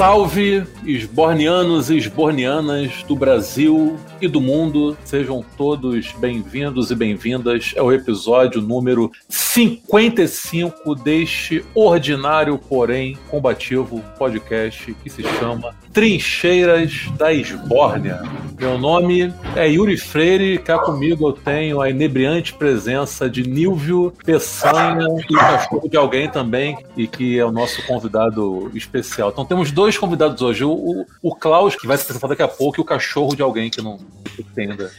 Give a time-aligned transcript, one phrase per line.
[0.00, 4.96] Salve, esbornianos e esbornianas do Brasil e do mundo.
[5.04, 15.10] Sejam todos bem-vindos e bem-vindas ao episódio número 55 deste ordinário, porém combativo podcast que
[15.10, 18.22] se chama Trincheiras da Esbórnia.
[18.60, 25.06] Meu nome é Yuri Freire cá comigo eu tenho a inebriante presença de Nilvio Peçanha
[25.28, 29.30] e o cachorro de alguém também, e que é o nosso convidado especial.
[29.30, 32.48] Então temos dois convidados hoje, o, o, o Klaus, que vai se apresentar daqui a
[32.48, 33.98] pouco, e o cachorro de alguém que não
[34.38, 34.90] entenda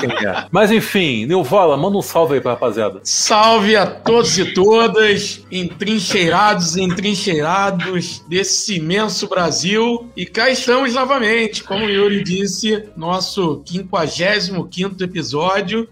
[0.00, 0.46] quem é.
[0.50, 3.00] Mas enfim, Nilvola, manda um salve aí pra rapaziada.
[3.04, 10.09] Salve a todos e todas, entrincheirados e entrincheirados desse imenso Brasil.
[10.16, 14.68] E cá estamos novamente, como o Yuri disse, nosso 55
[15.00, 15.88] episódio.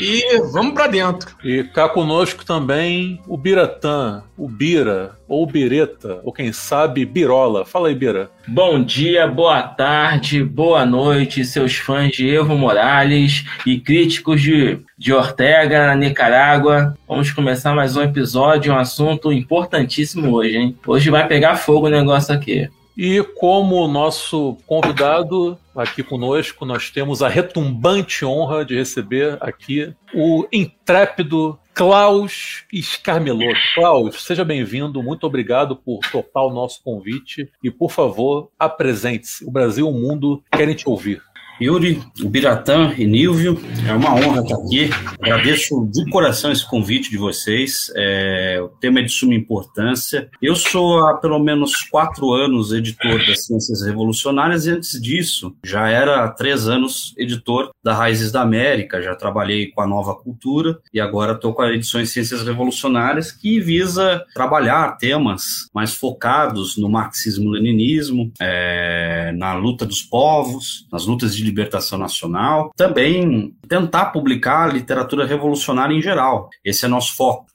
[0.00, 1.34] E vamos para dentro.
[1.44, 7.64] E cá conosco também o Biratã, o Bira, ou Bireta, ou quem sabe Birola.
[7.64, 8.30] Fala aí, Bira.
[8.48, 15.12] Bom dia, boa tarde, boa noite, seus fãs de Evo Morales e críticos de, de
[15.12, 16.96] Ortega na Nicarágua.
[17.08, 20.76] Vamos começar mais um episódio, um assunto importantíssimo hoje, hein?
[20.86, 22.68] Hoje vai pegar fogo o negócio aqui.
[22.96, 30.46] E como nosso convidado aqui conosco, nós temos a retumbante honra de receber aqui o
[30.50, 33.60] intrépido Klaus Escarmeloto.
[33.74, 39.44] Klaus, seja bem-vindo, muito obrigado por topar o nosso convite e, por favor, apresente-se.
[39.44, 41.22] O Brasil e o mundo querem te ouvir.
[41.60, 44.90] Yuri, Biratã e Nilvio, é uma honra estar aqui.
[45.20, 47.90] Agradeço de coração esse convite de vocês.
[47.96, 50.28] É, o tema é de suma importância.
[50.40, 55.88] Eu sou há pelo menos quatro anos editor das Ciências Revolucionárias e antes disso já
[55.88, 59.00] era há três anos editor da Raízes da América.
[59.00, 63.60] Já trabalhei com a Nova Cultura e agora estou com a Edições Ciências Revolucionárias que
[63.60, 71.45] visa trabalhar temas mais focados no marxismo-leninismo, é, na luta dos povos, nas lutas de
[71.46, 76.50] libertação nacional, também tentar publicar literatura revolucionária em geral.
[76.64, 77.46] Esse é nosso foco.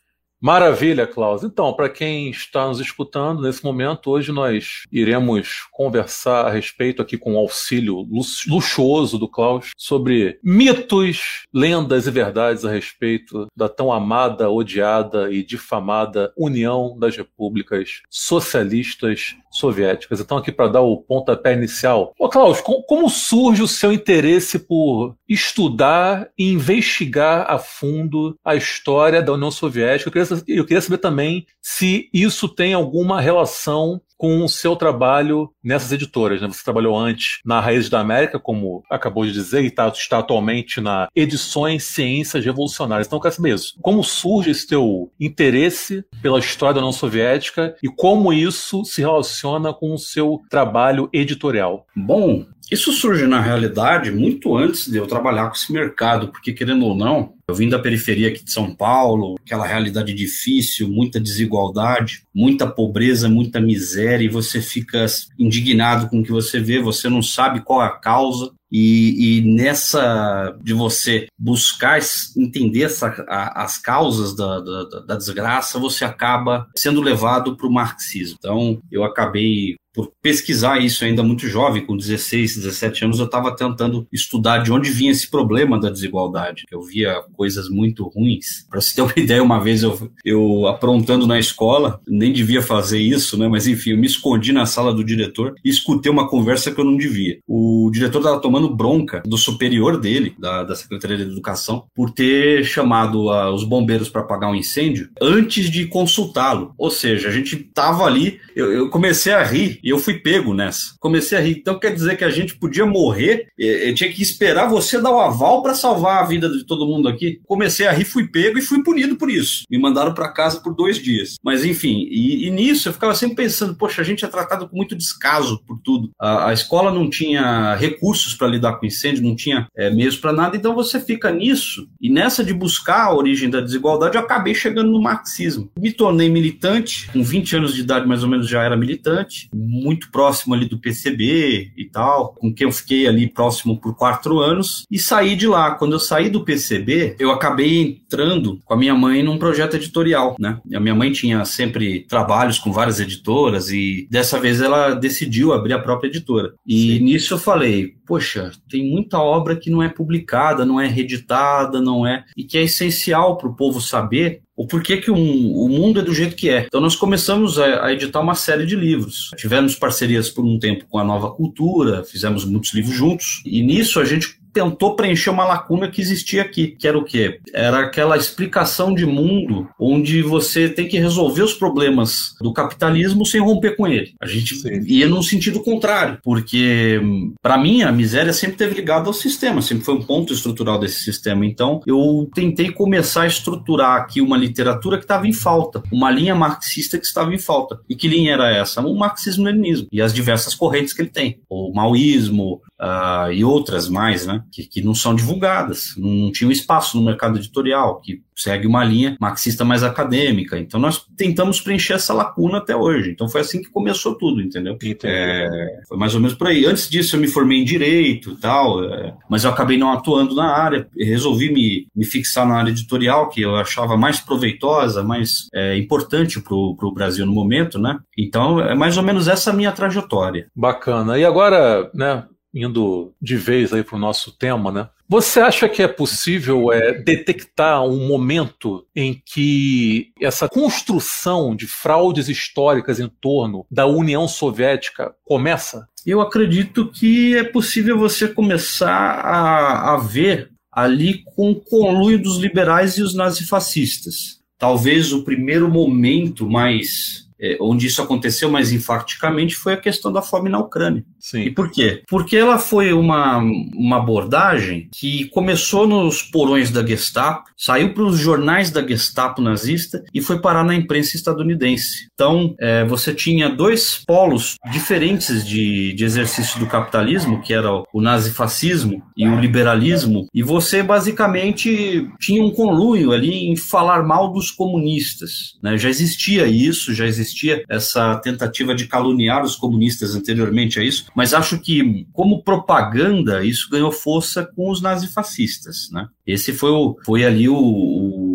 [0.42, 1.44] Maravilha, Klaus.
[1.44, 7.16] Então, para quem está nos escutando nesse momento, hoje nós iremos conversar a respeito aqui
[7.16, 8.08] com o auxílio
[8.48, 15.46] luxuoso do Klaus sobre mitos, lendas e verdades a respeito da tão amada, odiada e
[15.46, 20.20] difamada União das Repúblicas Socialistas Soviéticas.
[20.20, 22.14] Então, aqui para dar o pontapé inicial.
[22.18, 29.22] Ô, Klaus, como surge o seu interesse por estudar e investigar a fundo a história
[29.22, 30.10] da União Soviética?
[30.48, 36.40] Eu queria saber também se isso tem alguma relação com o seu trabalho nessas editoras.
[36.40, 36.48] Né?
[36.48, 40.80] Você trabalhou antes na Raízes da América, como acabou de dizer, e tá, está atualmente
[40.80, 43.08] na Edições Ciências Revolucionárias.
[43.08, 43.74] Então eu quero saber isso.
[43.82, 49.74] Como surge esse teu interesse pela história da União Soviética e como isso se relaciona
[49.74, 51.88] com o seu trabalho editorial?
[51.96, 56.86] Bom, isso surge na realidade muito antes de eu trabalhar com esse mercado, porque querendo
[56.86, 62.24] ou não, eu vim da periferia aqui de São Paulo, aquela realidade difícil, muita desigualdade,
[62.34, 65.06] muita pobreza, muita miséria, e você fica
[65.38, 69.42] indignado com o que você vê, você não sabe qual é a causa, e, e,
[69.42, 72.00] nessa de você buscar
[72.38, 77.74] entender essa, a, as causas da, da, da, desgraça, você acaba sendo levado para o
[77.74, 78.38] marxismo.
[78.40, 83.56] Então, eu acabei por pesquisar isso ainda muito jovem, com 16, 17 anos, eu estava
[83.56, 86.64] tentando estudar de onde vinha esse problema da desigualdade.
[86.72, 88.66] Eu via coisas muito ruins.
[88.70, 93.00] Para você ter uma ideia, uma vez eu, eu aprontando na escola, nem devia fazer
[93.00, 93.48] isso, né?
[93.48, 96.86] Mas enfim, eu me escondi na sala do diretor e escutei uma conversa que eu
[96.86, 97.40] não devia.
[97.48, 102.64] O diretor estava tomando bronca do superior dele, da, da Secretaria de Educação, por ter
[102.64, 106.74] chamado uh, os bombeiros para apagar um incêndio antes de consultá-lo.
[106.78, 110.54] Ou seja, a gente estava ali, eu, eu comecei a rir e eu fui pego
[110.54, 110.96] nessa.
[111.00, 111.58] Comecei a rir.
[111.60, 115.20] Então quer dizer que a gente podia morrer, eu tinha que esperar você dar o
[115.20, 117.40] aval para salvar a vida de todo mundo aqui.
[117.46, 119.64] Comecei a rir, fui pego e fui punido por isso.
[119.70, 121.36] Me mandaram para casa por dois dias.
[121.44, 124.76] Mas enfim, e, e, nisso eu ficava sempre pensando, poxa, a gente é tratado com
[124.76, 126.12] muito descaso por tudo.
[126.20, 130.34] A, a escola não tinha recursos para lidar com incêndio, não tinha é, meios para
[130.34, 131.88] nada, então você fica nisso.
[132.00, 135.72] E nessa de buscar a origem da desigualdade, eu acabei chegando no marxismo.
[135.78, 140.12] Me tornei militante, com 20 anos de idade mais ou menos já era militante, muito
[140.12, 144.86] próximo ali do PCB e tal, com quem eu fiquei ali próximo por quatro anos,
[144.92, 145.72] e saí de lá.
[145.76, 150.36] Quando eu saí do PCB, eu acabei entrando com a minha mãe num projeto editorial,
[150.38, 150.60] né?
[150.74, 155.74] A minha mãe tinha sempre trabalhos com várias editoras e dessa vez ela decidiu abrir
[155.74, 156.54] a própria editora.
[156.68, 157.04] E Sim.
[157.04, 162.06] nisso eu falei, poxa, tem muita obra que não é publicada, não é reeditada, não
[162.06, 162.26] é.
[162.36, 166.04] e que é essencial para o povo saber o porquê que o, o, mundo é
[166.04, 166.66] do jeito que é.
[166.68, 169.32] Então nós começamos a, a, editar uma série de livros.
[169.36, 174.00] Tivemos parcerias por um tempo com a Nova Cultura, fizemos muitos livros juntos, e nisso
[174.00, 177.40] a gente tentou preencher uma lacuna que existia aqui, que era o quê?
[177.54, 183.42] Era aquela explicação de mundo onde você tem que resolver os problemas do capitalismo sem
[183.42, 184.14] romper com ele.
[184.22, 184.82] A gente Sim.
[184.86, 187.00] ia num sentido contrário, porque
[187.42, 191.04] para mim a miséria sempre teve ligada ao sistema, sempre foi um ponto estrutural desse
[191.04, 191.46] sistema.
[191.46, 196.36] Então eu tentei começar a estruturar aqui uma literatura que estava em falta, uma linha
[196.36, 197.80] marxista que estava em falta.
[197.90, 198.82] E que linha era essa?
[198.82, 204.26] O marxismo-leninismo e as diversas correntes que ele tem, o maoísmo, uh, e outras mais,
[204.26, 208.84] né, que, que não são divulgadas, não tinham espaço no mercado editorial, que segue uma
[208.84, 210.58] linha marxista mais acadêmica.
[210.58, 213.12] Então nós tentamos preencher essa lacuna até hoje.
[213.12, 214.78] Então foi assim que começou tudo, entendeu?
[215.04, 216.66] É, foi mais ou menos por aí.
[216.66, 220.56] Antes disso eu me formei em direito, tal, é, mas eu acabei não atuando na
[220.56, 220.88] área.
[220.98, 226.42] Resolvi me, me fixar na área editorial que eu achava mais proveitosa, mais é, importante
[226.42, 228.00] para o Brasil no momento, né?
[228.18, 230.48] Então é mais ou menos essa minha trajetória.
[230.56, 231.18] Bacana.
[231.18, 232.24] E agora, né?
[232.54, 234.90] Indo de vez aí para o nosso tema, né?
[235.08, 242.30] Você acha que é possível é, detectar um momento em que essa construção de fraudes
[242.30, 245.88] históricas em torno da União Soviética começa?
[246.06, 252.38] Eu acredito que é possível você começar a, a ver ali com o conluio dos
[252.38, 254.40] liberais e os nazifascistas.
[254.58, 260.22] Talvez o primeiro momento mais é, onde isso aconteceu mais enfaticamente foi a questão da
[260.22, 261.04] fome na Ucrânia.
[261.22, 261.44] Sim.
[261.44, 262.02] E por quê?
[262.10, 268.18] Porque ela foi uma, uma abordagem que começou nos porões da Gestapo, saiu para os
[268.18, 272.08] jornais da Gestapo nazista e foi parar na imprensa estadunidense.
[272.14, 278.02] Então, é, você tinha dois polos diferentes de, de exercício do capitalismo, que era o
[278.02, 284.50] nazifascismo e o liberalismo, e você basicamente tinha um conluio ali em falar mal dos
[284.50, 285.58] comunistas.
[285.62, 285.78] Né?
[285.78, 291.34] Já existia isso, já existia essa tentativa de caluniar os comunistas anteriormente a isso, mas
[291.34, 295.90] acho que, como propaganda, isso ganhou força com os nazifascistas.
[295.92, 296.08] Né?
[296.26, 298.31] Esse foi, o, foi ali o, o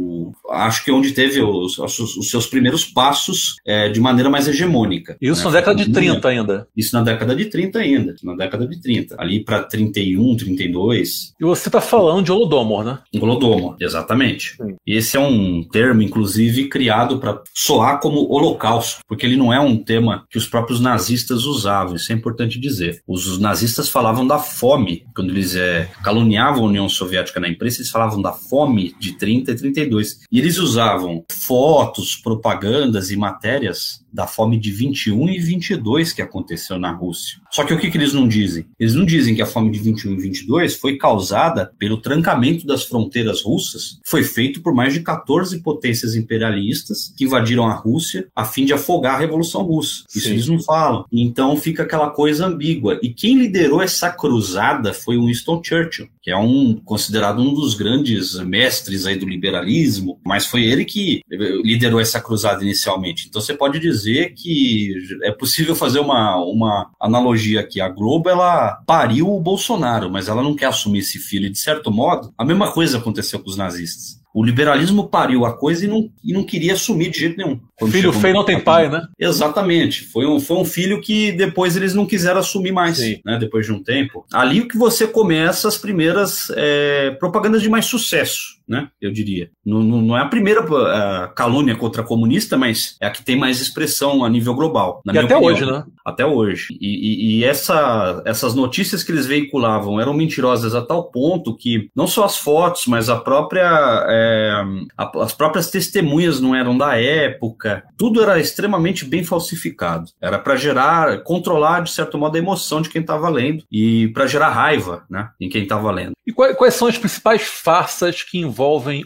[0.57, 5.17] acho que é onde teve os, os seus primeiros passos é, de maneira mais hegemônica.
[5.21, 5.47] Isso né?
[5.47, 6.69] na década de 30 ainda.
[6.77, 9.17] Isso na década de 30 ainda, na década de 30.
[9.19, 11.35] Ali para 31, 32.
[11.41, 12.99] E você está falando de Holodomor, né?
[13.21, 14.57] Holodomor, exatamente.
[14.57, 14.77] Sim.
[14.87, 19.77] Esse é um termo, inclusive, criado para soar como holocausto, porque ele não é um
[19.77, 23.01] tema que os próprios nazistas usavam, isso é importante dizer.
[23.07, 27.91] Os nazistas falavam da fome, quando eles é, caluniavam a União Soviética na imprensa, eles
[27.91, 30.21] falavam da fome de 30 e 32.
[30.31, 36.79] E eles usavam fotos, propagandas e matérias da fome de 21 e 22 que aconteceu
[36.79, 37.39] na Rússia.
[37.51, 38.65] Só que o que, que eles não dizem?
[38.81, 42.85] Eles não dizem que a fome de 21 e 22 foi causada pelo trancamento das
[42.85, 48.45] fronteiras russas, foi feito por mais de 14 potências imperialistas que invadiram a Rússia a
[48.47, 50.05] fim de afogar a Revolução Russa.
[50.09, 50.33] Isso Sim.
[50.33, 51.05] eles não falam.
[51.13, 52.99] Então fica aquela coisa ambígua.
[53.03, 57.75] E quem liderou essa cruzada foi o Winston Churchill, que é um considerado um dos
[57.75, 61.21] grandes mestres aí do liberalismo, mas foi ele que
[61.63, 63.27] liderou essa cruzada inicialmente.
[63.29, 67.81] Então você pode dizer dizer que é possível fazer uma, uma analogia aqui.
[67.81, 71.47] A Globo, ela pariu o Bolsonaro, mas ela não quer assumir esse filho.
[71.47, 74.25] E, de certo modo, a mesma coisa aconteceu com os nazistas.
[74.35, 77.59] O liberalismo pariu a coisa e não, e não queria assumir de jeito nenhum.
[77.91, 79.01] Filho feio não tem pai, né?
[79.19, 80.05] Exatamente.
[80.05, 83.39] Foi um, foi um filho que depois eles não quiseram assumir mais, né?
[83.41, 84.27] Depois de um tempo.
[84.31, 88.89] Ali que você começa as primeiras é, propagandas de mais sucesso né?
[89.01, 89.51] Eu diria.
[89.65, 93.61] Não, não é a primeira uh, calúnia contra comunista, mas é a que tem mais
[93.61, 95.03] expressão a nível global.
[95.07, 95.43] e até opinião.
[95.43, 95.85] hoje, né?
[96.05, 96.77] Até hoje.
[96.81, 101.91] E, e, e, essa, essas notícias que eles veiculavam eram mentirosas a tal ponto que
[101.95, 104.53] não só as fotos, mas a própria, é,
[104.97, 107.85] a, as próprias testemunhas não eram da época.
[107.97, 110.11] Tudo era extremamente bem falsificado.
[110.21, 114.27] Era para gerar, controlar de certo modo a emoção de quem estava lendo e para
[114.27, 115.29] gerar raiva, né?
[115.41, 116.13] Em quem estava lendo.
[116.27, 118.56] E quais, quais são as principais farsas que envolvem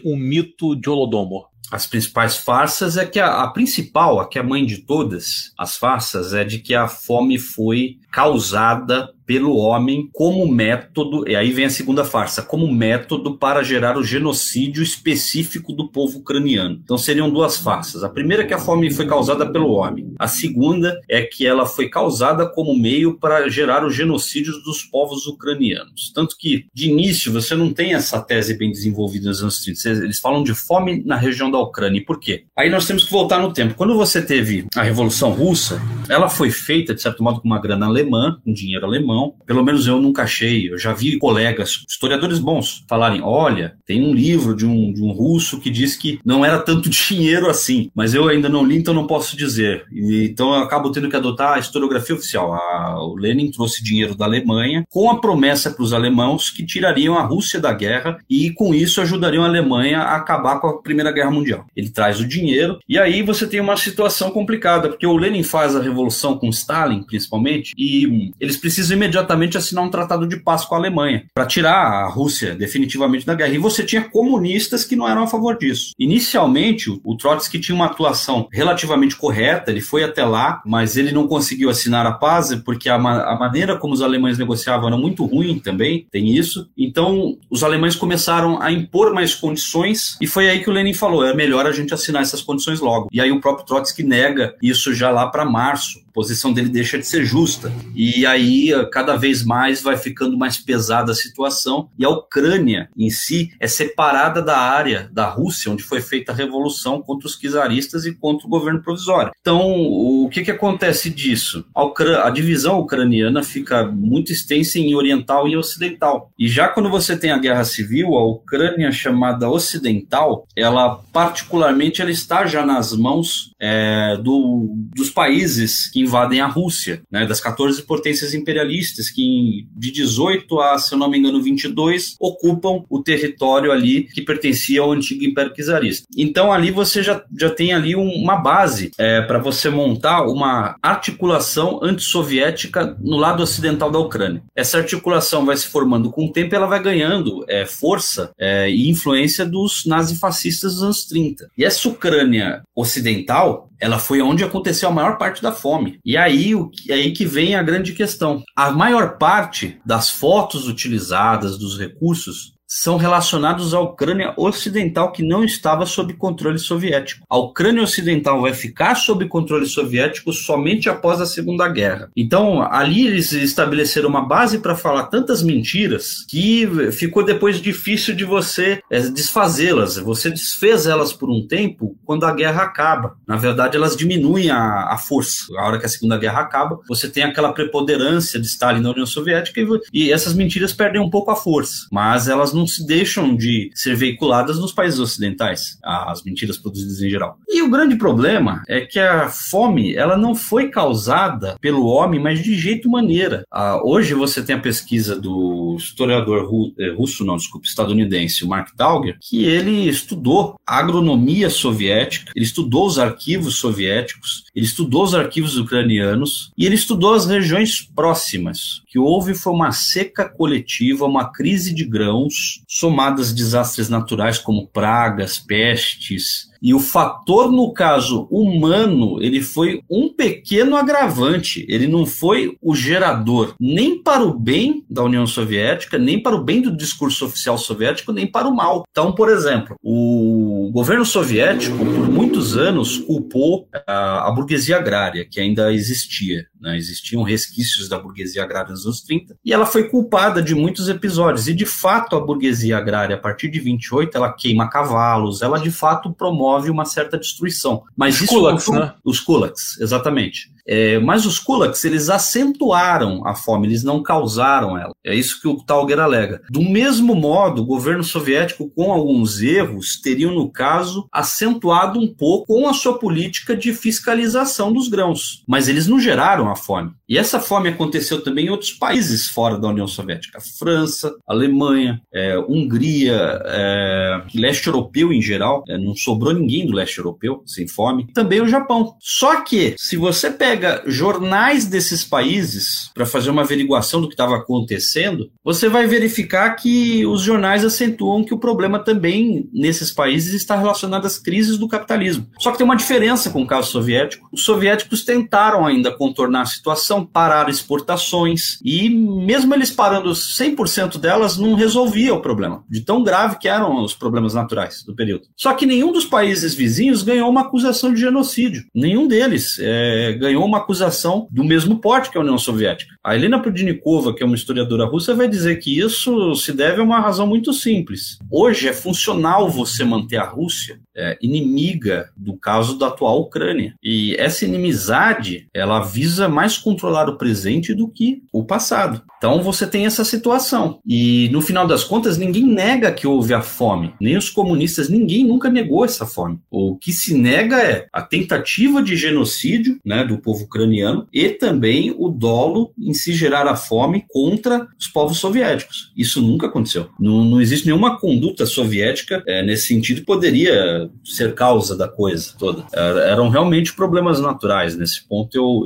[0.03, 1.51] o mito de Holodomor?
[1.71, 5.77] as principais farsas é que a, a, principal, a que é mãe de todas as
[5.77, 11.63] farsas, é de que a fome foi causada pelo homem como método, e aí vem
[11.63, 16.81] a segunda farsa, como método para gerar o genocídio específico do povo ucraniano.
[16.83, 18.03] Então seriam duas farsas.
[18.03, 20.13] A primeira é que a fome foi causada pelo homem.
[20.19, 25.25] A segunda é que ela foi causada como meio para gerar o genocídio dos povos
[25.27, 26.11] ucranianos.
[26.13, 30.03] Tanto que, de início, você não tem essa tese bem desenvolvida nos anos 30.
[30.03, 31.99] Eles falam de fome na região da Ucrânia.
[31.99, 32.43] E por quê?
[32.57, 33.75] Aí nós temos que voltar no tempo.
[33.75, 37.87] Quando você teve a Revolução Russa, ela foi feita, de certo modo, com uma grana
[38.01, 39.35] alemã, com dinheiro alemão.
[39.45, 40.71] Pelo menos eu nunca achei.
[40.71, 45.11] Eu já vi colegas, historiadores bons, falarem: olha, tem um livro de um, de um
[45.11, 48.93] russo que diz que não era tanto dinheiro assim, mas eu ainda não li, então
[48.93, 49.85] não posso dizer.
[49.91, 52.53] E, então eu acabo tendo que adotar a historiografia oficial.
[52.53, 57.17] A, o Lenin trouxe dinheiro da Alemanha com a promessa para os alemãos que tirariam
[57.17, 61.11] a Rússia da guerra e com isso ajudariam a Alemanha a acabar com a Primeira
[61.11, 61.65] Guerra Mundial.
[61.75, 65.75] Ele traz o dinheiro e aí você tem uma situação complicada, porque o Lenin faz
[65.75, 67.90] a revolução com Stalin, principalmente, e
[68.39, 72.55] eles precisam imediatamente assinar um tratado de paz com a Alemanha para tirar a Rússia
[72.55, 73.53] definitivamente da guerra.
[73.53, 75.91] E você tinha comunistas que não eram a favor disso.
[75.99, 81.27] Inicialmente, o Trotsky tinha uma atuação relativamente correta, ele foi até lá, mas ele não
[81.27, 85.25] conseguiu assinar a paz porque a, ma a maneira como os alemães negociavam era muito
[85.25, 86.69] ruim também, tem isso.
[86.77, 91.25] Então, os alemães começaram a impor mais condições e foi aí que o Lenin falou:
[91.25, 93.07] é melhor a gente assinar essas condições logo.
[93.11, 96.97] E aí o próprio Trotsky nega isso já lá para março a posição dele deixa
[96.97, 97.71] de ser justa.
[97.95, 101.89] E aí, cada vez mais, vai ficando mais pesada a situação.
[101.97, 106.35] E a Ucrânia, em si, é separada da área da Rússia, onde foi feita a
[106.35, 109.31] revolução contra os czaristas e contra o governo provisório.
[109.39, 111.65] Então, o que, que acontece disso?
[111.73, 116.29] A, a divisão ucraniana fica muito extensa em oriental e ocidental.
[116.37, 122.11] E já quando você tem a guerra civil, a Ucrânia chamada ocidental, ela particularmente ela
[122.11, 127.83] está já nas mãos é, do, dos países que invadem a Rússia, né, das 14
[127.83, 133.71] potências imperialistas que de 18 a, se eu não me engano, 22 ocupam o território
[133.71, 136.07] ali que pertencia ao antigo Império Czarista.
[136.17, 140.75] Então ali você já, já tem ali um, uma base é, para você montar uma
[140.81, 144.43] articulação antissoviética no lado ocidental da Ucrânia.
[144.55, 148.89] Essa articulação vai se formando com o tempo, ela vai ganhando é, força é, e
[148.89, 151.49] influência dos nazifascistas dos anos 30.
[151.57, 155.99] E essa Ucrânia ocidental, ela foi onde aconteceu a maior parte da fome.
[156.05, 158.43] E aí, o, aí que vem a grande questão.
[158.55, 165.43] A maior parte das fotos utilizadas, dos recursos, são relacionados à Ucrânia Ocidental, que não
[165.43, 167.25] estava sob controle soviético.
[167.29, 172.09] A Ucrânia Ocidental vai ficar sob controle soviético somente após a Segunda Guerra.
[172.15, 178.23] Então, ali eles estabeleceram uma base para falar tantas mentiras que ficou depois difícil de
[178.23, 179.97] você é, desfazê-las.
[179.97, 183.17] Você desfez elas por um tempo quando a guerra acaba.
[183.27, 185.45] Na verdade, elas diminuem a, a força.
[185.57, 189.05] A hora que a Segunda Guerra acaba, você tem aquela preponderância de Stalin na União
[189.05, 191.87] Soviética e, e essas mentiras perdem um pouco a força.
[191.91, 197.01] Mas elas não não se deixam de ser veiculadas nos países ocidentais, as mentiras produzidas
[197.01, 197.37] em geral.
[197.49, 202.41] E o grande problema é que a fome ela não foi causada pelo homem, mas
[202.41, 203.43] de jeito maneira.
[203.51, 208.47] Ah, hoje você tem a pesquisa do historiador ru, eh, russo, não, desculpa, estadunidense, o
[208.47, 215.03] Mark Tauger, que ele estudou a agronomia soviética, ele estudou os arquivos soviéticos, ele estudou
[215.03, 218.79] os arquivos ucranianos e ele estudou as regiões próximas.
[218.79, 224.67] O que houve foi uma seca coletiva, uma crise de grãos somadas desastres naturais como
[224.67, 231.65] pragas, pestes, e o fator, no caso humano, ele foi um pequeno agravante.
[231.67, 236.43] Ele não foi o gerador nem para o bem da União Soviética, nem para o
[236.43, 238.85] bem do discurso oficial soviético, nem para o mal.
[238.91, 245.73] Então, por exemplo, o governo soviético, por muitos anos, culpou a, burguesia agrária, que ainda
[245.73, 246.45] existia.
[246.59, 246.77] Né?
[246.77, 251.47] Existiam resquícios da burguesia agrária nos anos 30, e ela foi culpada de muitos episódios.
[251.47, 255.71] E, de fato, a burguesia agrária, a partir de 28, ela queima cavalos, ela, de
[255.71, 257.83] fato, promove promove uma certa destruição.
[257.95, 258.93] Mas os isso kulaks, né?
[259.03, 260.51] Os kulaks, exatamente.
[260.67, 264.91] É, mas os kulaks, eles acentuaram a fome, eles não causaram ela.
[265.03, 266.41] É isso que o Talger alega.
[266.49, 272.47] Do mesmo modo, o governo soviético, com alguns erros, teriam, no caso, acentuado um pouco
[272.47, 275.43] com a sua política de fiscalização dos grãos.
[275.47, 276.91] Mas eles não geraram a fome.
[277.07, 280.39] E essa fome aconteceu também em outros países fora da União Soviética.
[280.57, 285.63] França, Alemanha, é, Hungria, é, leste europeu em geral.
[285.67, 288.07] É, não sobrou ninguém do leste europeu sem fome.
[288.13, 288.95] Também o Japão.
[288.99, 294.37] Só que, se você pega jornais desses países para fazer uma averiguação do que estava
[294.37, 300.55] acontecendo, você vai verificar que os jornais acentuam que o problema também nesses países está
[300.55, 302.27] relacionado às crises do capitalismo.
[302.39, 304.27] Só que tem uma diferença com o caso soviético.
[304.31, 311.37] Os soviéticos tentaram ainda contornar a situação, parar exportações e mesmo eles parando 100% delas
[311.37, 315.27] não resolvia o problema, de tão grave que eram os problemas naturais do período.
[315.35, 318.63] Só que nenhum dos países países vizinhos ganhou uma acusação de genocídio.
[318.73, 322.95] Nenhum deles é, ganhou uma acusação do mesmo porte que a União Soviética.
[323.03, 326.83] A Helena Prudnikova, que é uma historiadora russa, vai dizer que isso se deve a
[326.83, 328.17] uma razão muito simples.
[328.31, 333.73] Hoje é funcional você manter a Rússia é, inimiga do caso da atual Ucrânia.
[333.83, 339.01] E essa inimizade, ela visa mais controlar o presente do que o passado.
[339.21, 340.79] Então você tem essa situação.
[340.83, 343.93] E no final das contas, ninguém nega que houve a fome.
[344.01, 346.39] Nem os comunistas, ninguém nunca negou essa fome.
[346.49, 351.93] O que se nega é a tentativa de genocídio né, do povo ucraniano e também
[351.95, 355.91] o dolo em se gerar a fome contra os povos soviéticos.
[355.95, 356.89] Isso nunca aconteceu.
[356.99, 362.33] Não, não existe nenhuma conduta soviética é, nesse sentido que poderia ser causa da coisa
[362.39, 362.65] toda.
[362.73, 364.75] Eram realmente problemas naturais.
[364.75, 365.61] Nesse ponto, eu,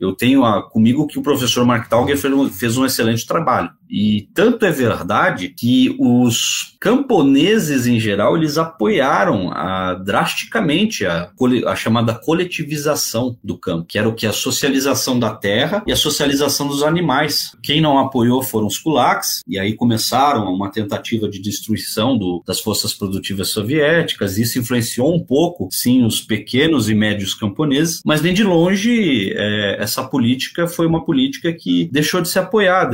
[0.00, 2.18] eu, eu tenho a, comigo que o professor Mark Tauger
[2.50, 3.70] fez um excelente trabalho.
[3.90, 11.30] E tanto é verdade que os camponeses em geral eles apoiaram a, drasticamente a,
[11.66, 15.96] a, chamada coletivização do campo, que era o que a socialização da terra e a
[15.96, 17.52] socialização dos animais.
[17.62, 22.60] Quem não apoiou foram os kulaks e aí começaram uma tentativa de destruição do, das
[22.60, 24.38] forças produtivas soviéticas.
[24.38, 29.76] Isso influenciou um pouco, sim, os pequenos e médios camponeses, mas nem de longe é,
[29.80, 32.40] essa política foi uma política que deixou de ser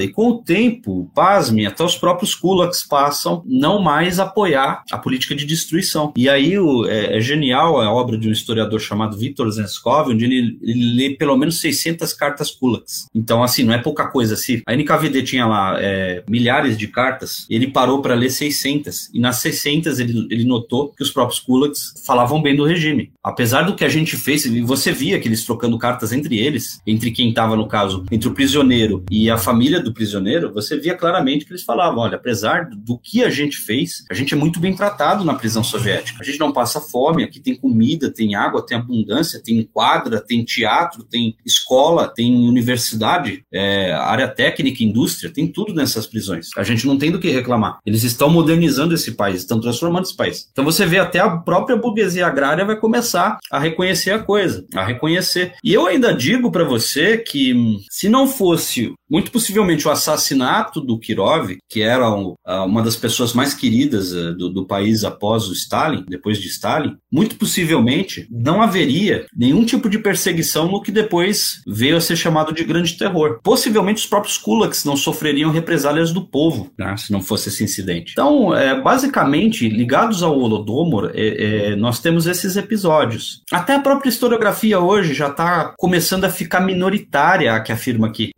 [0.03, 5.35] e com o tempo pasme, até os próprios kulaks passam não mais apoiar a política
[5.35, 6.13] de destruição.
[6.17, 10.25] E aí o, é, é, genial a obra de um historiador chamado Viktor Zenskov, onde
[10.25, 13.09] ele, ele lê pelo menos 600 cartas kulaks.
[13.15, 14.37] Então, assim, não é pouca coisa.
[14.37, 19.11] Se a NKVD tinha lá é, milhares de cartas, ele parou para ler 600.
[19.13, 23.13] E nas 600 ele, ele notou que os próprios kulaks falavam bem do regime.
[23.23, 27.11] Apesar do que a gente fez, você via que eles trocando cartas entre eles, entre
[27.11, 31.45] quem estava, no caso, entre o prisioneiro e a família do prisioneiro, você via claramente
[31.45, 34.75] que eles falavam: olha, apesar do que a gente fez, a gente é muito bem
[34.75, 36.19] tratado na prisão soviética.
[36.21, 40.45] A gente não passa fome, aqui tem comida, tem água, tem abundância, tem quadra, tem
[40.45, 46.49] teatro, tem escola, tem universidade, é, área técnica, indústria, tem tudo nessas prisões.
[46.57, 47.79] A gente não tem do que reclamar.
[47.85, 50.49] Eles estão modernizando esse país, estão transformando esse país.
[50.53, 54.85] Então você vê até a própria burguesia agrária vai começar a reconhecer a coisa, a
[54.85, 55.55] reconhecer.
[55.63, 57.55] E eu ainda digo para você que
[57.91, 62.05] se não fosse muito possivelmente o assassinato do Kirov, que era
[62.45, 66.49] ah, uma das pessoas mais queridas ah, do, do, país após o Stalin, depois de
[66.49, 72.17] Stalin, muito possivelmente não haveria nenhum tipo de perseguição no que depois veio a ser
[72.17, 73.39] chamado de Grande Terror.
[73.41, 78.15] Possivelmente os próprios kulaks não sofreriam represálias do povo, né, se não fosse esse incidente.
[78.15, 83.43] Então, é, basicamente, ligados ao Holodomor, é, é, nós temos esses episódios.
[83.53, 88.33] Até a própria historiografia hoje já está começando a ficar minoritária que afirma que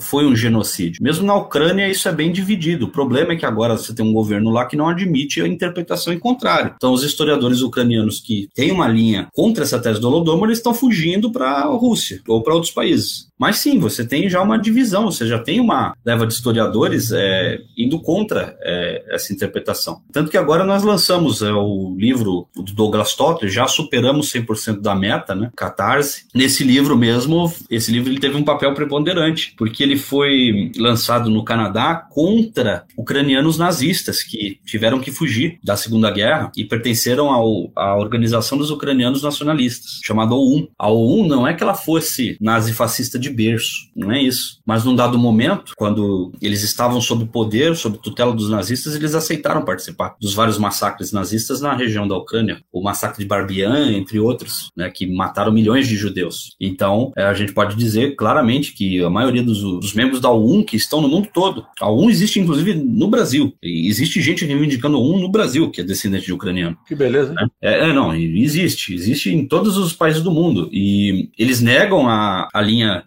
[0.00, 1.02] foi foi um genocídio.
[1.02, 2.86] Mesmo na Ucrânia, isso é bem dividido.
[2.86, 6.12] O problema é que agora você tem um governo lá que não admite a interpretação
[6.12, 6.72] em contrário.
[6.76, 10.74] Então, os historiadores ucranianos que têm uma linha contra essa tese do Holodomor, eles estão
[10.74, 13.31] fugindo para a Rússia ou para outros países.
[13.42, 17.58] Mas sim, você tem já uma divisão, você já tem uma leva de historiadores é,
[17.76, 20.00] indo contra é, essa interpretação.
[20.12, 24.94] Tanto que agora nós lançamos é, o livro do Douglas Totter, já superamos 100% da
[24.94, 25.50] meta, né?
[25.56, 26.26] Catarse.
[26.32, 31.44] Nesse livro mesmo, esse livro ele teve um papel preponderante, porque ele foi lançado no
[31.44, 37.96] Canadá contra ucranianos nazistas que tiveram que fugir da Segunda Guerra e pertenceram ao, à
[37.96, 40.68] organização dos ucranianos nacionalistas, chamada OUN.
[40.78, 44.60] A OUN não é que ela fosse nazi-fascista de berço, não é isso.
[44.66, 49.64] Mas num dado momento, quando eles estavam sob poder, sob tutela dos nazistas, eles aceitaram
[49.64, 54.70] participar dos vários massacres nazistas na região da Ucrânia, o massacre de Barbian, entre outros,
[54.76, 56.56] né, que mataram milhões de judeus.
[56.60, 60.62] Então, é, a gente pode dizer claramente que a maioria dos, dos membros da OUN
[60.62, 64.96] que estão no mundo todo, a OUN existe inclusive no Brasil, e existe gente reivindicando
[64.96, 66.76] a OUN no Brasil, que é descendente de ucraniano.
[66.86, 67.34] Que beleza.
[67.60, 72.48] É, é, não, existe, existe em todos os países do mundo, e eles negam a,
[72.52, 73.04] a linha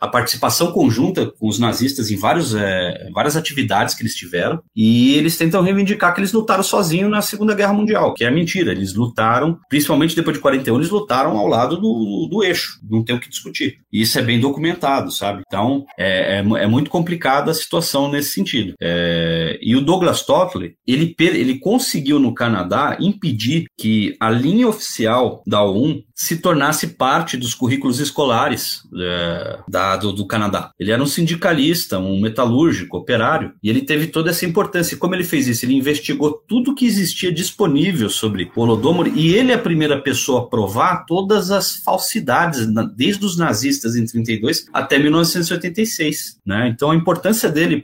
[0.00, 5.14] a, participação conjunta com os nazistas em vários, é, várias atividades que eles tiveram, e
[5.14, 8.72] eles tentam reivindicar que eles lutaram sozinhos na Segunda Guerra Mundial, que é mentira.
[8.72, 13.16] Eles lutaram, principalmente depois de 41, eles lutaram ao lado do, do eixo, não tem
[13.16, 13.78] o que discutir.
[13.92, 15.42] E isso é bem documentado, sabe?
[15.46, 18.74] Então, é, é, é muito complicada a situação nesse sentido.
[18.80, 25.42] É, e o Douglas Toffler, ele, ele conseguiu no Canadá impedir que a linha oficial
[25.46, 30.70] da ONU se tornasse parte dos currículos escolares é, da, do, do, Canadá.
[30.78, 34.94] Ele era um sindicalista, um metalúrgico, operário, e ele teve toda essa importância.
[34.94, 35.66] E como ele fez isso?
[35.66, 40.42] Ele investigou tudo que existia disponível sobre o Holodomor e ele é a primeira pessoa
[40.42, 46.38] a provar todas as falsidades, desde os nazistas em 32 até 1986.
[46.46, 46.68] Né?
[46.68, 47.82] Então a importância dele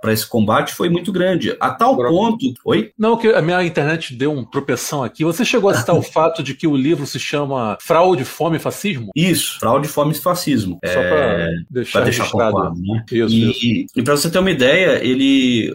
[0.00, 1.56] para esse combate foi muito grande.
[1.58, 2.54] A tal ponto.
[2.64, 2.92] Oi?
[2.96, 5.24] Não, que a minha internet deu um tropeção aqui.
[5.24, 8.60] Você chegou a citar o fato de que o livro se chama Fraude, Fome e
[8.60, 9.10] Fascismo?
[9.14, 10.78] Isso, Fraude, Fome e Fascismo.
[10.84, 11.08] Só é...
[11.08, 12.74] para deixar, deixar claro.
[12.74, 13.04] Né?
[13.10, 13.92] Isso, e, isso.
[13.96, 15.72] e para você ter uma ideia, ele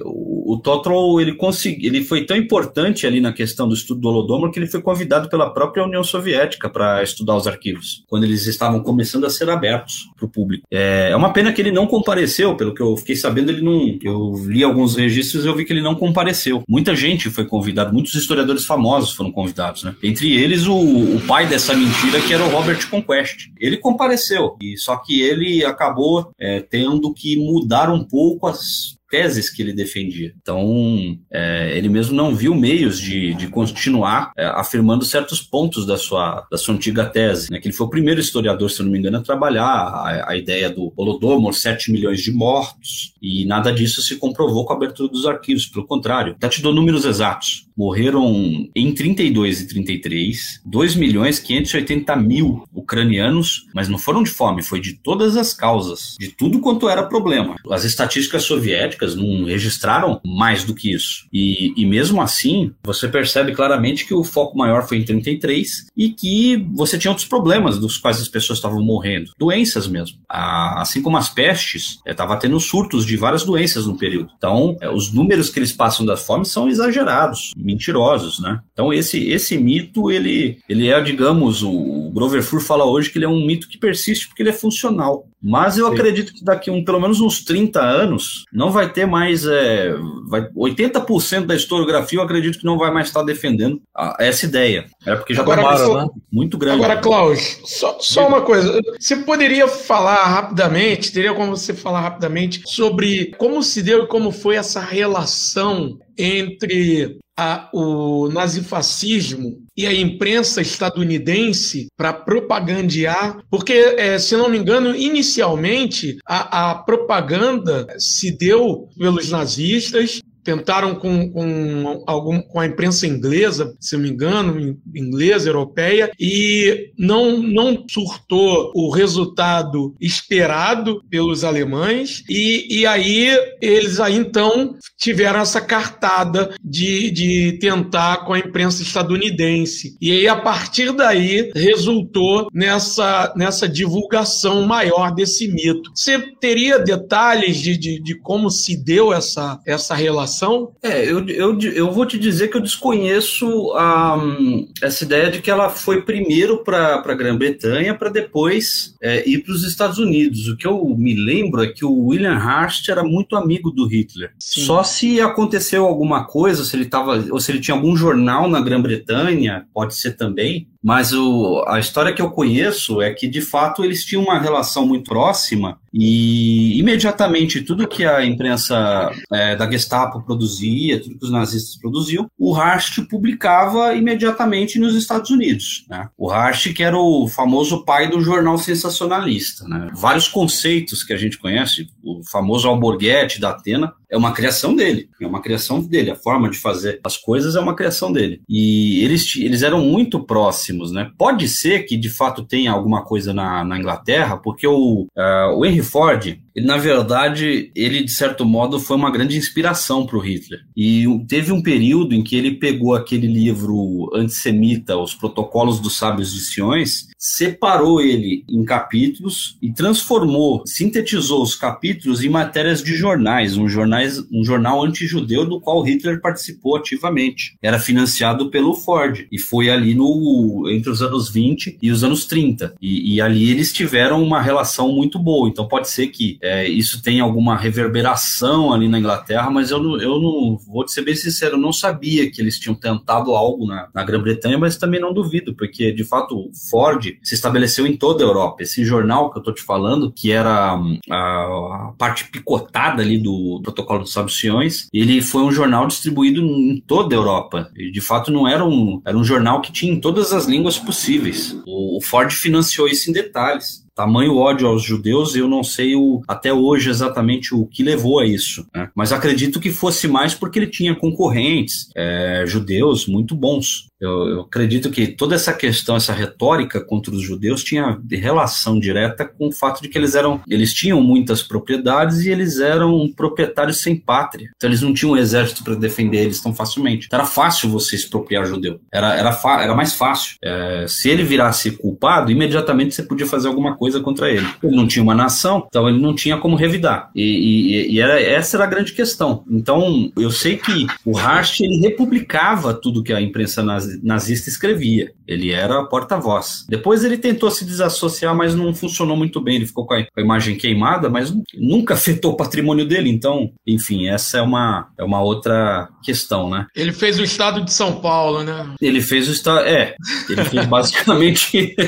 [0.52, 4.52] o Totrol ele consegui, ele foi tão importante ali na questão do estudo do Holodomor
[4.52, 8.82] que ele foi convidado pela própria União Soviética para estudar os arquivos, quando eles estavam
[8.82, 10.68] começando a ser abertos para o público.
[10.70, 13.98] É, é uma pena que ele não compareceu, pelo que eu fiquei sabendo, ele não.
[14.04, 16.64] Eu li alguns registros e eu vi que ele não compareceu.
[16.68, 19.96] Muita gente foi convidada, muitos historiadores famosos foram convidados, né?
[20.04, 23.52] Entre eles o, o pai dessa mentira que era o Robert Conquest.
[23.60, 29.50] Ele compareceu, e só que ele acabou é, tendo que mudar um pouco as teses
[29.50, 30.34] que ele defendia.
[30.42, 35.98] Então, é, ele mesmo não viu meios de, de continuar é, afirmando certos pontos da
[35.98, 37.52] sua, da sua antiga tese.
[37.52, 37.60] Né?
[37.60, 40.70] Que ele foi o primeiro historiador, se não me engano, a trabalhar a, a ideia
[40.70, 45.26] do Holodomor, 7 milhões de mortos, e nada disso se comprovou com a abertura dos
[45.26, 45.66] arquivos.
[45.66, 47.68] Pelo contrário, já te dou números exatos.
[47.76, 54.64] Morreram em 32 e 33, 2 milhões 580 mil ucranianos, mas não foram de fome,
[54.64, 57.56] foi de todas as causas, de tudo quanto era problema.
[57.72, 61.26] As estatísticas soviéticas não registraram mais do que isso.
[61.32, 66.10] E, e mesmo assim, você percebe claramente que o foco maior foi em 33 e
[66.10, 69.32] que você tinha outros problemas dos quais as pessoas estavam morrendo.
[69.38, 70.18] Doenças mesmo.
[70.30, 74.32] assim como as pestes, estava é, tendo surtos de várias doenças no período.
[74.38, 78.60] Então, é, os números que eles passam da fome são exagerados, mentirosos, né?
[78.74, 83.26] Então, esse, esse mito, ele, ele é, digamos, o Grover Fur fala hoje que ele
[83.26, 85.28] é um mito que persiste porque ele é funcional.
[85.42, 85.94] Mas eu Sim.
[85.94, 89.46] acredito que daqui um, pelo menos uns 30 anos não vai ter mais.
[89.46, 89.94] É,
[90.28, 94.86] vai, 80% da historiografia eu acredito que não vai mais estar defendendo a, essa ideia.
[95.06, 96.08] É porque já agora, tomaram, né?
[96.32, 96.84] Muito grande.
[96.84, 98.80] Agora, Klaus, só, só uma coisa.
[99.00, 104.32] Você poderia falar rapidamente, teria como você falar rapidamente sobre como se deu e como
[104.32, 114.20] foi essa relação entre a, o nazifascismo e a imprensa estadunidense para propagandear, porque, é,
[114.20, 122.04] se não me engano, inicialmente a, a propaganda se deu pelos nazistas tentaram com, com,
[122.08, 128.72] algum, com a imprensa inglesa, se não me engano, inglesa, europeia, e não, não surtou
[128.76, 137.12] o resultado esperado pelos alemães, e, e aí eles aí então tiveram essa cartada de,
[137.12, 139.98] de tentar com a imprensa estadunidense.
[140.02, 145.92] E aí, a partir daí, resultou nessa, nessa divulgação maior desse mito.
[145.96, 150.31] Você teria detalhes de, de, de como se deu essa, essa relação?
[150.32, 150.72] Relação?
[150.82, 155.52] É, eu, eu, eu vou te dizer que eu desconheço um, essa ideia de que
[155.52, 160.48] ela foi primeiro para a Grã-Bretanha para depois é, ir para os Estados Unidos.
[160.48, 164.32] O que eu me lembro é que o William Hart era muito amigo do Hitler.
[164.40, 164.62] Sim.
[164.62, 168.62] Só se aconteceu alguma coisa, se ele tava, ou se ele tinha algum jornal na
[168.62, 173.84] Grã-Bretanha, pode ser também, mas o, a história que eu conheço é que, de fato,
[173.84, 180.22] eles tinham uma relação muito próxima e, imediatamente, tudo que a imprensa é, da Gestapo
[180.24, 185.86] produzia, tudo que os nazistas produziam, o Harst publicava imediatamente nos Estados Unidos.
[185.90, 186.10] Né?
[186.18, 189.68] O Harst, que era o famoso pai do jornal sensacionalista.
[189.68, 189.90] Né?
[189.94, 195.10] Vários conceitos que a gente conhece, o famoso alborguete da Atena, é uma criação dele,
[195.22, 196.12] é uma criação dele.
[196.12, 198.42] A forma de fazer as coisas é uma criação dele.
[198.48, 201.10] E eles, eles eram muito próximos, né?
[201.18, 205.66] Pode ser que de fato tenha alguma coisa na, na Inglaterra, porque o, uh, o
[205.66, 210.22] Henry Ford, ele, na verdade, ele, de certo modo, foi uma grande inspiração para o
[210.22, 210.62] Hitler.
[210.76, 216.34] E teve um período em que ele pegou aquele livro antissemita, Os Protocolos dos Sábios
[216.34, 223.56] de Siões, separou ele em capítulos e transformou, sintetizou os capítulos em matérias de jornais,
[223.56, 227.56] um, jornais, um jornal anti-judeu do qual Hitler participou ativamente.
[227.62, 232.26] Era financiado pelo Ford e foi ali no entre os anos 20 e os anos
[232.26, 232.74] 30.
[232.82, 235.48] E, e ali eles tiveram uma relação muito boa.
[235.48, 240.02] Então pode ser que é, isso tem alguma reverberação ali na Inglaterra, mas eu não,
[240.02, 243.68] eu não vou te ser bem sincero, eu não sabia que eles tinham tentado algo
[243.68, 248.24] na, na Grã-Bretanha, mas também não duvido, porque de fato Ford se estabeleceu em toda
[248.24, 248.64] a Europa.
[248.64, 253.18] Esse jornal que eu tô te falando, que era hum, a, a parte picotada ali
[253.18, 257.72] do protocolo dos Sabuciões, ele foi um jornal distribuído em toda a Europa.
[257.76, 260.78] E de fato não era um, era um jornal que tinha em todas as línguas
[260.78, 261.56] possíveis.
[261.66, 266.22] O, o Ford financiou isso em detalhes tamanho ódio aos judeus, eu não sei o,
[266.28, 268.66] até hoje exatamente o que levou a isso.
[268.74, 268.90] Né?
[268.96, 273.91] Mas acredito que fosse mais porque ele tinha concorrentes é, judeus muito bons.
[274.02, 279.26] Eu, eu, acredito que toda essa questão, essa retórica contra os judeus tinha relação direta
[279.26, 283.78] com o fato de que eles eram, eles tinham muitas propriedades e eles eram proprietários
[283.78, 284.50] sem pátria.
[284.56, 287.06] Então eles não tinham um exército para defender eles tão facilmente.
[287.06, 288.80] Então, era fácil você expropriar judeu.
[288.92, 290.36] Era, era, era mais fácil.
[290.44, 294.48] É, se ele virasse culpado, imediatamente você podia fazer alguma coisa contra ele.
[294.64, 297.12] Ele não tinha uma nação, então ele não tinha como revidar.
[297.16, 299.44] E, e, e era, essa era a grande questão.
[299.48, 305.12] Então eu sei que o Harst ele republicava tudo que a imprensa nazi nazista escrevia.
[305.28, 306.66] Ele era porta-voz.
[306.68, 309.56] Depois ele tentou se desassociar, mas não funcionou muito bem.
[309.56, 313.10] Ele ficou com a, com a imagem queimada, mas nunca afetou o patrimônio dele.
[313.10, 316.66] Então, enfim, essa é uma, é uma outra questão, né?
[316.76, 318.76] Ele fez o estado de São Paulo, né?
[318.82, 319.66] Ele fez o estado.
[319.66, 319.96] É,
[320.30, 321.76] ele fez basicamente.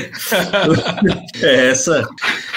[1.42, 2.06] é, essa,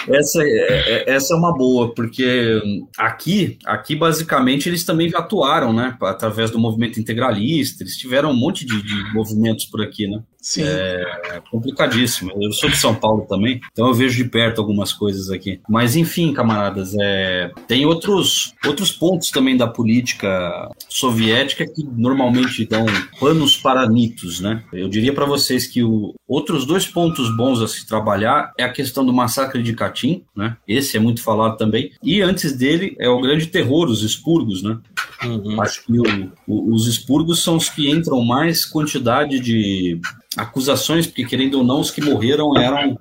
[0.08, 2.62] essa, é, é, essa é uma boa, porque
[2.98, 5.98] aqui, aqui basicamente eles também atuaram, né?
[6.02, 9.37] Através do movimento integralista, eles tiveram um monte de, de movimentos
[9.70, 10.24] por aqui, né?
[10.42, 10.64] Sim.
[10.64, 12.32] É complicadíssimo.
[12.42, 15.60] Eu sou de São Paulo também, então eu vejo de perto algumas coisas aqui.
[15.68, 17.52] Mas enfim, camaradas, é...
[17.68, 22.86] tem outros, outros pontos também da política soviética que normalmente dão
[23.20, 24.64] panos para mitos, né?
[24.72, 26.14] Eu diria para vocês que o...
[26.28, 30.56] outros dois pontos bons a se trabalhar é a questão do massacre de Katyn, né?
[30.68, 31.92] Esse é muito falado também.
[32.02, 34.78] E antes dele é o grande terror, os expurgos, né?
[35.24, 35.62] Uhum.
[35.62, 40.00] Acho que o, o, os expurgos são os que entram mais quantidade de
[40.38, 42.98] acusações, porque querendo ou não, os que morreram eram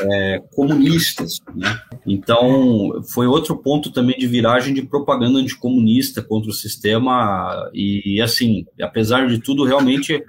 [0.00, 1.40] é, comunistas.
[1.54, 1.80] Né?
[2.06, 7.70] Então, foi outro ponto também de viragem de propaganda anticomunista contra o sistema.
[7.74, 10.22] E, assim, apesar de tudo, realmente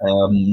[0.00, 0.06] é,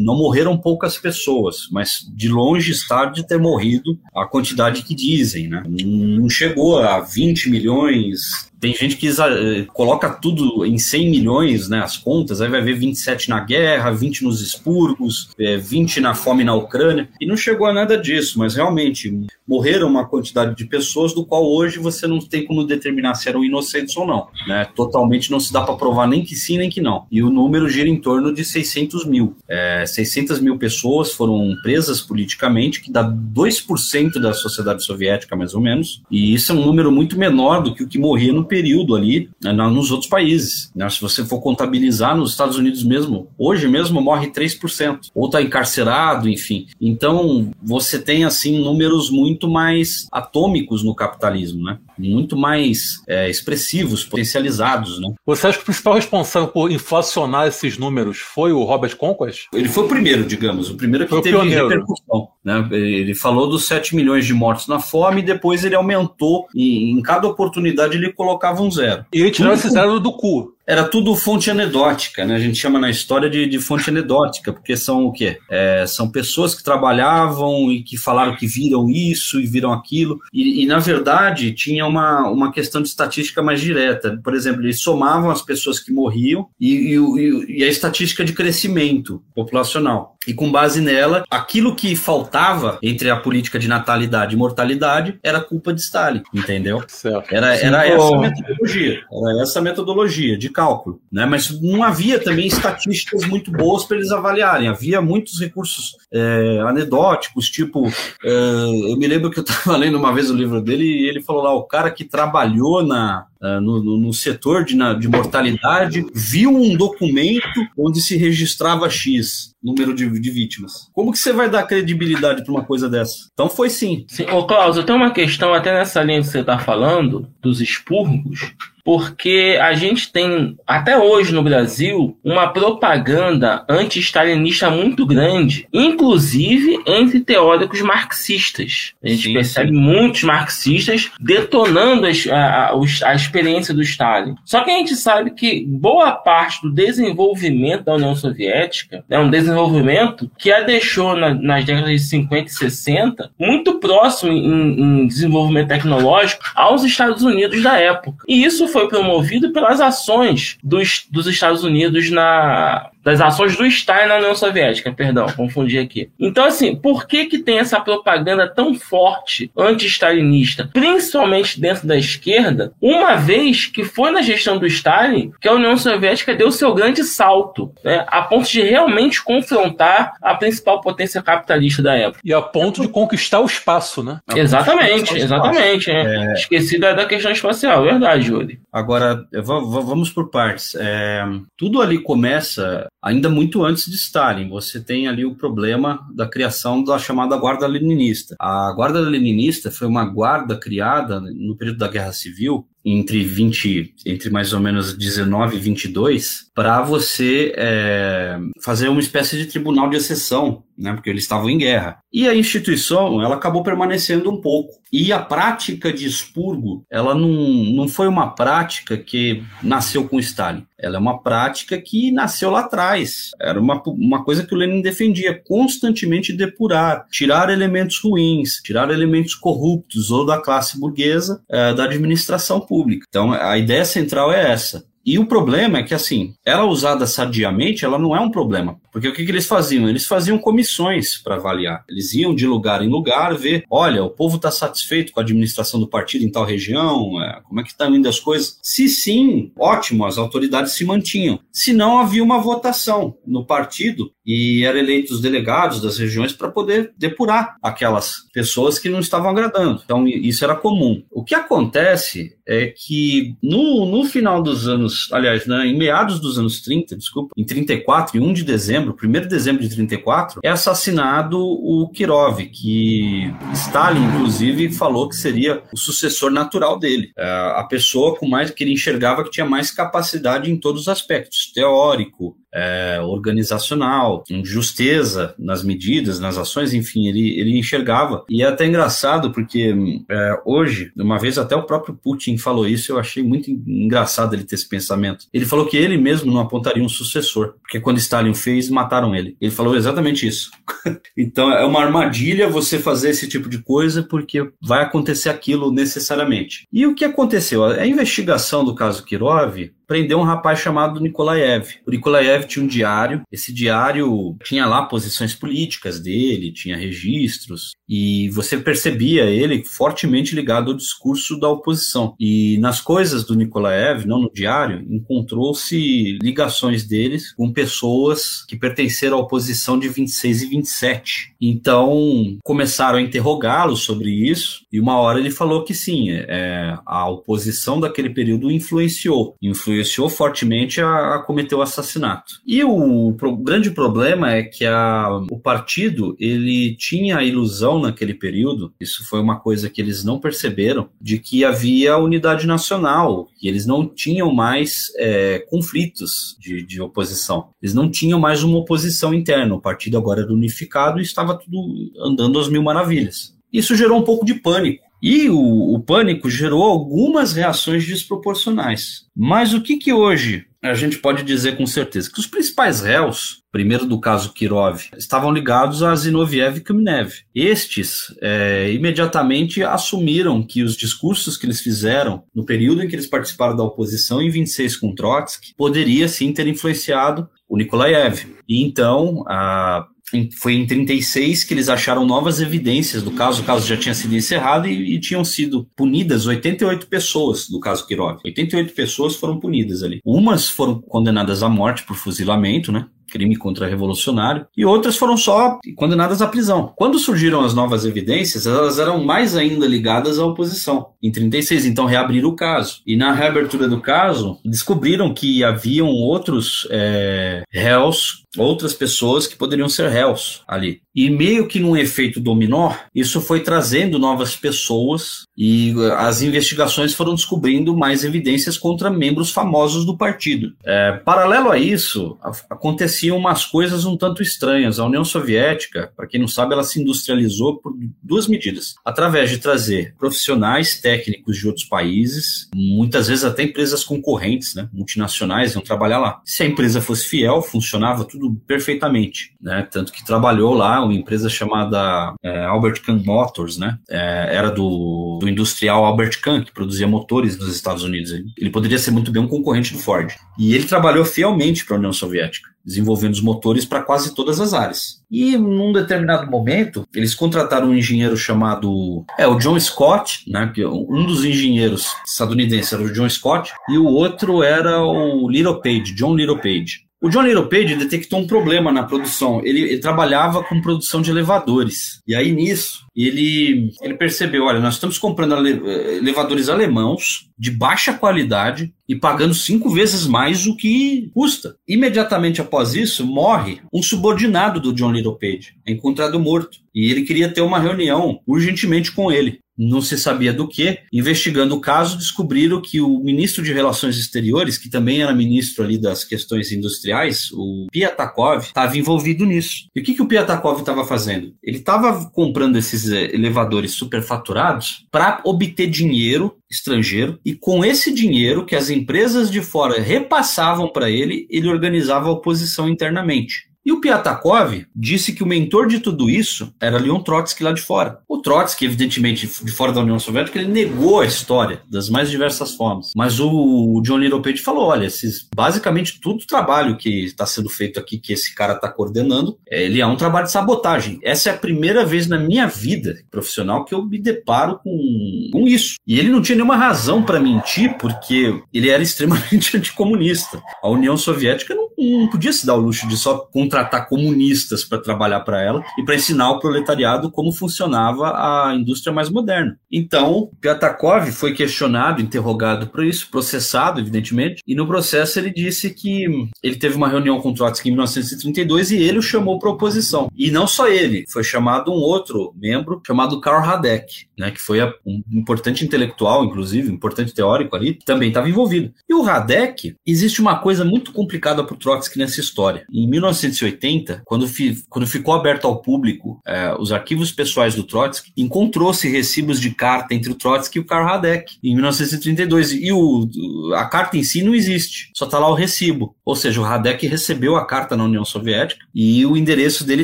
[0.03, 5.47] não morreram poucas pessoas, mas de longe está de ter morrido a quantidade que dizem.
[5.47, 5.63] Né?
[5.67, 11.79] Não chegou a 20 milhões, tem gente que eh, coloca tudo em 100 milhões, né,
[11.79, 16.55] as contas, aí vai ver 27 na guerra, 20 nos expurgos, 20 na fome na
[16.55, 21.25] Ucrânia, e não chegou a nada disso, mas realmente morreram uma quantidade de pessoas do
[21.25, 24.27] qual hoje você não tem como determinar se eram inocentes ou não.
[24.47, 24.65] Né?
[24.73, 27.05] Totalmente não se dá para provar nem que sim, nem que não.
[27.11, 29.32] E o número gira em torno de 600 mil.
[29.47, 35.61] É, 600 mil pessoas foram presas politicamente, que dá 2% da sociedade soviética, mais ou
[35.61, 36.01] menos.
[36.09, 39.29] E isso é um número muito menor do que o que morria no período ali
[39.41, 40.71] né, nos outros países.
[40.75, 40.89] Né?
[40.89, 45.09] Se você for contabilizar nos Estados Unidos mesmo, hoje mesmo morre 3%.
[45.13, 46.67] Ou está encarcerado, enfim.
[46.79, 51.77] Então, você tem, assim, números muito mais atômicos no capitalismo, né?
[51.97, 55.13] Muito mais é, expressivos, potencializados, né?
[55.25, 59.47] Você acha que o principal responsável por inflacionar esses números foi o Robert Conquest?
[59.53, 62.29] Ele foi o primeiro, digamos, o primeiro que foi teve repercussão.
[62.43, 62.67] Né?
[62.71, 67.01] Ele falou dos 7 milhões de mortos na fome e depois ele aumentou e em
[67.01, 69.05] cada oportunidade ele colocava um zero.
[69.13, 72.35] E ele tirou esse zero do cu era tudo fonte anedótica, né?
[72.35, 75.37] A gente chama na história de, de fonte anedótica, porque são o quê?
[75.49, 80.19] É, são pessoas que trabalhavam e que falaram que viram isso e viram aquilo.
[80.33, 84.19] E, e, na verdade, tinha uma, uma questão de estatística mais direta.
[84.23, 89.21] Por exemplo, eles somavam as pessoas que morriam e, e, e a estatística de crescimento
[89.35, 90.12] populacional.
[90.27, 95.41] E com base nela, aquilo que faltava entre a política de natalidade e mortalidade era
[95.41, 96.83] culpa de Stalin, entendeu?
[96.87, 97.33] Certo.
[97.33, 99.01] Era, era essa metodologia.
[99.11, 101.25] Era essa metodologia de cálculo, né?
[101.25, 104.67] Mas não havia também estatísticas muito boas para eles avaliarem.
[104.67, 107.87] Havia muitos recursos é, anedóticos, tipo,
[108.23, 111.21] é, eu me lembro que eu estava lendo uma vez o livro dele e ele
[111.21, 115.05] falou lá, o cara que trabalhou na, Uh, no, no, no, setor de, na, de
[115.09, 120.89] mortalidade, viu um documento onde se registrava X número de, de vítimas.
[120.93, 123.27] Como que você vai dar credibilidade para uma coisa dessa?
[123.33, 124.05] Então foi sim.
[124.07, 124.23] sim.
[124.31, 128.53] Ô, Klaus, eu tenho uma questão até nessa linha que você está falando, dos expurgos.
[128.83, 137.21] Porque a gente tem, até hoje no Brasil, uma propaganda anti-stalinista muito grande, inclusive entre
[137.21, 138.93] teóricos marxistas.
[139.03, 139.75] A gente sim, percebe sim.
[139.75, 142.73] muitos marxistas detonando a, a,
[143.05, 144.35] a experiência do Stalin.
[144.43, 149.29] Só que a gente sabe que boa parte do desenvolvimento da União Soviética é um
[149.29, 155.07] desenvolvimento que a deixou na, nas décadas de 50 e 60 muito próximo em, em
[155.07, 158.23] desenvolvimento tecnológico aos Estados Unidos da época.
[158.27, 164.07] E isso foi promovido pelas ações dos, dos Estados Unidos na, das ações do Stalin
[164.07, 166.09] na União Soviética, perdão, confundi aqui.
[166.19, 172.73] Então, assim, por que que tem essa propaganda tão forte anti-stalinista, principalmente dentro da esquerda,
[172.81, 177.03] uma vez que foi na gestão do Stalin que a União Soviética deu seu grande
[177.03, 182.19] salto, né, a ponto de realmente confrontar a principal potência capitalista da época.
[182.23, 184.19] E a ponto de conquistar o espaço, né?
[184.27, 185.91] A exatamente, exatamente.
[185.91, 186.03] É.
[186.03, 186.33] É.
[186.33, 188.57] Esqueci da, da questão espacial, verdade, Júlio.
[188.71, 190.75] Agora, vamos por partes.
[190.75, 191.23] É,
[191.57, 194.47] tudo ali começa ainda muito antes de Stalin.
[194.47, 198.35] Você tem ali o problema da criação da chamada Guarda Leninista.
[198.39, 204.29] A Guarda Leninista foi uma guarda criada no período da Guerra Civil entre 20, entre
[204.29, 209.97] mais ou menos 19 e 22, para você é, fazer uma espécie de tribunal de
[209.97, 211.99] exceção, né, porque eles estavam em guerra.
[212.11, 214.73] E a instituição, ela acabou permanecendo um pouco.
[214.91, 220.65] E a prática de expurgo, ela não, não foi uma prática que nasceu com Stalin.
[220.77, 223.31] Ela é uma prática que nasceu lá atrás.
[223.41, 229.33] Era uma, uma coisa que o Lenin defendia, constantemente depurar, tirar elementos ruins, tirar elementos
[229.33, 232.72] corruptos ou da classe burguesa é, da administração pública.
[233.07, 234.85] Então, a ideia central é essa.
[235.05, 238.79] E o problema é que, assim, ela usada sadiamente, ela não é um problema.
[238.89, 239.89] Porque o que, que eles faziam?
[239.89, 241.83] Eles faziam comissões para avaliar.
[241.89, 245.77] Eles iam de lugar em lugar ver, olha, o povo está satisfeito com a administração
[245.77, 248.57] do partido em tal região, é, como é que estão indo as coisas?
[248.61, 251.39] Se sim, ótimo, as autoridades se mantinham.
[251.51, 256.93] Se não, havia uma votação no partido e eram eleitos delegados das regiões para poder
[256.97, 259.81] depurar aquelas pessoas que não estavam agradando.
[259.83, 261.03] Então, isso era comum.
[261.11, 266.37] O que acontece é que no, no final dos anos, aliás, né, em meados dos
[266.37, 270.49] anos 30, desculpa, em 34, em 1 de dezembro, 1 de dezembro de 34, é
[270.49, 277.11] assassinado o Kirov, que Stalin, inclusive, falou que seria o sucessor natural dele.
[277.17, 280.87] É a pessoa com mais que ele enxergava que tinha mais capacidade em todos os
[280.87, 288.23] aspectos, teórico, é, organizacional, justeza nas medidas, nas ações, enfim, ele, ele enxergava.
[288.29, 289.75] E é até engraçado, porque
[290.09, 294.43] é, hoje, uma vez até o próprio Putin falou isso, eu achei muito engraçado ele
[294.43, 295.25] ter esse pensamento.
[295.33, 299.35] Ele falou que ele mesmo não apontaria um sucessor, porque quando Stalin fez, mataram ele.
[299.41, 300.51] Ele falou exatamente isso.
[301.17, 306.67] então é uma armadilha você fazer esse tipo de coisa, porque vai acontecer aquilo necessariamente.
[306.71, 307.63] E o que aconteceu?
[307.63, 311.67] A investigação do caso Kirov prendeu um rapaz chamado Nikolaev.
[311.85, 318.29] O Nikolaev tinha um diário, esse diário tinha lá posições políticas dele, tinha registros, e
[318.29, 322.15] você percebia ele fortemente ligado ao discurso da oposição.
[322.19, 329.17] E nas coisas do Nikolaev, não no diário, encontrou-se ligações deles com pessoas que pertenceram
[329.17, 331.35] à oposição de 26 e 27.
[331.41, 337.09] Então começaram a interrogá-lo sobre isso, e uma hora ele falou que sim, é, a
[337.09, 342.41] oposição daquele período influenciou, influenciou influenciou fortemente a, a cometer o assassinato.
[342.45, 348.73] E o, grande problema é que a, o partido ele tinha a ilusão naquele período,
[348.79, 353.65] isso foi uma coisa que eles não perceberam, de que havia unidade nacional, que eles
[353.65, 357.49] não tinham mais é, conflitos de, de oposição.
[357.61, 359.55] Eles não tinham mais uma oposição interna.
[359.55, 363.33] O partido agora era unificado e estava tudo andando às mil maravilhas.
[363.51, 369.03] Isso gerou um pouco de pânico e o, o pânico gerou algumas reações desproporcionais.
[369.13, 372.09] Mas o que, que hoje a gente pode dizer com certeza?
[372.09, 377.11] Que os principais réus, primeiro do caso Kirov, estavam ligados a Zinoviev e Kamenev.
[377.35, 383.07] Estes é, imediatamente assumiram que os discursos que eles fizeram no período em que eles
[383.07, 388.25] participaram da oposição em 26 com Trotsky poderia sim ter influenciado o Nikolaev.
[388.47, 389.85] E então, a,
[390.31, 394.15] foi em 36 que eles acharam novas evidências do caso, o caso já tinha sido
[394.15, 398.19] encerrado e, e, tinham sido punidas 88 pessoas do caso Kirov.
[398.23, 399.99] 88 pessoas foram punidas ali.
[400.05, 402.87] Umas foram condenadas à morte por fuzilamento, né?
[403.13, 406.73] crime contra-revolucionário, e outras foram só condenadas à prisão.
[406.75, 410.87] Quando surgiram as novas evidências, elas eram mais ainda ligadas à oposição.
[411.01, 412.81] Em 36, então, reabriram o caso.
[412.87, 419.69] E na reabertura do caso, descobriram que haviam outros é, réus outras pessoas que poderiam
[419.69, 420.81] ser réus ali.
[420.95, 426.93] E meio que num efeito dominó, isso foi trazendo novas pessoas e eh, as investigações
[426.93, 430.53] foram descobrindo mais evidências contra membros famosos do partido.
[430.63, 432.17] É, paralelo a isso,
[432.47, 434.79] aconteciam umas coisas um tanto estranhas.
[434.79, 439.39] A União Soviética, para quem não sabe, ela se industrializou por duas medidas: através de
[439.39, 445.97] trazer profissionais técnicos de outros países, muitas vezes até empresas concorrentes, né, multinacionais, iam trabalhar
[445.97, 446.21] lá.
[446.23, 449.67] Se a empresa fosse fiel, funcionava tudo perfeitamente, né?
[449.71, 453.77] Tanto que trabalhou lá uma empresa chamada é, Albert Kahn Motors, né?
[453.89, 458.11] É, era do, do industrial Albert Kahn, que produzia motores nos Estados Unidos.
[458.11, 460.13] Ele, ele poderia ser muito bem um concorrente do Ford.
[460.37, 464.53] E ele trabalhou fielmente para a União Soviética desenvolvendo os motores para quase todas as
[464.53, 465.01] áreas.
[465.11, 470.65] E num determinado momento, eles contrataram um engenheiro chamado é o John Scott, né, que
[470.65, 475.93] um dos engenheiros estadunidenses era o John Scott e o outro era o Little Page,
[475.93, 476.82] John Little Page.
[477.03, 479.41] O John Little detectou um problema na produção.
[479.43, 482.01] Ele, ele, trabalhava com produção de elevadores.
[482.07, 488.73] E aí nisso, ele, ele percebeu: olha, nós estamos comprando elevadores alemãos de baixa qualidade
[488.87, 491.57] e pagando cinco vezes mais o que custa.
[491.67, 496.59] Imediatamente após isso, morre um subordinado do John Little é encontrado morto.
[496.73, 500.79] E ele queria ter uma reunião urgentemente com ele não se sabia do que.
[500.91, 505.77] Investigando o caso, descobriram que o ministro de Relações Exteriores, que também era ministro ali
[505.77, 509.67] das questões industriais, o Piatakov, estava envolvido nisso.
[509.75, 511.33] E o que, que o Piatakov estava fazendo?
[511.43, 518.45] Ele estava comprando esses eh, elevadores superfaturados para obter dinheiro estrangeiro e com esse dinheiro
[518.45, 523.52] que as empresas de fora repassavam para ele, ele organizava a oposição internamente.
[523.65, 527.61] E o Piatakov disse que o mentor de tudo isso era Leon Trotsky lá de
[527.61, 527.99] fora.
[528.09, 532.55] O Trotsky, evidentemente, de fora da União Soviética, ele negou a história das mais diversas
[532.55, 532.91] formas.
[532.95, 537.49] Mas o John Little Page falou: olha, esses, basicamente todo o trabalho que está sendo
[537.49, 540.99] feito aqui, que esse cara está coordenando, ele é um trabalho de sabotagem.
[541.01, 545.47] Essa é a primeira vez na minha vida profissional que eu me deparo com, com
[545.47, 545.75] isso.
[545.87, 550.41] E ele não tinha nenhuma razão para mentir, porque ele era extremamente anticomunista.
[550.61, 554.79] A União Soviética não, não podia se dar o luxo de só contratar comunistas para
[554.79, 559.57] trabalhar para ela e para ensinar o proletariado como funcionava a indústria mais moderna.
[559.71, 566.05] Então, Piatakov foi questionado, interrogado por isso, processado, evidentemente, e no processo ele disse que
[566.41, 570.09] ele teve uma reunião com Trotsky em 1932 e ele o chamou para oposição.
[570.15, 574.63] E não só ele, foi chamado um outro membro chamado Karl Radek, né, que foi
[574.85, 578.73] um importante intelectual, inclusive, um importante teórico ali, que também estava envolvido.
[578.89, 582.65] E o Radek, existe uma coisa muito complicada para Trotsky nessa história.
[582.71, 587.63] Em 1950, 1980, quando, fi, quando ficou aberto ao público é, os arquivos pessoais do
[587.63, 592.53] Trotsky, encontrou-se recibos de carta entre o Trotsky e o Karl Radek, em 1932.
[592.53, 593.07] E o,
[593.55, 595.95] a carta em si não existe, só está lá o recibo.
[596.05, 599.83] Ou seja, o Radek recebeu a carta na União Soviética e o endereço dele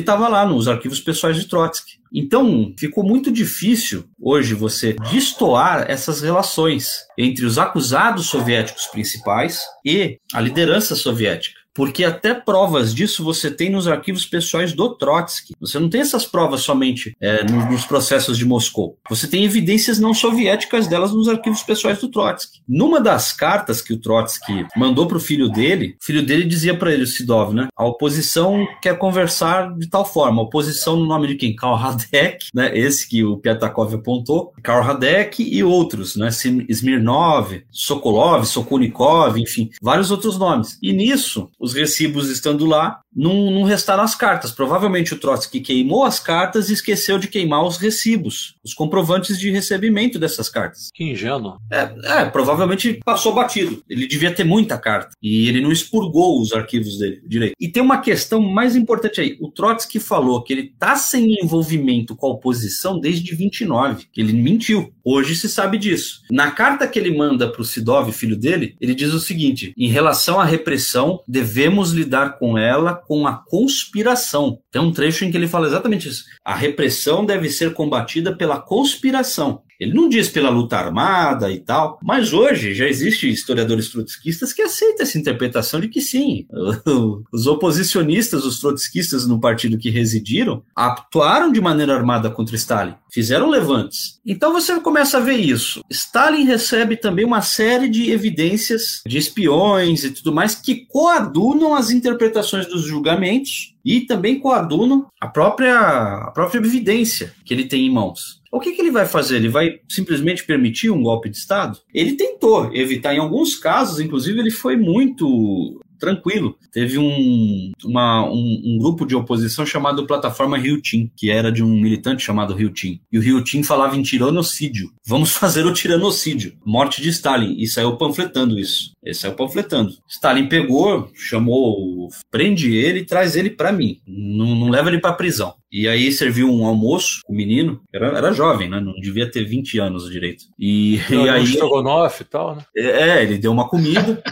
[0.00, 2.00] estava lá nos arquivos pessoais de Trotsky.
[2.12, 10.18] Então, ficou muito difícil hoje você destoar essas relações entre os acusados soviéticos principais e
[10.34, 15.54] a liderança soviética porque até provas disso você tem nos arquivos pessoais do Trotsky.
[15.60, 18.98] Você não tem essas provas somente é, nos processos de Moscou.
[19.08, 22.60] Você tem evidências não soviéticas delas nos arquivos pessoais do Trotsky.
[22.68, 26.76] Numa das cartas que o Trotsky mandou para o filho dele, o filho dele dizia
[26.76, 27.68] para ele, o Sidov, né?
[27.76, 30.40] A oposição quer conversar de tal forma.
[30.40, 31.54] A oposição no nome de quem?
[31.54, 32.76] Karl Radek, né?
[32.76, 34.52] Esse que o Piatakov apontou.
[34.62, 36.28] Karl Radek e outros, né?
[36.68, 40.78] Smirnov, Sokolov, Sokolnikov, enfim, vários outros nomes.
[40.82, 44.52] E nisso, os recibos estando lá, não, não restaram as cartas.
[44.52, 49.50] Provavelmente o Trotsky queimou as cartas e esqueceu de queimar os recibos, os comprovantes de
[49.50, 50.88] recebimento dessas cartas.
[50.94, 51.58] Que ingênuo.
[51.70, 53.82] É, é, provavelmente passou batido.
[53.88, 55.10] Ele devia ter muita carta.
[55.22, 57.54] E ele não expurgou os arquivos dele direito.
[57.58, 59.36] E tem uma questão mais importante aí.
[59.40, 64.32] O Trotsky falou que ele está sem envolvimento com a oposição desde 29, que ele
[64.32, 64.92] mentiu.
[65.04, 66.22] Hoje se sabe disso.
[66.30, 69.88] Na carta que ele manda para o Sidov, filho dele, ele diz o seguinte: em
[69.88, 74.60] relação à repressão, devemos lidar com ela com a conspiração.
[74.70, 76.22] Tem um trecho em que ele fala exatamente isso.
[76.44, 79.64] A repressão deve ser combatida pela conspiração.
[79.80, 84.60] Ele não diz pela luta armada e tal, mas hoje já existe historiadores trotskistas que
[84.60, 86.46] aceitam essa interpretação de que sim,
[87.32, 93.48] os oposicionistas, os trotskistas no partido que residiram, atuaram de maneira armada contra Stalin, fizeram
[93.48, 94.20] levantes.
[94.24, 95.82] Então você começa a ver isso.
[95.88, 101.90] Stalin recebe também uma série de evidências de espiões e tudo mais que coadunam as
[101.90, 107.92] interpretações dos julgamentos e também coadunam a própria, a própria evidência que ele tem em
[107.92, 108.40] mãos.
[108.52, 109.36] O que, que, ele vai fazer?
[109.36, 111.78] Ele vai simplesmente permitir um golpe de Estado?
[111.94, 116.56] Ele tentou evitar, em alguns casos, inclusive, ele foi muito tranquilo.
[116.72, 121.62] Teve um, uma, um, um, grupo de oposição chamado Plataforma Rio Tim, que era de
[121.62, 123.00] um militante chamado Rio Tim.
[123.12, 124.90] E o Rio Tim falava em tiranocídio.
[125.06, 126.54] Vamos fazer o tiranocídio.
[126.64, 127.54] Morte de Stalin.
[127.58, 128.92] E saiu panfletando isso.
[129.02, 129.92] Ele saiu panfletando.
[130.08, 134.00] Stalin pegou, chamou, prende ele e traz ele para mim.
[134.06, 135.54] Não, não leva ele para prisão.
[135.72, 138.80] E aí serviu um almoço o menino, era, era jovem, né?
[138.80, 140.44] Não devia ter 20 anos direito.
[140.58, 141.44] E, não, e aí.
[141.44, 142.64] Estrogonofe e tal, né?
[142.76, 144.22] É, ele deu uma comida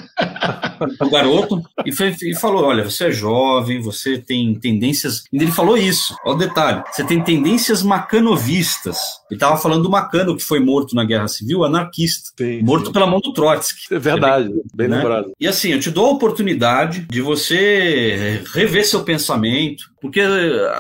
[0.99, 5.25] pro garoto e, fez, e, falou: Olha, você é jovem, você tem tendências.
[5.33, 8.99] E ele falou isso, olha o detalhe: você tem tendências macanovistas.
[9.31, 12.31] Ele tava falando do Macano, que foi morto na Guerra Civil, anarquista.
[12.37, 12.93] Sim, morto sim.
[12.93, 13.95] pela mão do Trotsky.
[13.95, 14.97] É verdade, bem, bem né?
[14.97, 15.33] lembrado.
[15.39, 20.21] E assim, eu te dou a oportunidade de você rever seu pensamento, porque,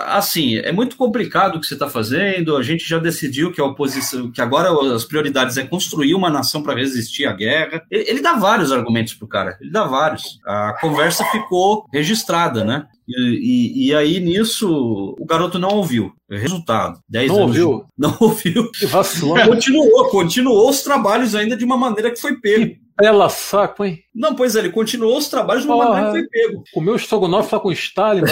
[0.06, 2.56] assim, é muito complicado o que você está fazendo.
[2.56, 6.62] A gente já decidiu que a oposição, que agora as prioridades é construir uma nação
[6.62, 7.82] para resistir à guerra.
[7.90, 10.40] Ele, ele, dá vários argumentos pro cara, ele dá vários.
[10.46, 12.86] A conversa ficou registrada, né?
[13.08, 16.12] E, e, e aí nisso o garoto não ouviu.
[16.30, 17.48] Resultado: 10 não anos.
[17.48, 17.78] Ouviu.
[17.78, 17.88] De...
[17.98, 18.70] Não ouviu.
[19.46, 22.76] Continuou, continuou os trabalhos ainda de uma maneira que foi pego.
[23.00, 24.02] Bela saco, hein?
[24.12, 26.64] Não, pois é, ele continuou os trabalhos de uma Porra, maneira que foi pego.
[26.72, 28.22] Comeu estrogonofe lá com Stalin,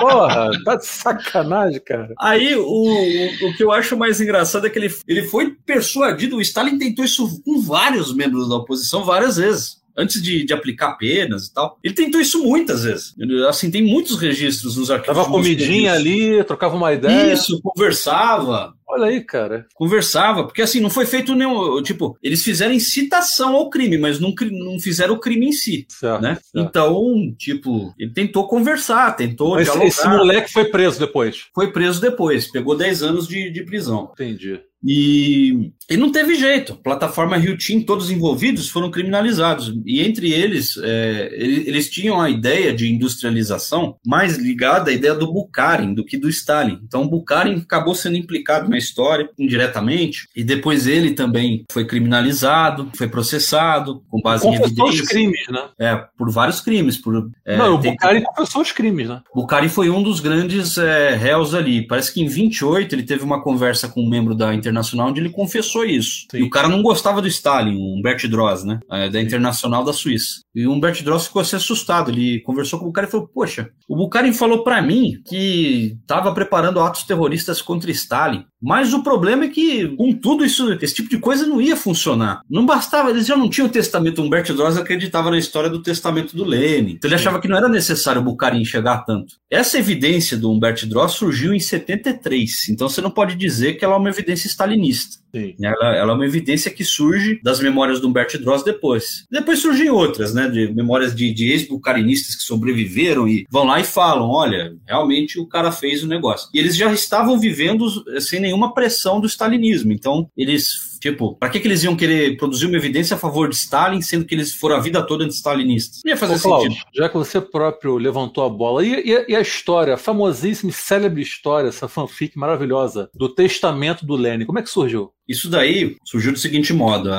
[0.00, 2.12] Porra, tá de sacanagem, cara.
[2.18, 6.36] Aí, o, o, o, que eu acho mais engraçado é que ele, ele foi persuadido,
[6.36, 10.96] o Stalin tentou isso com vários membros da oposição várias vezes antes de, de, aplicar
[10.96, 11.78] penas e tal.
[11.82, 13.14] Ele tentou isso muitas vezes.
[13.48, 15.16] Assim, tem muitos registros nos arquivos.
[15.16, 17.32] Tava comidinha ali, trocava uma ideia.
[17.32, 18.72] Isso, conversava.
[18.88, 19.66] Olha aí, cara.
[19.74, 21.82] Conversava, porque assim, não foi feito nenhum.
[21.82, 25.86] Tipo, eles fizeram incitação ao crime, mas não, não fizeram o crime em si.
[25.88, 26.38] Certo, né?
[26.40, 26.66] Certo.
[26.66, 29.86] Então, tipo, ele tentou conversar, tentou mas dialogar.
[29.86, 31.48] Esse moleque foi preso depois.
[31.54, 34.10] Foi preso depois, pegou 10 anos de, de prisão.
[34.12, 34.58] Entendi.
[34.84, 36.76] E, e não teve jeito.
[36.76, 39.74] Plataforma Rio Team, todos envolvidos foram criminalizados.
[39.84, 45.32] E entre eles, é, eles tinham a ideia de industrialização mais ligada à ideia do
[45.32, 46.78] Bukharin do que do Stalin.
[46.84, 50.28] Então, o Bukharin acabou sendo implicado na história indiretamente.
[50.34, 55.00] E depois ele também foi criminalizado, foi processado com base confessou em evidências.
[55.00, 55.68] os crimes, né?
[55.78, 56.96] É, por vários crimes.
[56.96, 59.22] Por, é, não, o Bukharin confessou os crimes, né?
[59.34, 61.86] Bukharin foi um dos grandes é, réus ali.
[61.86, 65.30] Parece que em 28 ele teve uma conversa com um membro da Internacional onde ele
[65.30, 66.26] confessou isso.
[66.30, 66.38] Sim.
[66.38, 68.80] E o cara não gostava do Stalin, o Humbert Droz, né?
[68.90, 70.42] É, da Internacional da Suíça.
[70.54, 72.10] E o Humbert Droz ficou assim assustado.
[72.10, 76.32] Ele conversou com o cara e falou: Poxa, o Bukharin falou para mim que estava
[76.32, 78.44] preparando atos terroristas contra Stalin.
[78.60, 82.40] Mas o problema é que, com tudo isso, esse tipo de coisa não ia funcionar.
[82.50, 84.20] Não bastava, eles já não tinham o testamento.
[84.20, 86.92] Humberto Droz acreditava na história do testamento do Lenin.
[86.92, 89.34] Então ele achava que não era necessário o Bukharin chegar tanto.
[89.50, 92.68] Essa evidência do Humberto Droz surgiu em 73.
[92.70, 95.18] Então você não pode dizer que ela é uma evidência stalinista.
[95.60, 99.24] Ela, ela, é uma evidência que surge das memórias do Humberto Droz depois.
[99.30, 100.48] Depois surgem outras, né?
[100.48, 105.46] De memórias de, de ex-bucarinistas que sobreviveram e vão lá e falam: olha, realmente o
[105.46, 106.48] cara fez o negócio.
[106.54, 107.88] E eles já estavam vivendo
[108.20, 109.92] sem nenhuma pressão do stalinismo.
[109.92, 113.54] Então, eles Tipo, para que, que eles iam querer produzir uma evidência a favor de
[113.54, 116.00] Stalin, sendo que eles foram a vida toda anti-stalinistas?
[116.04, 116.90] Não ia fazer Ô, Cláudio, sentido.
[116.94, 120.74] Já que você próprio levantou a bola, e, e, e, a história, a famosíssima e
[120.74, 125.12] célebre história, essa fanfic maravilhosa, do testamento do Lenin, como é que surgiu?
[125.28, 127.10] Isso daí surgiu do seguinte modo: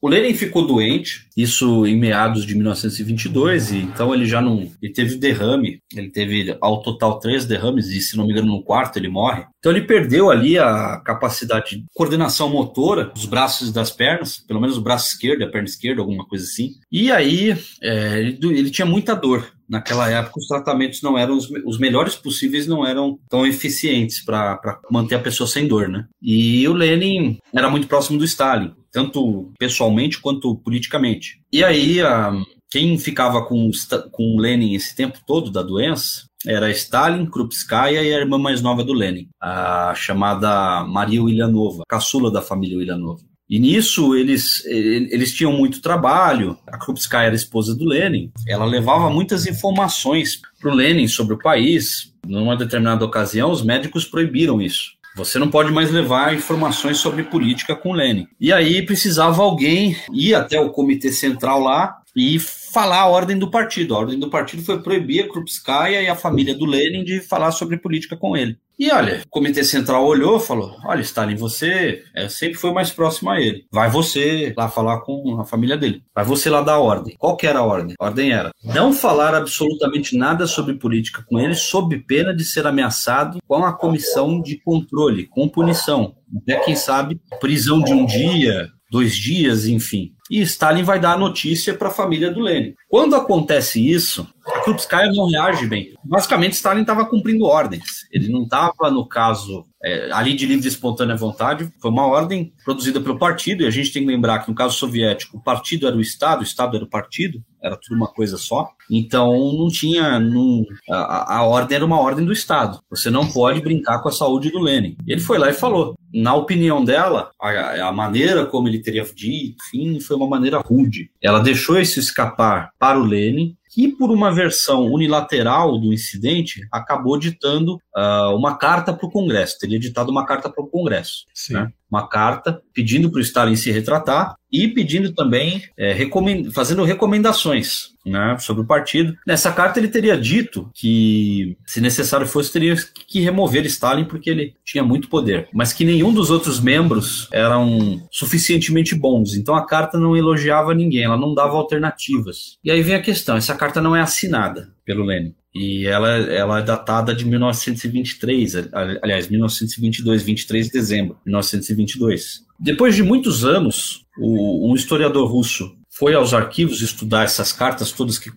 [0.00, 4.70] o Lenin ficou doente, isso em meados de 1922, e então ele já não.
[4.80, 8.62] Ele teve derrame, ele teve ao total três derrames, e se não me engano, no
[8.62, 9.44] quarto ele morre.
[9.58, 14.76] Então ele perdeu ali a capacidade de coordenação motora dos braços das pernas, pelo menos
[14.76, 16.74] o braço esquerdo, a perna esquerda, alguma coisa assim.
[16.90, 21.48] E aí é, ele, ele tinha muita dor naquela época os tratamentos não eram os,
[21.64, 26.06] os melhores possíveis, não eram tão eficientes para manter a pessoa sem dor, né?
[26.22, 31.40] E o Lenin era muito próximo do Stalin, tanto pessoalmente quanto politicamente.
[31.52, 32.32] E aí a,
[32.70, 33.70] quem ficava com,
[34.10, 38.62] com o Lenin esse tempo todo da doença era Stalin, Krupskaya e a irmã mais
[38.62, 43.22] nova do Lenin, a chamada Maria Ulyanova, caçula da família Ulyanova.
[43.48, 46.58] E nisso eles, eles tinham muito trabalho.
[46.66, 48.30] A Krupskaya era esposa do Lenin.
[48.46, 52.12] Ela levava muitas informações para o Lenin sobre o país.
[52.26, 54.96] Numa determinada ocasião, os médicos proibiram isso.
[55.16, 58.26] Você não pode mais levar informações sobre política com Lenin.
[58.38, 63.50] E aí precisava alguém ir até o comitê central lá e falar a ordem do
[63.50, 63.94] partido.
[63.94, 67.52] A ordem do partido foi proibir a Krupskaya e a família do Lenin de falar
[67.52, 68.58] sobre política com ele.
[68.78, 72.90] E olha, o Comitê Central olhou e falou: Olha, Stalin, você é, sempre foi mais
[72.90, 73.64] próximo a ele.
[73.72, 76.02] Vai você lá falar com a família dele.
[76.14, 77.16] Vai você lá dar ordem.
[77.18, 77.94] Qual que era a ordem?
[77.98, 82.66] A ordem era não falar absolutamente nada sobre política com ele, sob pena de ser
[82.66, 86.14] ameaçado com a comissão de controle, com punição.
[86.42, 90.12] Até quem sabe, prisão de um dia, dois dias, enfim.
[90.30, 92.74] E Stalin vai dar a notícia para a família do Lenin.
[92.88, 95.94] Quando acontece isso, a Krupskaya não reage bem.
[96.04, 98.06] Basicamente, Stalin estava cumprindo ordens.
[98.12, 101.70] Ele não estava, no caso, é, ali de livre e espontânea vontade.
[101.80, 104.76] Foi uma ordem produzida pelo partido, e a gente tem que lembrar que, no caso
[104.76, 108.36] soviético, o partido era o Estado, o Estado era o partido, era tudo uma coisa
[108.36, 108.68] só.
[108.90, 110.20] Então, não tinha.
[110.20, 112.78] Não, a, a ordem era uma ordem do Estado.
[112.88, 114.96] Você não pode brincar com a saúde do Lenin.
[115.06, 115.96] Ele foi lá e falou.
[116.14, 121.10] Na opinião dela, a, a maneira como ele teria dito, enfim, foi uma maneira rude.
[121.20, 127.18] Ela deixou isso escapar para o Lenin que, por uma versão unilateral do incidente, acabou
[127.18, 131.26] ditando uh, uma carta para o Congresso, teria ditado uma carta para o Congresso.
[131.50, 131.70] Né?
[131.90, 137.94] Uma carta pedindo para o Stalin se retratar e pedindo também, é, recomend fazendo recomendações
[138.04, 139.16] né, sobre o partido.
[139.26, 142.74] Nessa carta ele teria dito que, se necessário fosse, teria
[143.08, 148.02] que remover Stalin porque ele tinha muito poder, mas que nenhum dos outros membros eram
[148.10, 149.34] suficientemente bons.
[149.34, 152.58] Então a carta não elogiava ninguém, ela não dava alternativas.
[152.64, 155.34] E aí vem a questão: essa carta não é assinada pelo Lenin.
[155.54, 158.68] E ela, ela é datada de 1923,
[159.02, 162.44] aliás, 1922, 23 de dezembro de 1922.
[162.60, 168.18] Depois de muitos anos, o, um historiador russo foi aos arquivos estudar essas cartas todas
[168.18, 168.30] que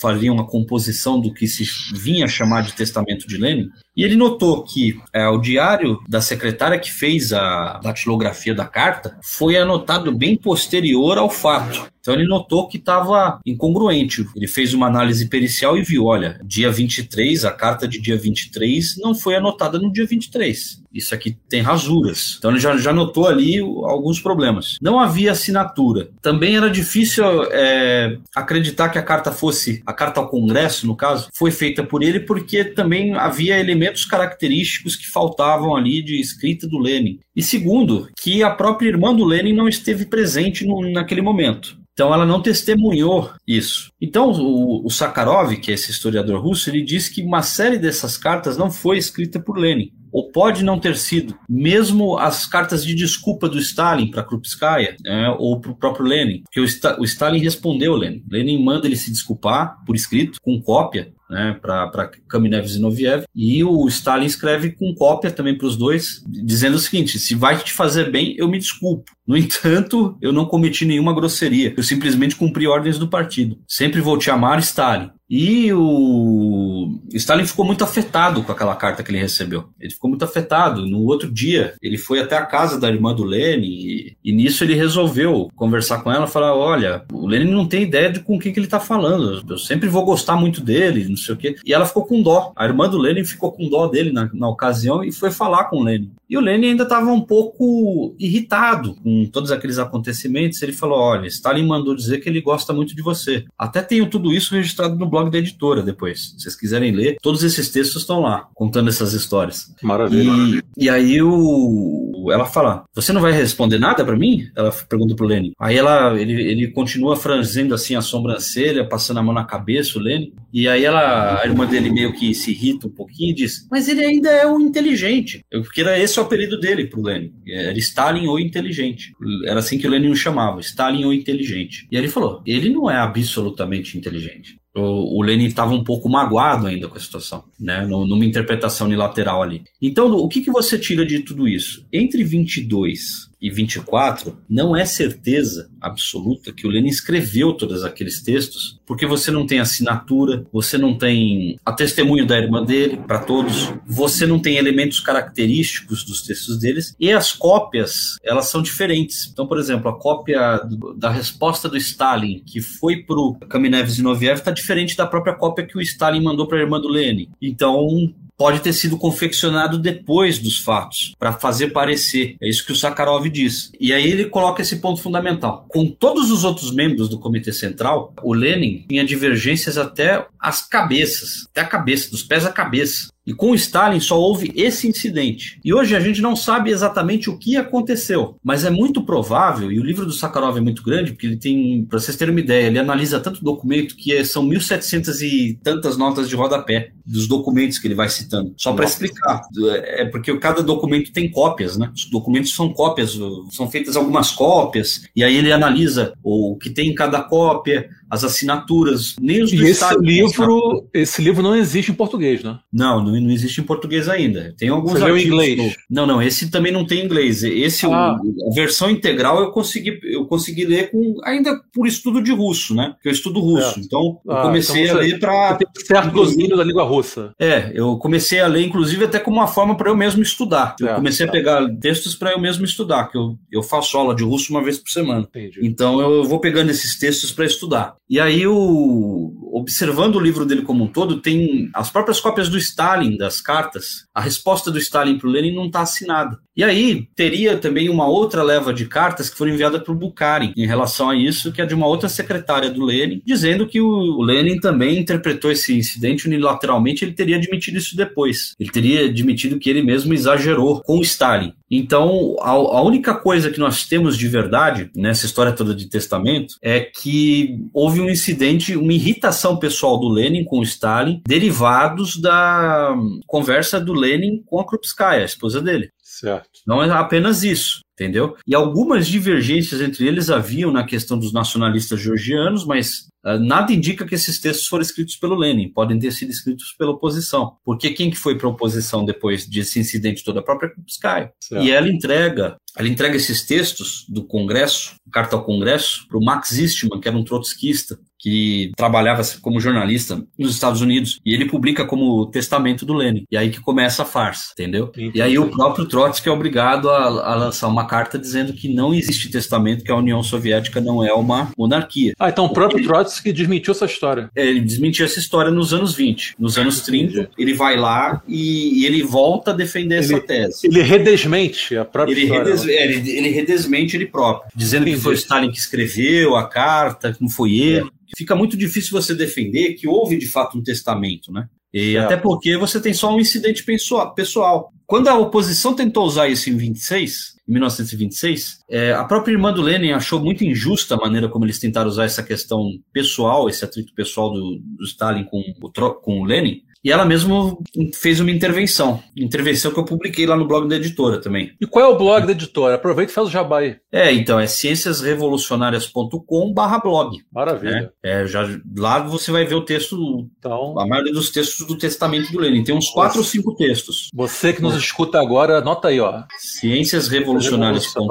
[0.00, 1.64] fariam a composição do que se
[1.94, 3.68] vinha a chamar de testamento de Lenin,
[4.00, 9.18] e ele notou que é, o diário da secretária que fez a datilografia da carta
[9.22, 11.90] foi anotado bem posterior ao fato.
[12.00, 14.26] Então ele notou que estava incongruente.
[14.34, 18.96] Ele fez uma análise pericial e viu, olha, dia 23, a carta de dia 23
[18.98, 20.80] não foi anotada no dia 23.
[20.92, 22.36] Isso aqui tem rasuras.
[22.38, 24.76] Então ele já, já notou ali alguns problemas.
[24.80, 26.08] Não havia assinatura.
[26.20, 31.28] Também era difícil é, acreditar que a carta fosse, a carta ao Congresso, no caso,
[31.34, 36.78] foi feita por ele, porque também havia elementos característicos que faltavam ali de escrita do
[36.78, 37.18] Lenin.
[37.34, 41.78] E segundo, que a própria irmã do Lenin não esteve presente no, naquele momento.
[41.92, 43.90] Então ela não testemunhou isso.
[44.00, 48.16] Então o, o Sakharov, que é esse historiador russo, ele diz que uma série dessas
[48.16, 51.36] cartas não foi escrita por Lenin ou pode não ter sido.
[51.48, 56.42] Mesmo as cartas de desculpa do Stalin para Krupskaya, né, ou para o próprio Lenin,
[56.50, 56.64] que o,
[56.98, 58.22] o, Stalin respondeu Lenin.
[58.30, 63.62] Lenin manda ele se desculpar por escrito, com cópia, né, para Kamenev e Zinoviev, e
[63.62, 67.72] o Stalin escreve com cópia também para os dois, dizendo o seguinte: se vai te
[67.72, 69.10] fazer bem, eu me desculpo.
[69.26, 73.58] No entanto, eu não cometi nenhuma grosseria, eu simplesmente cumpri ordens do partido.
[73.68, 75.10] Sempre vou te amar, Stalin.
[75.30, 79.68] E o Stalin ficou muito afetado com aquela carta que ele recebeu.
[79.78, 80.84] Ele ficou muito afetado.
[80.86, 84.64] No outro dia, ele foi até a casa da irmã do Lenin e, e nisso
[84.64, 88.52] ele resolveu conversar com ela falar: Olha, o Lenin não tem ideia de com quem
[88.52, 89.44] que ele está falando.
[89.48, 91.56] Eu sempre vou gostar muito dele, não sei o quê.
[91.64, 92.52] E ela ficou com dó.
[92.56, 95.76] A irmã do Lenin ficou com dó dele na, na ocasião e foi falar com
[95.76, 96.10] o Lenin.
[96.28, 100.62] E o Lenin ainda estava um pouco irritado com todos aqueles acontecimentos.
[100.62, 103.44] Ele falou: Olha, Stalin mandou dizer que ele gosta muito de você.
[103.58, 106.30] Até tenho tudo isso registrado no blog da editora depois.
[106.36, 109.74] Se vocês quiserem ler, todos esses textos estão lá, contando essas histórias.
[109.82, 110.62] Maravilha.
[110.76, 114.48] E, e aí o, ela fala: Você não vai responder nada para mim?
[114.56, 115.52] Ela pergunta pro Lenin.
[115.58, 120.02] Aí ela, ele, ele continua franzindo assim a sobrancelha, passando a mão na cabeça, o
[120.02, 120.32] Lenin.
[120.52, 123.88] E aí ela, a irmã dele meio que se irrita um pouquinho e diz: Mas
[123.88, 125.44] ele ainda é um inteligente.
[125.50, 127.32] Eu, porque era esse o apelido dele pro Lenin.
[127.48, 129.12] Era Stalin ou inteligente.
[129.46, 131.86] Era assim que o Lenin o chamava: Stalin ou inteligente.
[131.90, 136.08] E aí ele falou: Ele não é absolutamente inteligente o, o Lenin estava um pouco
[136.08, 137.86] magoado ainda com a situação, né?
[137.86, 139.62] numa interpretação unilateral ali.
[139.80, 141.86] Então, o que, que você tira de tudo isso?
[141.92, 148.78] Entre 22 e 24, não é certeza absoluta que o Lenin escreveu todos aqueles textos,
[148.84, 153.72] porque você não tem assinatura, você não tem a testemunho da irmã dele para todos,
[153.86, 159.30] você não tem elementos característicos dos textos deles e as cópias, elas são diferentes.
[159.32, 160.60] Então, por exemplo, a cópia
[160.96, 165.78] da resposta do Stalin que foi pro Kamenev Zinoviev está diferente da própria cópia que
[165.78, 167.28] o Stalin mandou para a irmã do Lenin.
[167.40, 172.36] Então, pode ter sido confeccionado depois dos fatos, para fazer parecer.
[172.40, 173.70] É isso que o Sakharov diz.
[173.78, 175.66] E aí ele coloca esse ponto fundamental.
[175.68, 181.46] Com todos os outros membros do Comitê Central, o Lenin tinha divergências até as cabeças,
[181.50, 183.10] até a cabeça, dos pés à cabeça.
[183.30, 185.60] E com Stalin só houve esse incidente.
[185.64, 189.78] E hoje a gente não sabe exatamente o que aconteceu, mas é muito provável, e
[189.78, 192.66] o livro do Sakharov é muito grande, porque ele tem, para vocês terem uma ideia,
[192.66, 197.78] ele analisa tanto documento que é, são 1.700 e tantas notas de rodapé dos documentos
[197.78, 198.52] que ele vai citando.
[198.56, 199.42] Só para explicar.
[199.84, 201.88] É porque cada documento tem cópias, né?
[201.94, 203.16] Os documentos são cópias,
[203.52, 208.24] são feitas algumas cópias, e aí ele analisa o que tem em cada cópia, as
[208.24, 212.58] assinaturas, nem os do e esse livro, esse livro não existe em português, né?
[212.72, 214.54] Não, não, não existe em português ainda.
[214.58, 215.22] Tem alguns Você artigos.
[215.22, 215.56] Em inglês?
[215.58, 215.72] No...
[215.90, 217.42] Não, não, esse também não tem inglês.
[217.42, 218.16] Esse, ah.
[218.20, 222.74] o, a versão integral eu consegui, eu consegui ler com ainda por estudo de russo,
[222.74, 222.90] né?
[222.94, 223.74] Porque eu estudo russo.
[223.74, 223.80] Certo.
[223.80, 227.32] Então, eu Ah, comecei então a ler para certo domínio da língua russa.
[227.38, 230.74] é, eu comecei a ler, inclusive, até como uma forma para eu mesmo estudar.
[230.80, 234.14] Eu Certo, comecei a pegar textos para eu mesmo estudar, que eu, eu faço aula
[234.14, 235.20] de russo uma vez por semana.
[235.20, 235.60] Entendi.
[235.62, 237.94] Então eu vou pegando esses textos para estudar.
[238.10, 242.58] E aí, o, observando o livro dele como um todo, tem as próprias cópias do
[242.58, 244.04] Stalin, das cartas.
[244.12, 246.36] A resposta do Stalin para o Lenin não está assinada.
[246.56, 250.52] E aí, teria também uma outra leva de cartas que foram enviadas para o Bukharin
[250.56, 254.20] em relação a isso, que é de uma outra secretária do Lenin, dizendo que o
[254.20, 258.56] Lenin também interpretou esse incidente unilateralmente, ele teria admitido isso depois.
[258.58, 261.52] Ele teria admitido que ele mesmo exagerou com o Stalin.
[261.70, 266.56] Então, a, a única coisa que nós temos de verdade nessa história toda de testamento
[266.60, 272.94] é que houve um incidente, uma irritação pessoal do Lenin com o Stalin, derivados da
[273.26, 275.90] conversa do Lenin com a Krupskaya, a esposa dele.
[276.02, 276.50] Certo.
[276.66, 278.34] Não é apenas isso, entendeu?
[278.46, 284.06] E algumas divergências entre eles haviam na questão dos nacionalistas georgianos, mas ah, nada indica
[284.06, 287.56] que esses textos foram escritos pelo Lenin, podem ter sido escritos pela oposição.
[287.62, 290.38] Porque quem que foi para a oposição depois desse incidente todo?
[290.38, 291.30] A própria Krupskaya.
[291.38, 291.64] certo.
[291.64, 296.58] E ela entrega, ela entrega esses textos do Congresso, carta ao Congresso, para o Max
[296.58, 301.84] Eastman, que era um trotskista, que trabalhava como jornalista nos Estados Unidos, e ele publica
[301.84, 303.24] como testamento do Lenin.
[303.30, 304.86] E aí que começa a farsa, entendeu?
[304.94, 305.18] Entendi.
[305.18, 308.92] E aí o próprio Trotsky é obrigado a, a lançar uma carta dizendo que não
[308.92, 312.12] existe testamento, que a União Soviética não é uma monarquia.
[312.18, 314.30] Ah, então o próprio Trotsky desmentiu essa história.
[314.36, 316.34] É, Ele desmentiu essa história nos anos 20.
[316.38, 320.66] Nos anos 30, ele vai lá e, e ele volta a defender essa Ele- tese.
[320.66, 322.44] Ele redesmente a própria Ele, história.
[322.44, 325.02] redes- é, ele, ele redesmente ele próprio, dizendo que Entendi.
[325.02, 327.90] foi o Stalin que escreveu a carta, que não foi ele.
[328.16, 331.48] Fica muito difícil você defender que houve de fato um testamento, né?
[331.72, 332.04] E Certo.
[332.06, 334.72] até porque você tem só um incidente pessoa- pessoal.
[334.86, 339.62] Quando a oposição tentou usar isso em 26, em 1926, é, a própria irmã do
[339.62, 343.94] Lenin achou muito injusta a maneira como eles tentaram usar essa questão pessoal, esse atrito
[343.94, 347.62] pessoal do, do Stalin com o, com o Lenin, e ela mesmo
[347.94, 349.02] fez uma intervenção.
[349.16, 351.52] Intervenção que eu publiquei lá no blog da editora também.
[351.60, 352.76] E qual é o blog da editora?
[352.76, 353.76] Aproveita e faz o jabá aí.
[353.92, 357.18] É, então é cienciasrevolucionárias.com barra blog.
[357.32, 357.72] Maravilha.
[357.72, 357.88] Né?
[358.02, 362.32] É, já, lá você vai ver o texto, Então, a maioria dos textos do testamento
[362.32, 362.64] do Lenin.
[362.64, 364.08] Tem uns quatro ou cinco textos.
[364.14, 366.22] você que nos escuta agora, anota aí, ó.
[366.38, 368.10] Cienciasrevolucionárias.com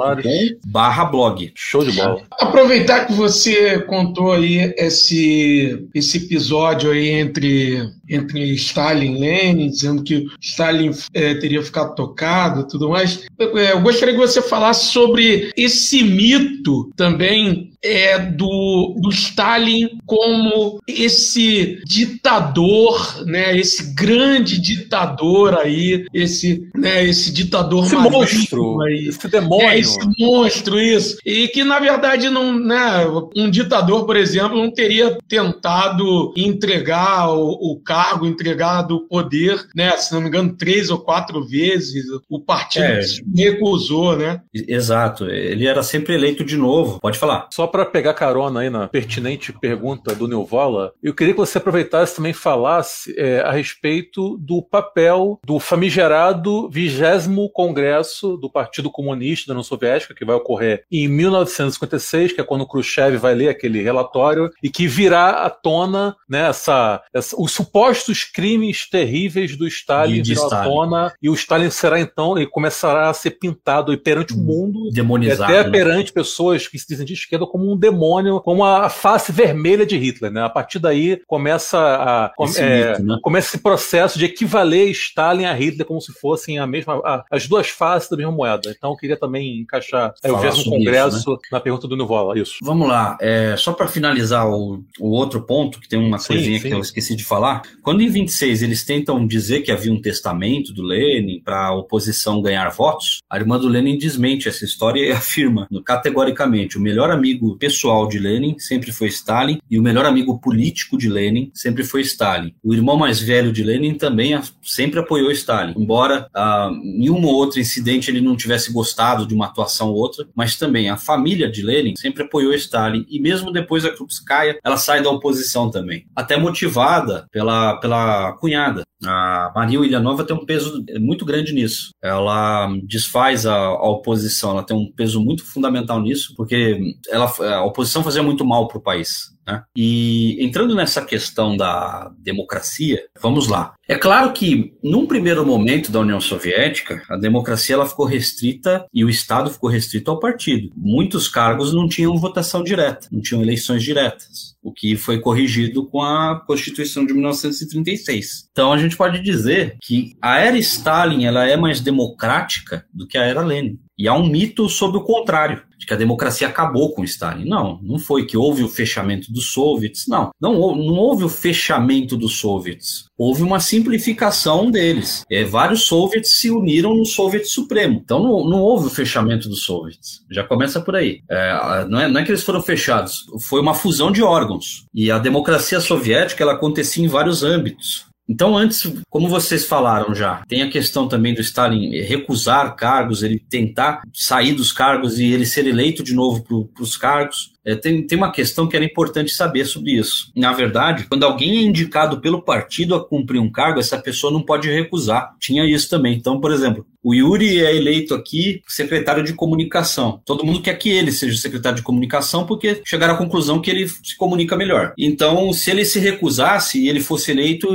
[0.66, 1.50] barra blog.
[1.54, 2.22] Show de bola.
[2.32, 10.26] Aproveitar que você contou aí esse, esse episódio aí entre, entre Stalin Lenin, dizendo que
[10.40, 13.24] Stalin eh, teria ficado tocado e tudo mais.
[13.38, 19.98] Eu, eh, eu gostaria que você falasse sobre esse mito também é, do, do Stalin
[20.06, 29.08] como esse ditador, né, esse grande ditador aí, esse, né, esse ditador Esse monstro, aí.
[29.08, 29.68] esse demônio.
[29.68, 31.16] É esse monstro, isso.
[31.24, 37.72] E que, na verdade, não, né, um ditador, por exemplo, não teria tentado entregar o,
[37.72, 38.49] o cargo, entregar
[38.96, 42.04] o poder, né, se não me engano, três ou quatro vezes.
[42.28, 43.02] O partido É.
[43.02, 44.40] se recusou, né?
[44.54, 46.98] Exato, ele era sempre eleito de novo.
[47.00, 47.48] Pode falar.
[47.52, 52.16] Só para pegar carona aí na pertinente pergunta do Neuvola, eu queria que você aproveitasse
[52.16, 59.48] também e falasse é, a respeito do papel do famigerado vigésimo Congresso do Partido Comunista
[59.48, 63.82] da União Soviética, que vai ocorrer em 1956, que é quando Khrushchev vai ler aquele
[63.82, 70.22] relatório, e que virá à tona né, essa, essa- os supostos crimes terríveis do Stalin
[70.22, 74.32] virão à tona, e o Stalin será então, e começará a ser pintado aí perante
[74.32, 75.44] o mundo e Demonizado.
[75.52, 75.70] até né?
[75.70, 79.96] perante pessoas que se dizem de esquerda como um demônio, como a face vermelha de
[79.96, 80.30] Hitler.
[80.30, 80.42] Né?
[80.42, 83.18] A partir daí começa, a, Esse é, mito, né?
[83.22, 87.46] começa esse processo de equivaler Stalin a Hitler como se fossem a mesma, a- as
[87.46, 88.74] duas faces da mesma moeda.
[88.76, 92.38] Então eu queria também encaixar é, o 20 sobre Congresso isso, na pergunta do Nuvola.
[92.38, 92.54] Isso.
[92.62, 96.58] Vamos lá, é, só para finalizar o, o outro ponto, que tem uma Sim, coisinha
[96.60, 96.68] sim.
[96.68, 97.62] que eu esqueci de falar.
[97.82, 102.40] Quando em 26 eles tentam dizer que havia um testamento do Lenin para a oposição
[102.40, 107.56] ganhar votos, a irmã do Lenin desmente essa história e afirma categoricamente: o melhor amigo
[107.58, 112.02] pessoal de Lenin sempre foi Stalin e o melhor amigo político de Lenin sempre foi
[112.02, 112.54] Stalin.
[112.62, 117.34] O irmão mais velho de Lenin também sempre apoiou Stalin, embora ah, em um ou
[117.34, 121.50] outro incidente ele não tivesse gostado de uma atuação ou outra, mas também a família
[121.50, 126.06] de Lenin sempre apoiou Stalin e mesmo depois da Krupskaya, ela sai da oposição também,
[126.14, 128.82] até motivada pela, pela cunhada.
[129.04, 131.90] A Maria Willianova tem um peso muito grande nisso.
[132.02, 137.64] Ela desfaz a, a oposição, ela tem um peso muito fundamental nisso, porque ela, a
[137.64, 139.30] oposição fazia muito mal para o país.
[139.46, 139.62] Né?
[139.74, 143.74] E entrando nessa questão da democracia, vamos lá.
[143.88, 149.04] É claro que, num primeiro momento da União Soviética, a democracia ela ficou restrita e
[149.04, 150.70] o Estado ficou restrito ao partido.
[150.76, 156.02] Muitos cargos não tinham votação direta, não tinham eleições diretas, o que foi corrigido com
[156.02, 158.48] a Constituição de 1936.
[158.52, 163.16] Então a gente pode dizer que a era Stalin ela é mais democrática do que
[163.16, 163.78] a era Lenin.
[164.00, 167.44] E há um mito sobre o contrário, de que a democracia acabou com Stalin.
[167.44, 170.30] Não, não foi que houve o fechamento dos soviets, não.
[170.40, 173.04] Não, não houve o fechamento dos soviets.
[173.18, 175.22] Houve uma simplificação deles.
[175.30, 178.00] É, vários soviets se uniram no Soviet Supremo.
[178.02, 180.22] Então não, não houve o fechamento dos soviets.
[180.30, 181.20] Já começa por aí.
[181.28, 184.86] É, não, é, não é que eles foram fechados, foi uma fusão de órgãos.
[184.94, 188.09] E a democracia soviética ela acontecia em vários âmbitos.
[188.30, 193.40] Então, antes, como vocês falaram já, tem a questão também do Stalin recusar cargos, ele
[193.40, 197.50] tentar sair dos cargos e ele ser eleito de novo para os cargos.
[197.70, 200.32] É, tem, tem uma questão que era importante saber sobre isso.
[200.34, 204.42] Na verdade, quando alguém é indicado pelo partido a cumprir um cargo, essa pessoa não
[204.42, 205.34] pode recusar.
[205.38, 206.16] Tinha isso também.
[206.16, 210.20] Então, por exemplo, o Yuri é eleito aqui secretário de comunicação.
[210.24, 213.88] Todo mundo quer que ele seja secretário de comunicação porque chegaram à conclusão que ele
[213.88, 214.92] se comunica melhor.
[214.98, 217.68] Então, se ele se recusasse e ele fosse eleito,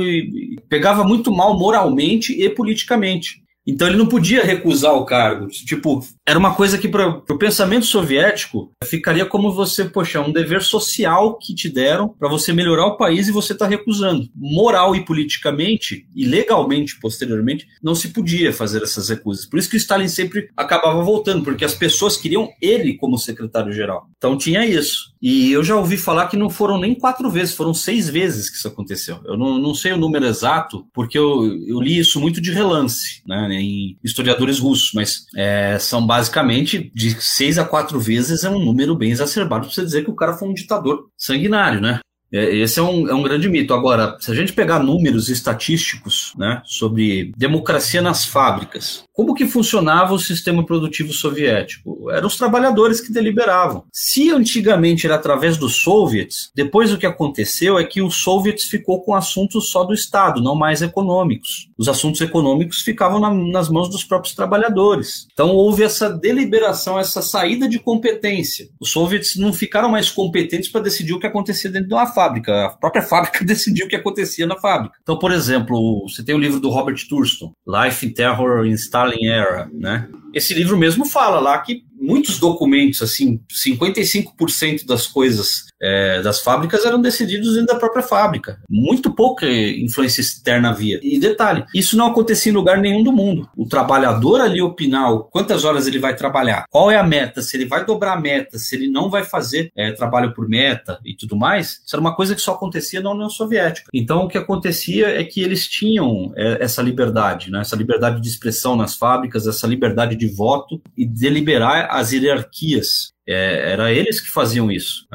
[0.68, 3.45] pegava muito mal moralmente e politicamente.
[3.66, 5.48] Então ele não podia recusar o cargo.
[5.48, 10.62] Tipo, era uma coisa que para o pensamento soviético ficaria como você, poxa, um dever
[10.62, 14.28] social que te deram para você melhorar o país e você está recusando.
[14.34, 19.46] Moral e politicamente e legalmente posteriormente não se podia fazer essas recusas.
[19.46, 24.08] Por isso que o Stalin sempre acabava voltando, porque as pessoas queriam ele como secretário-geral.
[24.16, 25.14] Então tinha isso.
[25.20, 28.56] E eu já ouvi falar que não foram nem quatro vezes, foram seis vezes que
[28.56, 29.18] isso aconteceu.
[29.24, 33.22] Eu não, não sei o número exato, porque eu, eu li isso muito de relance,
[33.26, 33.48] né?
[33.60, 38.94] Em historiadores russos, mas é, são basicamente de seis a quatro vezes é um número
[38.94, 42.00] bem exacerbado para você dizer que o cara foi um ditador sanguinário, né?
[42.32, 43.72] É, esse é um, é um grande mito.
[43.72, 50.12] Agora, se a gente pegar números estatísticos né, sobre democracia nas fábricas, como que funcionava
[50.12, 52.10] o sistema produtivo soviético?
[52.10, 53.84] Eram os trabalhadores que deliberavam.
[53.90, 59.02] Se antigamente era através dos soviets, depois o que aconteceu é que os soviets ficou
[59.02, 61.70] com assuntos só do Estado, não mais econômicos.
[61.78, 65.26] Os assuntos econômicos ficavam na, nas mãos dos próprios trabalhadores.
[65.32, 68.68] Então houve essa deliberação, essa saída de competência.
[68.78, 72.66] Os soviets não ficaram mais competentes para decidir o que acontecia dentro de uma fábrica.
[72.66, 74.98] A própria fábrica decidiu o que acontecia na fábrica.
[75.02, 79.05] Então, por exemplo, você tem o livro do Robert Thurston, Life in Terror in Stalin
[79.06, 80.08] Stalin Era, né?
[80.34, 86.84] Esse livro mesmo fala lá que muitos documentos, assim, 55% das coisas é, das fábricas
[86.84, 88.60] eram decididos dentro da própria fábrica.
[88.68, 90.98] Muito pouca influência externa havia.
[91.02, 93.48] E detalhe, isso não acontecia em lugar nenhum do mundo.
[93.56, 97.66] O trabalhador ali opinar quantas horas ele vai trabalhar, qual é a meta, se ele
[97.66, 101.36] vai dobrar a meta, se ele não vai fazer é, trabalho por meta e tudo
[101.36, 103.90] mais, isso era uma coisa que só acontecia na União Soviética.
[103.92, 108.28] Então o que acontecia é que eles tinham é, essa liberdade, né, essa liberdade de
[108.28, 114.30] expressão nas fábricas, essa liberdade de voto e deliberar as hierarquias é, era eles que
[114.30, 115.06] faziam isso.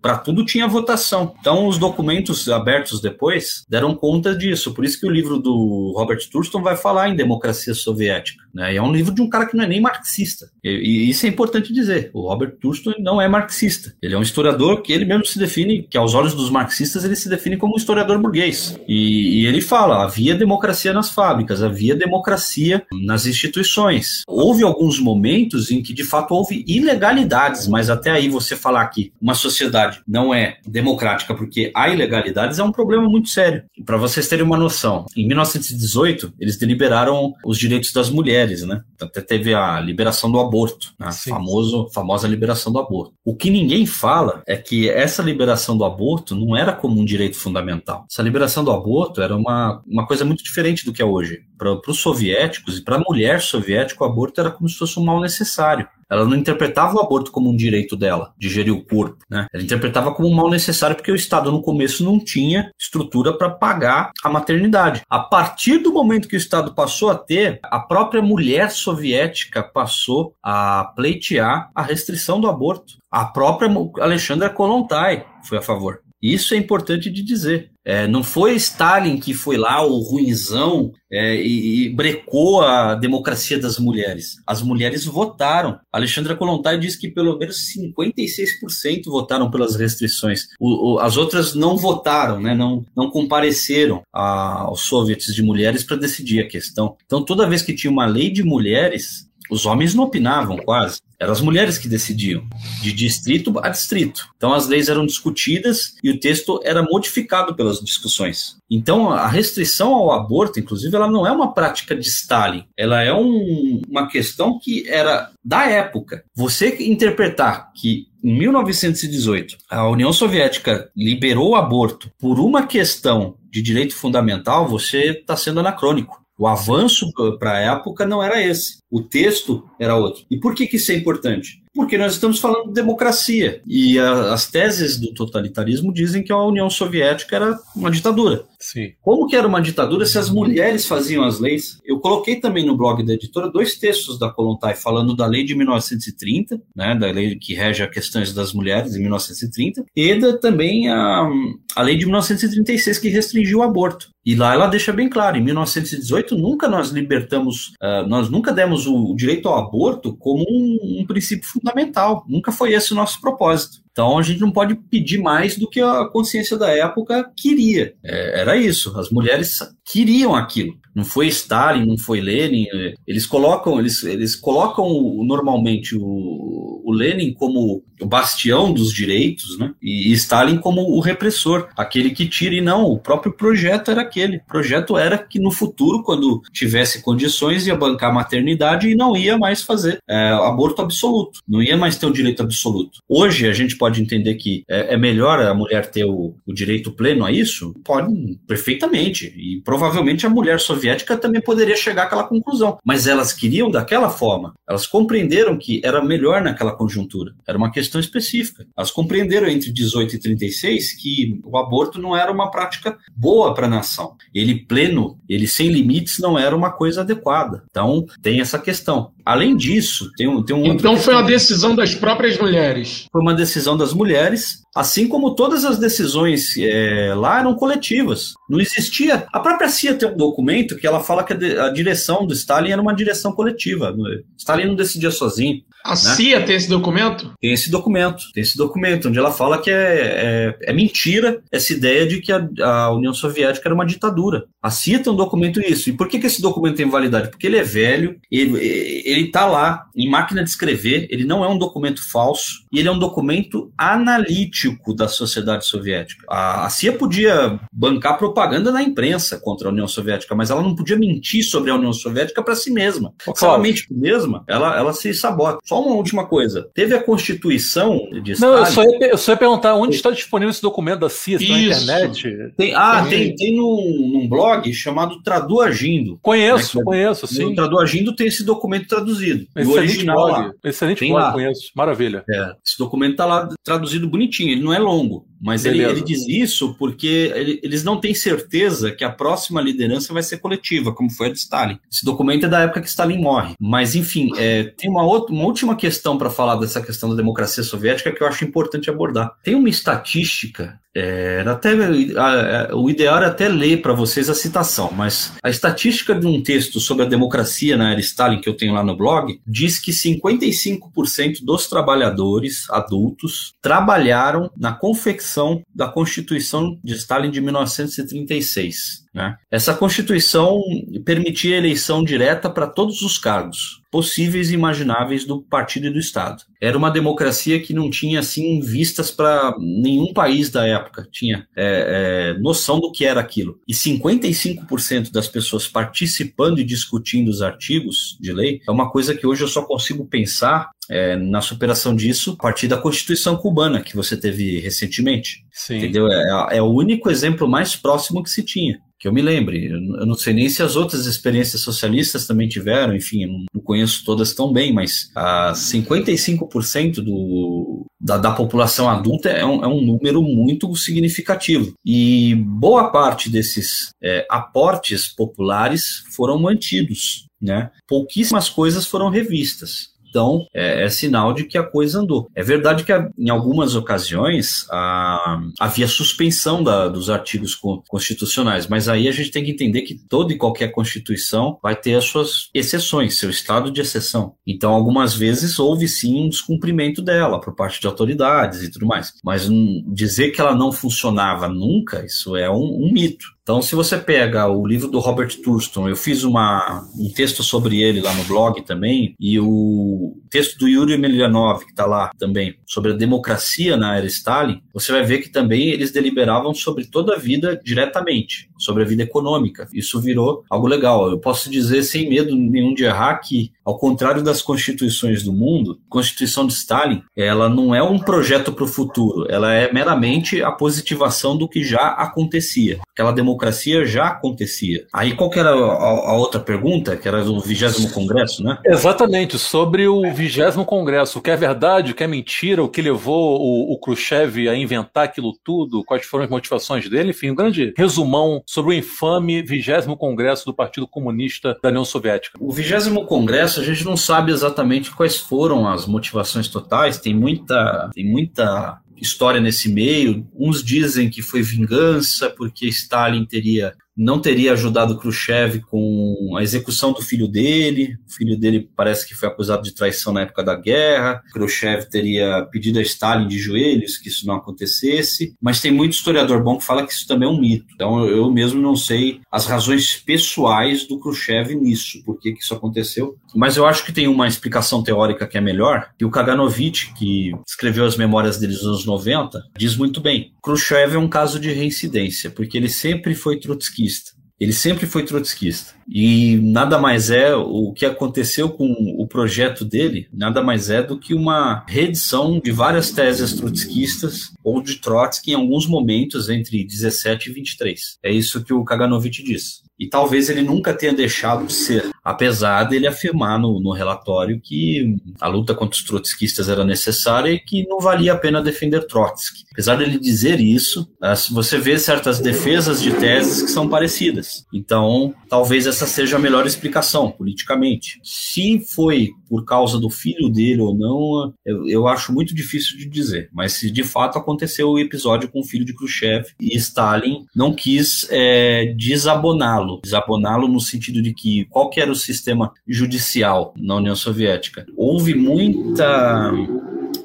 [0.00, 1.34] Para tudo tinha votação.
[1.38, 4.72] Então, os documentos abertos depois deram conta disso.
[4.72, 8.42] Por isso que o livro do Robert Thurston vai falar em democracia soviética.
[8.54, 8.74] Né?
[8.74, 10.50] E é um livro de um cara que não é nem marxista.
[10.68, 12.10] E, isso é importante dizer.
[12.12, 13.94] O Robert Thurston não é marxista.
[14.02, 17.16] Ele é um historiador que ele mesmo se define, que aos olhos dos marxistas ele
[17.16, 18.78] se define como um historiador burguês.
[18.86, 24.22] E, e ele fala: havia democracia nas fábricas, havia democracia nas instituições.
[24.26, 29.12] Houve alguns momentos em que de fato houve ilegalidades mas até aí você falar que
[29.20, 33.62] uma sociedade não é democrática porque há ilegalidades é um problema muito sério.
[33.84, 38.82] Para vocês terem uma noção, em 1918 eles deliberaram os direitos das mulheres, né?
[39.00, 40.57] Até teve a liberação do aborto,
[40.98, 41.12] a né?
[41.12, 43.14] famoso, famosa liberação do aborto.
[43.24, 47.36] O que ninguém fala é que essa liberação do aborto não era como um direito
[47.36, 48.06] fundamental.
[48.10, 51.40] Essa liberação do aborto era uma, uma coisa muito diferente do que é hoje.
[51.56, 55.04] Para os soviéticos e para a mulher soviética, o aborto era como se fosse um
[55.04, 55.88] mal necessário.
[56.10, 59.46] Ela não interpretava o aborto como um direito dela, de gerir o corpo, né?
[59.52, 63.50] Ela interpretava como um mal necessário porque o Estado no começo não tinha estrutura para
[63.50, 65.02] pagar a maternidade.
[65.08, 70.34] A partir do momento que o Estado passou a ter, a própria mulher soviética passou
[70.42, 72.94] a pleitear a restrição do aborto.
[73.10, 73.68] A própria
[74.00, 76.00] Alexandra Kolontai foi a favor.
[76.22, 77.70] Isso é importante de dizer.
[77.84, 83.58] É, não foi Stalin que foi lá, o ruinzão, é, e, e, brecou a democracia
[83.58, 84.36] das mulheres.
[84.46, 85.78] As mulheres votaram.
[85.90, 90.48] Alexandra Kolontai diz que pelo menos 56% votaram pelas restrições.
[90.60, 92.54] O, o, as outras não votaram, né?
[92.54, 96.96] não, não compareceram a, aos soviets de mulheres para decidir a questão.
[97.06, 100.98] Então, toda vez que tinha uma lei de mulheres, os homens não opinavam quase.
[101.20, 102.46] Eram as mulheres que decidiam,
[102.80, 104.28] de distrito a distrito.
[104.36, 108.56] Então as leis eram discutidas e o texto era modificado pelas discussões.
[108.70, 112.64] Então a restrição ao aborto, inclusive, ela não é uma prática de Stalin.
[112.76, 116.22] Ela é um, uma questão que era da época.
[116.36, 123.62] Você interpretar que em 1918 a União Soviética liberou o aborto por uma questão de
[123.62, 126.22] direito fundamental, você está sendo anacrônico.
[126.38, 128.78] O avanço para a época não era esse.
[128.90, 130.24] O texto era outro.
[130.30, 131.62] E por que, que isso é importante?
[131.78, 133.62] porque nós estamos falando de democracia.
[133.64, 138.44] E a, as teses do totalitarismo dizem que a União Soviética era uma ditadura.
[138.58, 138.94] Sim.
[139.00, 141.78] Como que era uma ditadura se as mulheres faziam as leis?
[141.84, 145.54] Eu coloquei também no blog da editora dois textos da Kolontai falando da lei de
[145.54, 150.88] 1930, né, da lei que rege as questões das mulheres em 1930, e da, também
[150.88, 151.28] a,
[151.76, 154.08] a lei de 1936 que restringiu o aborto.
[154.26, 158.77] E lá ela deixa bem claro, em 1918 nunca nós libertamos, uh, nós nunca demos
[158.86, 162.24] o, direito ao aborto como um, um princípio fundamental fundamental.
[162.28, 163.82] Nunca foi esse o nosso propósito.
[163.90, 167.94] Então a gente não pode pedir mais do que a consciência da época queria.
[168.02, 168.96] É, era isso.
[168.98, 169.58] As mulheres
[169.90, 170.76] queriam aquilo.
[170.94, 172.66] Não foi Stalin, não foi Lenin.
[172.72, 174.88] É, eles colocam, eles, eles colocam
[175.24, 179.72] normalmente o, o Lenin como o bastião dos direitos, né?
[179.80, 182.54] E, Stalin como o repressor, aquele que tira.
[182.54, 184.38] E não, o próprio projeto era aquele.
[184.38, 189.16] O projeto era que no futuro, quando tivesse condições, ia bancar a maternidade e não
[189.16, 191.40] ia mais fazer é, aborto absoluto.
[191.46, 193.00] Não ia mais ter o direito absoluto.
[193.08, 196.52] Hoje a gente pode pode entender que é, é melhor a mulher ter o, o,
[196.52, 197.74] direito pleno a isso?
[197.84, 199.32] Pode, perfeitamente.
[199.36, 199.77] E provavelmente
[200.26, 202.78] a mulher soviética também poderia chegar àquela conclusão.
[202.84, 204.54] Mas elas queriam daquela forma.
[204.68, 207.34] Elas compreenderam que era melhor naquela conjuntura.
[207.46, 208.66] Era uma questão específica.
[208.76, 213.66] Elas compreenderam entre 18 e 36 que o aborto não era uma prática boa para
[213.66, 214.14] a nação.
[214.34, 217.64] Ele pleno, ele sem limites, não era uma coisa adequada.
[217.70, 219.12] Então, tem essa questão.
[219.24, 223.06] Além disso, tem um, tem um Então foi uma decisão das próprias mulheres.
[223.12, 228.32] Foi uma decisão das mulheres, assim como todas as decisões é, lá eram coletivas.
[228.48, 229.26] Não existia.
[229.32, 232.82] A própria CIA tem um documento que ela fala que a, direção do Stalin era
[232.82, 233.94] uma direção coletiva.
[234.36, 235.62] Stalin não decidia sozinho.
[235.84, 235.96] A né?
[235.96, 237.32] CIA tem esse documento?
[237.40, 241.72] Tem esse documento, tem esse documento, onde ela fala que é, é, é mentira essa
[241.72, 244.44] ideia de que a, a, União Soviética era uma ditadura.
[244.62, 245.88] A CIA tem um documento isso.
[245.88, 247.30] E por que, que esse documento tem validade?
[247.30, 248.58] Porque ele é velho, ele,
[249.04, 252.88] ele tá lá em máquina de escrever, ele não é um documento falso, e ele
[252.88, 256.24] é um documento analítico da sociedade soviética.
[256.28, 260.74] A, a CIA podia bancar propaganda na imprensa contra a União Soviética, mas ela não
[260.74, 263.12] podia mentir sobre a União Soviética para si mesma.
[263.34, 265.58] Se ela mente mesma, ela, ela se sabota.
[265.64, 266.68] Só uma última coisa.
[266.74, 268.52] Teve a Constituição de Stalin...
[268.52, 271.38] Não, eu só, ia, eu só ia perguntar onde está disponível esse documento da CIA,
[271.38, 272.52] na internet?
[272.56, 276.18] Tem, ah, tem, tem num, num blog chamado Traduagindo.
[276.22, 276.84] Conheço, né?
[276.84, 277.44] conheço, sim.
[277.44, 279.46] No Traduagindo tem esse documento traduzido.
[279.56, 280.30] Excelente original blog.
[280.30, 280.52] Lá.
[280.64, 281.32] Excelente tem blog, lá.
[281.32, 281.70] conheço.
[281.74, 282.24] Maravilha.
[282.30, 285.26] É, esse documento está lá traduzido bonitinho, ele não é longo.
[285.40, 290.12] Mas ele, ele, diz isso porque ele, eles não têm certeza que a próxima liderança
[290.12, 291.78] vai ser coletiva, como foi a de Stalin.
[291.90, 293.54] Esse documento é da época que Stalin morre.
[293.60, 297.62] Mas, enfim, é, tem uma, outra, uma última questão para falar dessa questão da democracia
[297.62, 299.32] soviética que eu acho importante abordar.
[299.42, 301.70] Tem uma estatística é, até,
[302.16, 306.26] a, a, o ideal era até ler para vocês a citação, mas a estatística de
[306.26, 309.78] um texto sobre a democracia na era Stalin que eu tenho lá no blog diz
[309.78, 319.07] que 55% dos trabalhadores adultos trabalharam na confecção da Constituição de Stalin de 1936.
[319.14, 319.36] Né?
[319.50, 320.60] Essa Constituição
[321.04, 326.42] permitia eleição direta para todos os cargos possíveis e imagináveis do partido e do Estado.
[326.60, 332.34] Era uma democracia que não tinha assim vistas para nenhum país da época, tinha é,
[332.36, 333.58] é, noção do que era aquilo.
[333.66, 339.26] E 55% das pessoas participando e discutindo os artigos de lei é uma coisa que
[339.26, 343.96] hoje eu só consigo pensar é, na superação disso a partir da Constituição cubana que
[343.96, 345.44] você teve recentemente.
[345.52, 345.78] Sim.
[345.78, 346.08] Entendeu?
[346.08, 349.66] É, é o único exemplo mais próximo que se tinha que eu me lembre.
[349.66, 354.04] Eu não sei nem se as outras experiências socialistas também tiveram, enfim, eu não conheço
[354.04, 359.80] todas tão bem, mas a 55% do, da, da, população adulta é um, é um,
[359.80, 361.72] número muito significativo.
[361.86, 367.28] E boa parte desses é, aportes populares foram mantidos.
[367.40, 367.70] Né?
[367.86, 369.90] Pouquíssimas coisas foram revistas.
[370.08, 372.30] Então, é, é, sinal de que a coisa andou.
[372.34, 379.08] É verdade que em algumas ocasiões a, havia suspensão da, dos artigos constitucionais, mas aí
[379.08, 383.18] a gente tem que entender que toda e qualquer Constituição vai ter as suas exceções,
[383.18, 384.34] seu estado de exceção.
[384.46, 389.12] Então, algumas vezes houve sim um descumprimento dela por parte de autoridades e tudo mais.
[389.24, 393.37] Mas um, dizer que ela não funcionava nunca, isso é um, um mito.
[393.48, 397.80] Então, se você pega o livro do Robert Thurston, eu fiz uma, um texto sobre
[397.80, 402.56] ele lá no blog também, e o texto do Yuri Emelianov, que está lá também,
[402.66, 407.14] sobre a democracia na era Stalin, você vai ver que também eles deliberavam sobre toda
[407.14, 409.68] a vida diretamente, sobre a vida econômica.
[409.72, 411.10] Isso virou algo legal.
[411.10, 415.78] Eu posso dizer sem medo nenhum de errar que, ao contrário das constituições do mundo,
[415.86, 420.42] a Constituição de Stalin, ela não é um projeto para o futuro, ela é meramente
[420.42, 422.78] a positivação do que já acontecia.
[422.92, 424.86] Aquela democracia já acontecia.
[424.92, 428.58] Aí qual que era a, a outra pergunta, que era do vigésimo congresso, né?
[428.66, 431.18] Exatamente, sobre o vigésimo congresso.
[431.18, 434.56] O que é verdade, o que é mentira, o que levou o, o Khrushchev a
[434.56, 439.42] inventar aquilo tudo, quais foram as motivações dele, enfim, um grande resumão sobre o infame
[439.42, 442.38] vigésimo congresso do Partido Comunista da União Soviética.
[442.40, 447.90] O vigésimo congresso, a gente não sabe exatamente quais foram as motivações totais, tem muita,
[447.92, 450.26] tem muita história nesse meio.
[450.34, 456.92] Uns dizem que foi vingança porque Stalin teria não teria ajudado Khrushchev com a execução
[456.92, 457.96] do filho dele.
[458.08, 461.20] O filho dele parece que foi acusado de traição na época da guerra.
[461.34, 465.34] Khrushchev teria pedido a Stalin de joelhos que isso não acontecesse.
[465.42, 467.66] Mas tem muito historiador bom que fala que isso também é um mito.
[467.74, 473.16] Então eu mesmo não sei as razões pessoais do Khrushchev nisso, por que, isso aconteceu.
[473.34, 477.32] Mas eu acho que tem uma explicação teórica que é melhor, que o Kaganovich, que
[477.46, 480.32] escreveu as memórias dele nos anos 90, diz muito bem.
[480.44, 484.18] Khrushchev é um caso de reincidência, porque ele sempre foi trotskista trotskista.
[484.40, 485.74] Ele sempre foi trotskista.
[485.88, 490.98] E nada mais é o que aconteceu com o projeto dele, nada mais é do
[490.98, 497.30] que uma reedição de várias teses trotskistas ou de Trotsky em alguns momentos entre 17
[497.30, 497.98] e 23.
[498.04, 499.62] É isso que o Kaganovich diz.
[499.78, 504.96] E talvez ele nunca tenha deixado de ser, apesar dele afirmar no, no relatório que
[505.20, 509.44] a luta contra os trotskistas era necessária e que não valia a pena defender Trotsky.
[509.52, 510.88] Apesar dele dizer isso,
[511.30, 514.44] você vê certas defesas de teses que são parecidas.
[514.52, 518.00] Então, talvez essa seja a melhor explicação politicamente.
[518.02, 522.88] Se foi por causa do filho dele ou não, eu, eu acho muito difícil de
[522.88, 523.28] dizer.
[523.32, 527.54] Mas se de fato aconteceu o episódio com o filho de Khrushchev e Stalin não
[527.54, 529.67] quis é, desaboná-lo.
[529.76, 534.64] Desaboná-lo no sentido de que qual que era o sistema judicial na União Soviética?
[534.76, 536.32] Houve muita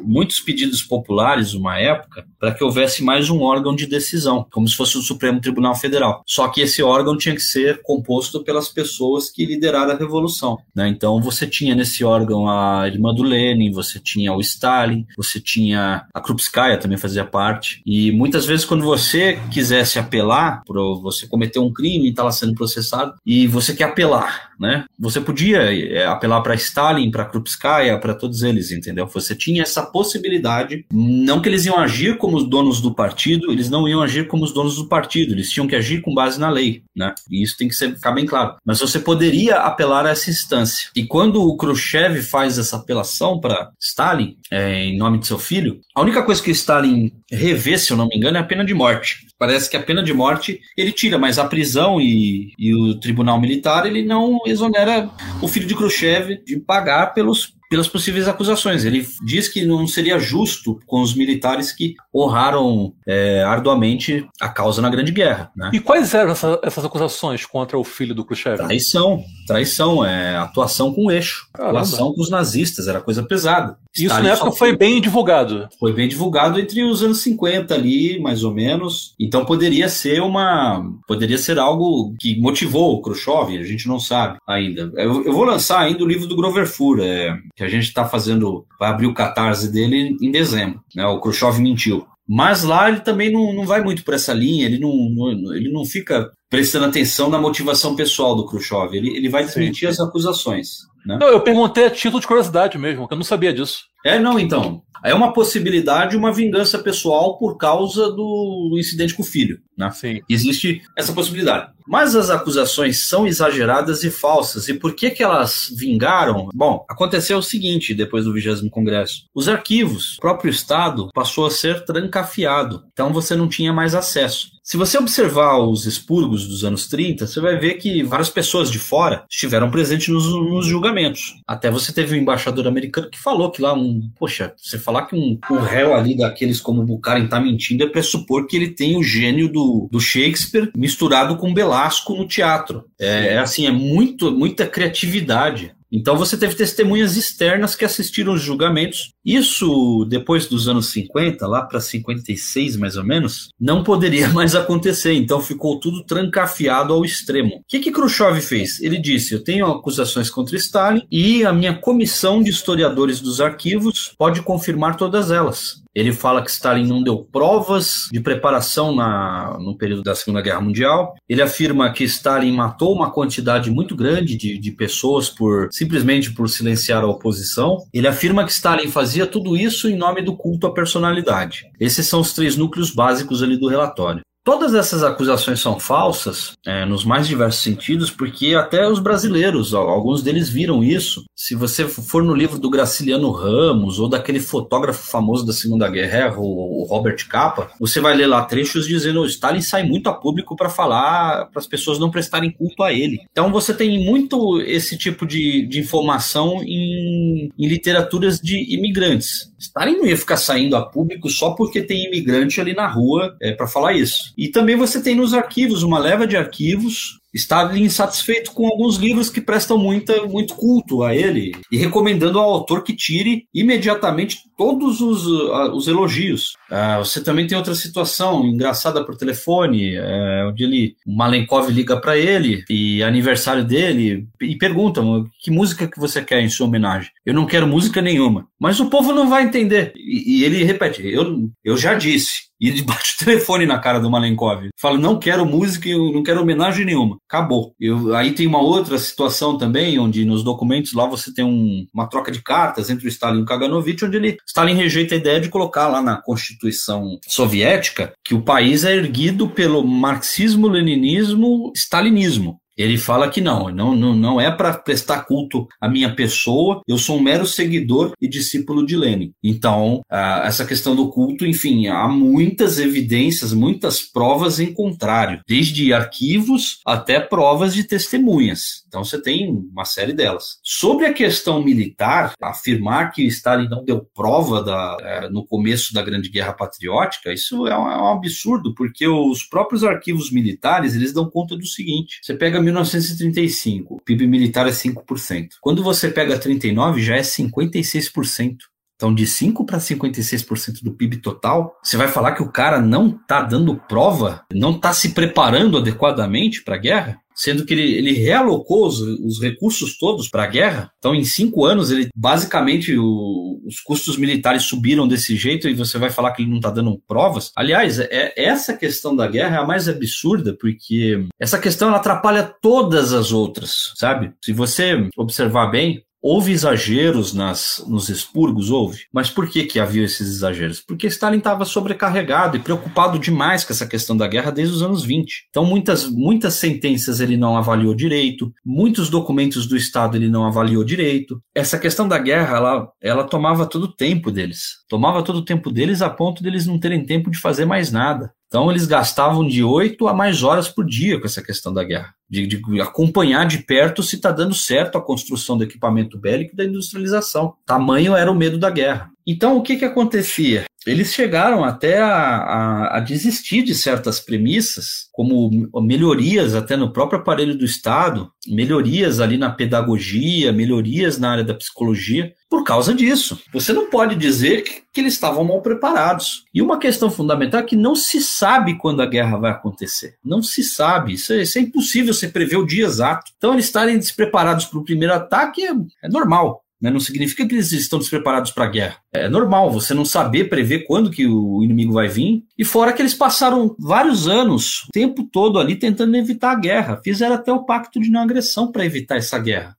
[0.03, 4.75] muitos pedidos populares, uma época, para que houvesse mais um órgão de decisão, como se
[4.75, 6.21] fosse o Supremo Tribunal Federal.
[6.27, 10.57] Só que esse órgão tinha que ser composto pelas pessoas que lideraram a revolução.
[10.75, 10.89] Né?
[10.89, 16.05] Então você tinha nesse órgão a irmã do Lenin, você tinha o Stalin, você tinha
[16.13, 17.81] a Krupskaya também fazia parte.
[17.85, 22.31] E muitas vezes quando você quisesse apelar, por você cometeu um crime e está lá
[22.33, 24.83] sendo processado, e você quer apelar, né?
[24.99, 29.07] Você podia é, apelar para Stalin, para Krupskaya, para todos eles, entendeu?
[29.07, 33.69] Você tinha essa possibilidade, não que eles iam agir como os donos do partido, eles
[33.69, 36.49] não iam agir como os donos do partido, eles tinham que agir com base na
[36.49, 37.13] lei, né?
[37.29, 38.55] E isso tem que ser, ficar bem claro.
[38.65, 40.89] Mas você poderia apelar a essa instância.
[40.95, 45.79] E quando o Khrushchev faz essa apelação para Stalin, é, em nome de seu filho,
[45.95, 48.73] a única coisa que Stalin revê, se eu não me engano, é a pena de
[48.73, 49.27] morte.
[49.43, 53.41] Parece que a pena de morte ele tira, mas a prisão e, e o tribunal
[53.41, 55.09] militar ele não exonera
[55.41, 58.85] o filho de Khrushchev de pagar pelos pelas possíveis acusações.
[58.85, 64.79] Ele diz que não seria justo com os militares que honraram é, arduamente a causa
[64.79, 65.51] na Grande Guerra.
[65.55, 65.71] Né?
[65.73, 68.57] E quais eram essa, essas acusações contra o filho do Khrushchev?
[68.57, 71.79] Traição, traição, é, atuação com eixo, Caramba.
[71.79, 73.75] atuação com os nazistas, era coisa pesada.
[73.95, 75.67] Isso Stalin na época foi bem divulgado.
[75.79, 79.13] Foi bem divulgado entre os anos 50 ali, mais ou menos.
[79.19, 80.83] Então poderia ser uma.
[81.07, 84.91] Poderia ser algo que motivou o Khrushchev, a gente não sabe ainda.
[84.95, 88.05] Eu, eu vou lançar ainda o livro do Grover Fur, é, que a gente está
[88.05, 88.65] fazendo.
[88.79, 90.81] Vai abrir o catarse dele em dezembro.
[90.95, 91.05] Né?
[91.05, 92.05] O Khrushchev mentiu.
[92.27, 95.71] Mas lá ele também não, não vai muito por essa linha, ele não, não, ele
[95.71, 100.81] não fica prestando atenção na motivação pessoal do Khrushchev, ele, ele vai desmentir as acusações.
[101.03, 101.17] Né?
[101.19, 103.79] Não, eu perguntei a título de curiosidade mesmo, que eu não sabia disso.
[104.05, 104.83] É, não, então.
[105.03, 109.57] É uma possibilidade, uma vingança pessoal por causa do, incidente com o filho.
[109.75, 109.89] Né?
[109.89, 110.21] Sim.
[110.29, 111.71] Existe essa possibilidade.
[111.87, 114.67] Mas as acusações são exageradas e falsas.
[114.67, 116.49] E por que, que elas vingaram?
[116.53, 121.51] Bom, aconteceu o seguinte depois do 20 Congresso: os arquivos, o próprio Estado passou a
[121.51, 122.83] ser trancafiado.
[122.93, 124.52] Então você não tinha mais acesso.
[124.66, 128.80] Se você observar os expurgos dos anos 30, você vai ver que várias pessoas de
[128.80, 131.36] fora estiveram presentes nos, nos julgamentos.
[131.45, 134.09] Até você teve um embaixador americano que falou que lá um.
[134.18, 138.47] Poxa, você falar que um, um réu ali daqueles como Bucarin tá mentindo é pressupor
[138.47, 142.86] que ele tem o gênio do, do Shakespeare misturado com Belasco no teatro.
[142.97, 145.76] É, é assim, é muito, muita criatividade.
[145.95, 149.13] Então você teve testemunhas externas que assistiram os julgamentos.
[149.23, 155.13] Isso, depois dos anos 50, lá para 56 mais ou menos, não poderia mais acontecer.
[155.13, 157.57] Então ficou tudo trancafiado ao extremo.
[157.57, 158.81] O que, que Khrushchev fez?
[158.81, 164.15] Ele disse: Eu tenho acusações contra Stalin e a minha comissão de historiadores dos arquivos
[164.17, 165.82] pode confirmar todas elas.
[165.95, 170.61] Ele fala que Stalin não deu provas de preparação na, no período da Segunda Guerra
[170.61, 171.15] Mundial.
[171.29, 176.49] Ele afirma que Stalin matou uma quantidade muito grande de, de pessoas por simplesmente por
[176.49, 177.77] silenciar a oposição.
[177.93, 181.65] Ele afirma que Stalin fazia tudo isso em nome do culto à personalidade.
[181.79, 184.21] Esses são os três núcleos básicos ali do relatório.
[184.43, 190.21] Todas essas acusações são falsas, é, nos mais diversos sentidos, porque até os brasileiros, alguns
[190.21, 191.23] deles viram isso.
[191.33, 196.35] Se você for no livro do Graciliano Ramos, ou daquele fotógrafo famoso da Segunda Guerra,
[196.38, 200.69] o Robert Capa, você vai ler lá trechos dizendo Stalin sai muito a público para
[200.69, 203.22] falar, para as pessoas não prestarem culto a ele.
[203.31, 209.53] Então você tem muito esse tipo de, de informação em, em literaturas de imigrantes.
[209.57, 213.53] Stalin não ia ficar saindo a público só porque tem imigrante ali na rua é,
[213.53, 214.32] para falar isso.
[214.38, 219.30] E também você tem nos arquivos uma leva de arquivos está insatisfeito com alguns livros
[219.30, 225.01] que prestam muita, muito culto a ele e recomendando ao autor que tire imediatamente todos
[225.01, 226.53] os, uh, os elogios.
[226.69, 231.99] Uh, você também tem outra situação engraçada por telefone, uh, onde ele, o Malenkov liga
[231.99, 235.01] para ele e aniversário dele e pergunta
[235.41, 237.10] que música que você quer em sua homenagem.
[237.26, 238.47] Eu não quero música nenhuma.
[238.60, 239.91] Mas o povo não vai entender.
[239.95, 242.52] E, e ele repete, eu, eu já disse.
[242.59, 244.69] E ele bate o telefone na cara do Malenkov.
[244.80, 247.17] Fala, não quero música, eu não quero homenagem nenhuma.
[247.27, 247.73] Acabou.
[247.80, 252.07] Eu, aí tem uma outra situação também, onde nos documentos lá você tem um, uma
[252.07, 255.41] troca de cartas entre o Stalin e o Kaganovich, onde ele, Stalin rejeita a ideia
[255.41, 262.62] de colocar lá na Constituição Soviética que o país é erguido pelo marxismo-leninismo-stalinismo.
[262.77, 266.97] Ele fala que não, não, não, não é para prestar culto à minha pessoa, eu
[266.97, 269.33] sou um mero seguidor e discípulo de Lenin.
[269.43, 276.79] Então, essa questão do culto, enfim, há muitas evidências, muitas provas em contrário, desde arquivos
[276.85, 278.83] até provas de testemunhas.
[278.87, 280.57] Então, você tem uma série delas.
[280.63, 286.01] Sobre a questão militar, afirmar que Stalin não deu prova da, é, no começo da
[286.01, 291.13] Grande Guerra Patriótica, isso é um, é um absurdo, porque os próprios arquivos militares eles
[291.13, 295.49] dão conta do seguinte: você pega 1935, o PIB militar é 5%.
[295.61, 298.57] Quando você pega 39, já é 56%.
[299.03, 303.09] Então, de 5 para 56% do PIB total, você vai falar que o cara não
[303.09, 307.19] está dando prova, não está se preparando adequadamente para a guerra?
[307.35, 310.91] sendo que ele, ele realocou os, os recursos todos para a guerra.
[310.99, 315.97] Então, em cinco anos, ele basicamente o, os custos militares subiram desse jeito e você
[315.97, 317.51] vai falar que ele não está dando provas.
[317.55, 322.43] Aliás, é, essa questão da guerra é a mais absurda, porque essa questão ela atrapalha
[322.61, 324.31] todas as outras, sabe?
[324.45, 328.71] Se você observar bem, Houve exageros nas, nos expurgos?
[328.71, 329.01] Houve.
[329.11, 330.79] Mas por que, que havia esses exageros?
[330.79, 335.03] Porque Stalin estava sobrecarregado e preocupado demais com essa questão da guerra desde os anos
[335.03, 335.47] 20.
[335.49, 340.85] Então, muitas, muitas sentenças ele não avaliou direito, muitos documentos do Estado ele não avaliou
[340.85, 341.43] direito.
[341.53, 344.77] Essa questão da guerra, ela, ela tomava todo o tempo deles.
[344.87, 348.31] Tomava todo o tempo deles a ponto deles não terem tempo de fazer mais nada.
[348.53, 352.13] Então eles gastavam de 8 a mais horas por dia com essa questão da guerra,
[352.30, 356.55] de, de acompanhar de perto se está dando certo a construção do equipamento bélico e
[356.55, 357.55] da industrialização.
[357.65, 359.09] Tamanho era o medo da guerra.
[359.25, 360.65] Então o que, que acontecia?
[360.85, 365.49] Eles chegaram até a, a, a, desistir de certas premissas, como
[365.81, 371.53] melhorias até no próprio aparelho do Estado, melhorias ali na pedagogia, melhorias na área da
[371.53, 373.39] psicologia, por causa disso.
[373.53, 376.43] Você não pode dizer que, que eles estavam mal preparados.
[376.53, 380.15] E uma questão fundamental é que não se sabe quando a guerra vai acontecer.
[380.23, 381.13] Não se sabe.
[381.13, 383.31] Isso é, isso é impossível você prever o dia exato.
[383.37, 385.71] Então, eles estarem despreparados para o primeiro ataque é,
[386.03, 386.62] é normal.
[386.84, 386.91] Né?
[386.91, 388.97] Não significa que eles estão despreparados para a guerra.
[389.14, 392.43] É normal você não saber prever quando que o inimigo vai vir.
[392.57, 396.99] E fora que eles passaram vários anos, o tempo todo ali, tentando evitar a guerra.
[397.01, 399.77] Fizeram até o pacto de não agressão para evitar essa guerra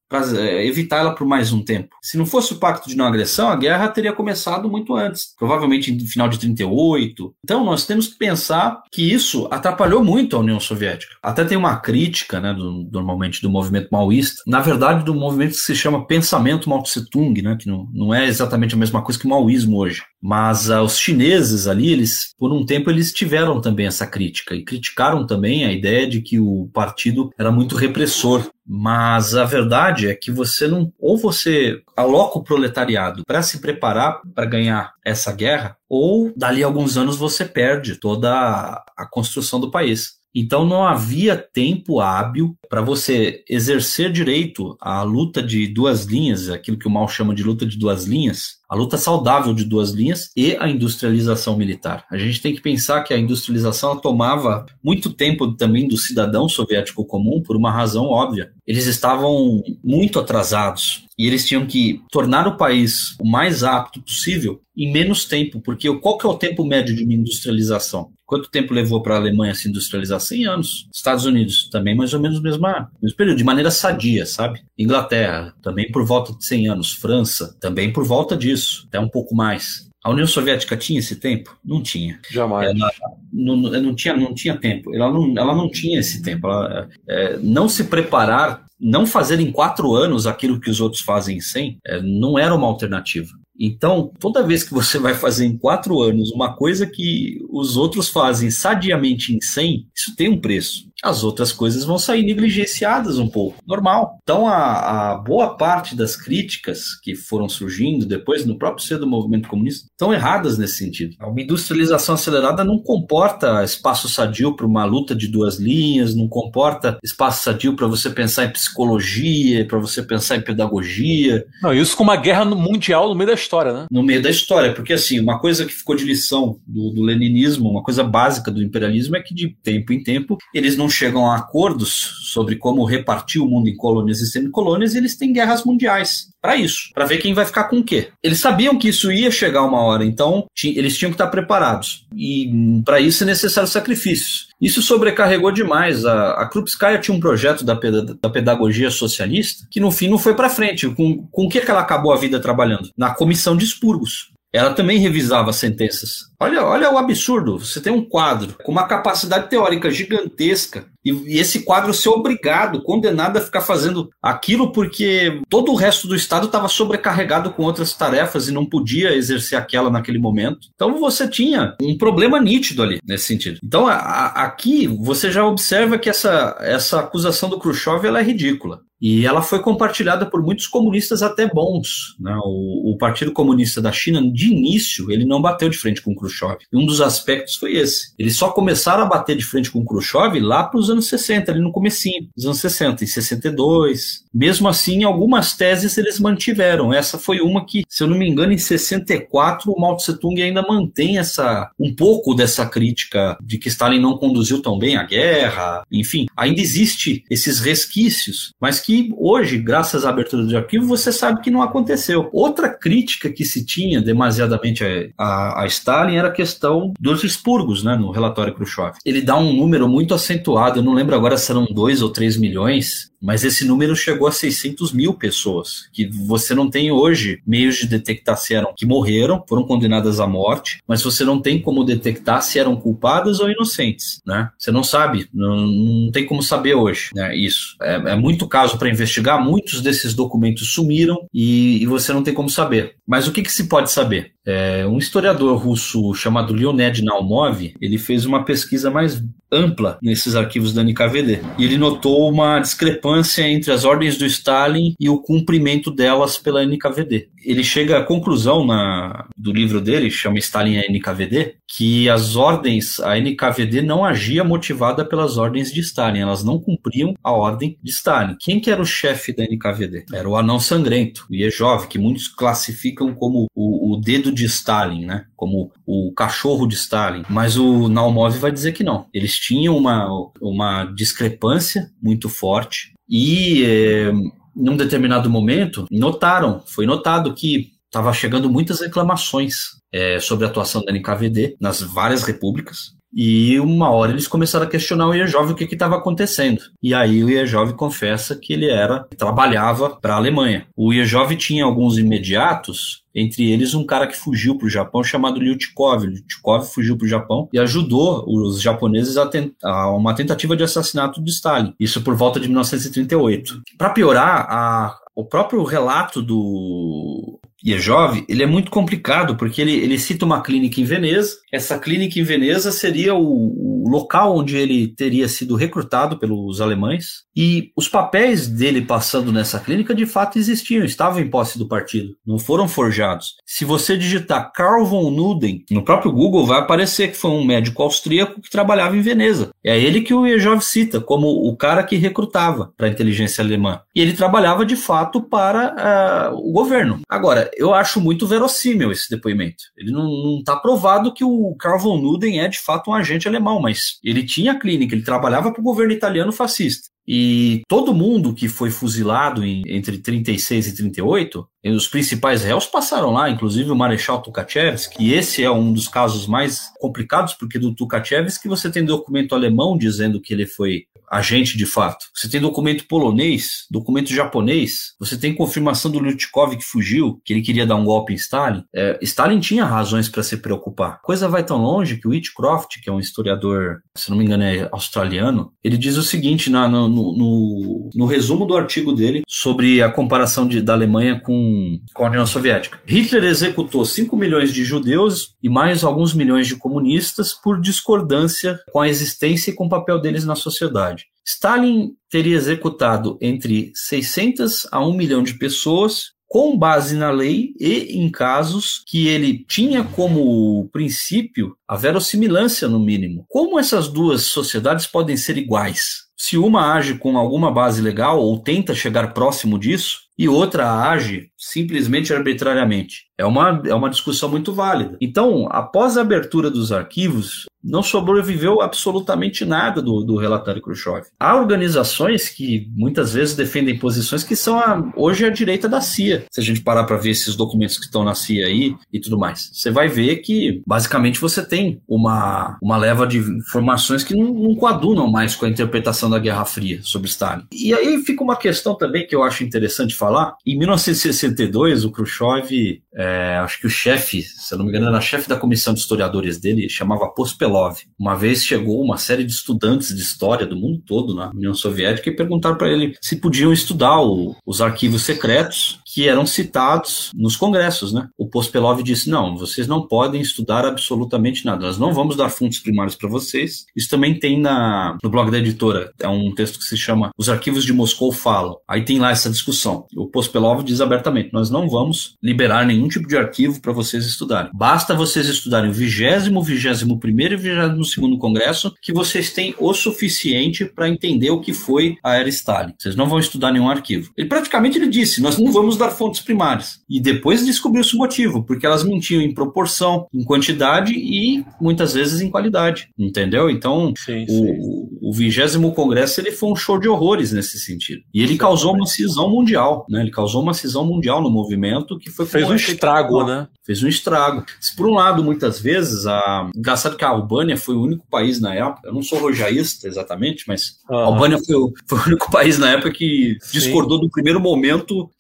[0.64, 1.96] evitar ela por mais um tempo.
[2.02, 5.92] Se não fosse o pacto de não agressão, a guerra teria começado muito antes, provavelmente
[5.92, 7.34] no final de 38.
[7.44, 11.14] Então nós temos que pensar que isso atrapalhou muito a União Soviética.
[11.22, 15.58] Até tem uma crítica, né, do, normalmente do movimento maoísta, na verdade do movimento que
[15.58, 19.18] se chama pensamento Mao Tse Tung, né, que não, não é exatamente a mesma coisa
[19.18, 20.02] que o maoísmo hoje.
[20.26, 24.64] Mas uh, os chineses ali, eles, por um tempo, eles tiveram também essa crítica e
[24.64, 28.50] criticaram também a ideia de que o partido era muito repressor.
[28.66, 30.90] Mas a verdade é que você não.
[30.98, 36.66] Ou você aloca o proletariado para se preparar para ganhar essa guerra, ou dali a
[36.66, 40.14] alguns anos você perde toda a, a construção do país.
[40.34, 46.76] Então não havia tempo hábil para você exercer direito à luta de duas linhas, aquilo
[46.76, 50.32] que o Mal chama de luta de duas linhas, a luta saudável de duas linhas
[50.36, 52.04] e a industrialização militar.
[52.10, 57.04] A gente tem que pensar que a industrialização tomava muito tempo também do cidadão soviético
[57.04, 58.50] comum por uma razão óbvia.
[58.66, 64.60] Eles estavam muito atrasados e eles tinham que tornar o país o mais apto possível
[64.76, 68.10] em menos tempo, porque qual que é o tempo médio de uma industrialização?
[68.34, 70.18] Quanto tempo levou para a Alemanha se industrializar?
[70.18, 70.88] 100 anos.
[70.92, 72.66] Estados Unidos, também mais ou menos o mesmo,
[73.00, 74.60] mesmo período, de maneira sadia, sabe?
[74.76, 76.92] Inglaterra, também por volta de 100 anos.
[76.94, 79.88] França, também por volta disso, até um pouco mais.
[80.02, 81.56] A União Soviética tinha esse tempo?
[81.64, 82.18] Não tinha.
[82.28, 82.68] Jamais.
[82.68, 82.90] Ela
[83.32, 84.92] não, não, tinha, não tinha tempo.
[84.92, 86.48] Ela não, ela não tinha esse tempo.
[86.48, 91.36] Ela, é, não se preparar, não fazer em quatro anos aquilo que os outros fazem
[91.36, 93.30] em cem, é, não era uma alternativa.
[93.58, 98.08] Então, toda vez que você vai fazer em quatro anos uma coisa que os outros
[98.08, 103.28] fazem sadiamente em 100, isso tem um preço as outras coisas vão sair negligenciadas um
[103.28, 104.18] pouco, normal.
[104.22, 109.06] Então, a, a, boa parte das críticas que foram surgindo depois no próprio ser do
[109.06, 111.14] movimento comunista estão erradas nesse sentido.
[111.20, 116.98] Uma industrialização acelerada não comporta espaço sadio para uma luta de duas linhas, não comporta
[117.04, 121.44] espaço sadio para você pensar em psicologia, para você pensar em pedagogia.
[121.62, 123.86] Não, isso com uma guerra mundial no meio da história, né?
[123.90, 127.68] No meio da história, porque assim, uma coisa que ficou de lição do, do leninismo,
[127.68, 131.36] uma coisa básica do imperialismo é que de tempo em tempo eles não chegam a
[131.36, 131.92] acordos
[132.32, 136.90] sobre como repartir o mundo em colônias e semicolônias eles têm guerras mundiais para isso,
[136.92, 138.08] para ver quem vai ficar com o quê.
[138.22, 142.06] Eles sabiam que isso ia chegar uma hora, então eles tinham que estar preparados.
[142.14, 142.50] E
[142.84, 144.48] para isso é necessário sacrifícios.
[144.60, 146.04] Isso sobrecarregou demais.
[146.04, 150.34] A, a Krupskaya tinha um projeto da, da pedagogia socialista que no fim não foi
[150.34, 150.86] para frente.
[150.90, 152.90] Com, com o que, que ela acabou a vida trabalhando?
[152.94, 156.30] Na comissão de expurgos ela também revisava as sentenças.
[156.44, 157.58] Olha, olha o absurdo.
[157.58, 162.82] Você tem um quadro com uma capacidade teórica gigantesca e, e, esse quadro ser obrigado,
[162.82, 167.92] condenado a ficar fazendo aquilo porque todo o resto do Estado estava sobrecarregado com outras
[167.92, 170.68] tarefas e não podia exercer aquela naquele momento.
[170.74, 173.58] Então você tinha um problema nítido ali nesse sentido.
[173.62, 178.22] Então a, a, aqui você já observa que essa, essa acusação do Khrushchev ela é
[178.22, 178.80] ridícula.
[179.00, 182.16] E ela foi compartilhada por muitos comunistas até bons.
[182.18, 182.34] Né?
[182.42, 186.33] O, o, Partido Comunista da China, de início, ele não bateu de frente com Khrushchev.
[186.72, 188.14] E um dos aspectos foi esse.
[188.18, 191.60] Eles só começaram a bater de frente com Khrushchev lá para os anos 60, ali
[191.60, 194.24] no comecinho, dos anos 60, em 62.
[194.32, 196.92] Mesmo assim, algumas teses eles mantiveram.
[196.92, 200.40] Essa foi uma que, se eu não me engano, em 64, o Mao Tse Tung
[200.42, 205.02] ainda mantém essa um pouco dessa crítica de que Stalin não conduziu tão bem a
[205.02, 205.84] guerra.
[205.92, 211.12] Enfim, ainda existe esses resquícios, mas que que hoje, graças à abertura de arquivo, você
[211.12, 212.28] sabe que não aconteceu.
[212.32, 217.82] Outra crítica que se tinha demasiadamente a, a, a Stalin era a questão dos expurgos,
[217.82, 218.96] né, no relatório Khrushchev.
[219.04, 222.36] Ele dá um número muito acentuado, eu não lembro agora se eram 2 ou 3
[222.36, 227.76] milhões, mas esse número chegou a 600 mil pessoas, que você não tem hoje meios
[227.76, 231.84] de detectar se eram que morreram, foram condenadas à morte, mas você não tem como
[231.84, 234.50] detectar se eram culpadas ou inocentes, né?
[234.58, 237.34] Você não sabe, não, não tem como saber hoje, né?
[237.34, 242.22] Isso é, é muito caso para investigar, muitos desses documentos sumiram e, e, você não
[242.22, 242.96] tem como saber.
[243.06, 244.32] Mas o que, que se pode saber?
[244.46, 250.74] É, um historiador russo chamado Leonid Naumov, ele fez uma pesquisa mais ampla nesses arquivos
[250.74, 251.40] da NKVD.
[251.58, 256.64] E ele notou uma discrepância entre as ordens do Stalin e o cumprimento delas pela
[256.64, 257.28] NKVD.
[257.44, 263.00] Ele chega à conclusão na, do livro dele, chama Stalin a NKVD, que as ordens,
[263.00, 267.90] a NKVD não agia motivada pelas ordens de Stalin, elas não cumpriam a ordem de
[267.90, 268.36] Stalin.
[268.38, 270.06] Quem que era o chefe da NKVD?
[270.12, 275.04] Era o anão sangrento, o Yezhov, que muitos classificam como o, o dedo de Stalin,
[275.04, 275.26] né?
[275.36, 277.24] como o cachorro de Stalin.
[277.28, 279.06] Mas o Naumov vai dizer que não.
[279.12, 280.08] Eles tinham uma,
[280.40, 284.12] uma discrepância muito forte e, é,
[284.54, 290.82] num determinado momento, notaram, foi notado que estava chegando muitas reclamações é, sobre a atuação
[290.82, 292.92] da NKVD nas várias repúblicas.
[293.16, 296.60] E uma hora eles começaram a questionar o Iejov o que estava acontecendo.
[296.82, 300.66] E aí o Iejov confessa que ele era trabalhava para a Alemanha.
[300.76, 305.40] O Iejov tinha alguns imediatos entre eles um cara que fugiu para o Japão chamado
[305.40, 306.04] Lyutikov.
[306.04, 309.30] Lyutikov fugiu para o Japão e ajudou os japoneses a,
[309.62, 311.74] a, uma tentativa de assassinato de Stalin.
[311.78, 313.62] Isso por volta de 1938.
[313.78, 319.98] Para piorar, a, o próprio relato do Yejov, ele é muito complicado, porque ele, ele
[319.98, 321.36] cita uma clínica em Veneza.
[321.52, 327.24] Essa clínica em Veneza seria o, o local onde ele teria sido recrutado pelos alemães.
[327.36, 332.14] E os papéis dele passando nessa clínica de fato existiam, estavam em posse do partido,
[332.26, 333.34] não foram forjados.
[333.44, 337.82] Se você digitar Carl von Nuden no próprio Google, vai aparecer que foi um médico
[337.82, 339.50] austríaco que trabalhava em Veneza.
[339.64, 343.80] É ele que o Yejov cita como o cara que recrutava para a inteligência alemã.
[343.94, 347.00] E ele trabalhava de fato para uh, o governo.
[347.08, 349.64] Agora, eu acho muito verossímil esse depoimento.
[349.76, 353.60] Ele não está provado que o Carl von Nuden é de fato um agente alemão,
[353.60, 356.88] mas ele tinha clínica, ele trabalhava para o governo italiano fascista.
[357.06, 363.10] E todo mundo que foi fuzilado em, entre 36 e 38, os principais réus passaram
[363.10, 367.74] lá, inclusive o Marechal Tukachevsky, e esse é um dos casos mais complicados, porque do
[367.74, 372.06] Tukachevsky você tem documento alemão dizendo que ele foi agente de fato.
[372.14, 377.42] Você tem documento polonês, documento japonês, você tem confirmação do Lutkov que fugiu, que ele
[377.42, 378.64] queria dar um golpe em Stalin.
[378.74, 380.92] É, Stalin tinha razões para se preocupar.
[380.92, 384.24] A coisa vai tão longe que o Hitchcroft, que é um historiador, se não me
[384.24, 389.22] engano é australiano, ele diz o seguinte na, no, no, no, resumo do artigo dele
[389.26, 392.78] sobre a comparação de, da Alemanha com, com a União Soviética.
[392.86, 398.80] Hitler executou 5 milhões de judeus e mais alguns milhões de comunistas por discordância com
[398.80, 401.03] a existência e com o papel deles na sociedade.
[401.26, 407.96] Stalin teria executado entre 600 a 1 milhão de pessoas com base na lei e
[407.96, 413.24] em casos que ele tinha como princípio a verossimilância, no mínimo.
[413.28, 416.04] Como essas duas sociedades podem ser iguais?
[416.16, 421.30] Se uma age com alguma base legal ou tenta chegar próximo disso, e outra age
[421.36, 423.06] simplesmente arbitrariamente.
[423.18, 424.96] É uma, é uma discussão muito válida.
[425.00, 431.06] Então, após a abertura dos arquivos, não sobreviveu absolutamente nada do, do relatório Khrushchev.
[431.18, 436.26] Há organizações que muitas vezes defendem posições que são a, hoje a direita da CIA.
[436.30, 439.18] Se a gente parar para ver esses documentos que estão na CIA aí e tudo
[439.18, 444.34] mais, você vai ver que basicamente você tem uma, uma leva de informações que não,
[444.34, 447.46] não coadunam mais com a interpretação da Guerra Fria sobre Stalin.
[447.50, 450.34] E aí fica uma questão também que eu acho interessante falar.
[450.46, 453.03] Em 1962, o Khrushchev, é,
[453.42, 456.38] acho que o chefe, se eu não me engano, era chefe da comissão de historiadores
[456.38, 457.78] dele, chamava Pospelov.
[457.98, 462.08] Uma vez chegou uma série de estudantes de história do mundo todo na União Soviética
[462.08, 467.36] e perguntaram para ele se podiam estudar o, os arquivos secretos que eram citados nos
[467.36, 468.08] congressos, né?
[468.18, 471.66] O Pospelov disse: não, vocês não podem estudar absolutamente nada.
[471.66, 473.64] Nós não vamos dar fontes primários para vocês.
[473.76, 475.92] Isso também tem na, no blog da editora.
[476.00, 478.56] É um texto que se chama Os Arquivos de Moscou Falam.
[478.68, 479.86] Aí tem lá essa discussão.
[479.96, 484.50] O Pospelov diz abertamente: nós não vamos liberar nenhum tipo de arquivo para vocês estudarem.
[484.52, 489.72] Basta vocês estudarem o vigésimo, vigésimo primeiro e vigésimo segundo congresso que vocês têm o
[489.72, 492.74] suficiente para entender o que foi a era Stalin.
[492.76, 494.10] Vocês não vão estudar nenhum arquivo.
[494.16, 496.80] Ele praticamente ele disse: nós não vamos dar dar fontes primárias.
[496.88, 502.20] E depois descobriu-se o motivo, porque elas mentiam em proporção, em quantidade e muitas vezes
[502.20, 503.50] em qualidade, entendeu?
[503.50, 508.02] Então, sim, o vigésimo congresso ele foi um show de horrores nesse sentido.
[508.12, 510.00] E ele causou uma cisão mundial, né?
[510.00, 513.46] Ele causou uma cisão mundial no movimento que foi fez um estrago, né?
[513.64, 514.44] Fez um estrago.
[514.60, 518.40] Se por um lado, muitas vezes, a engraçado que a Albânia foi o único país
[518.40, 518.88] na época.
[518.88, 520.96] Eu não sou rojaísta exatamente, mas uhum.
[520.96, 525.10] a Albânia foi o, foi o, único país na época que discordou do primeiro momento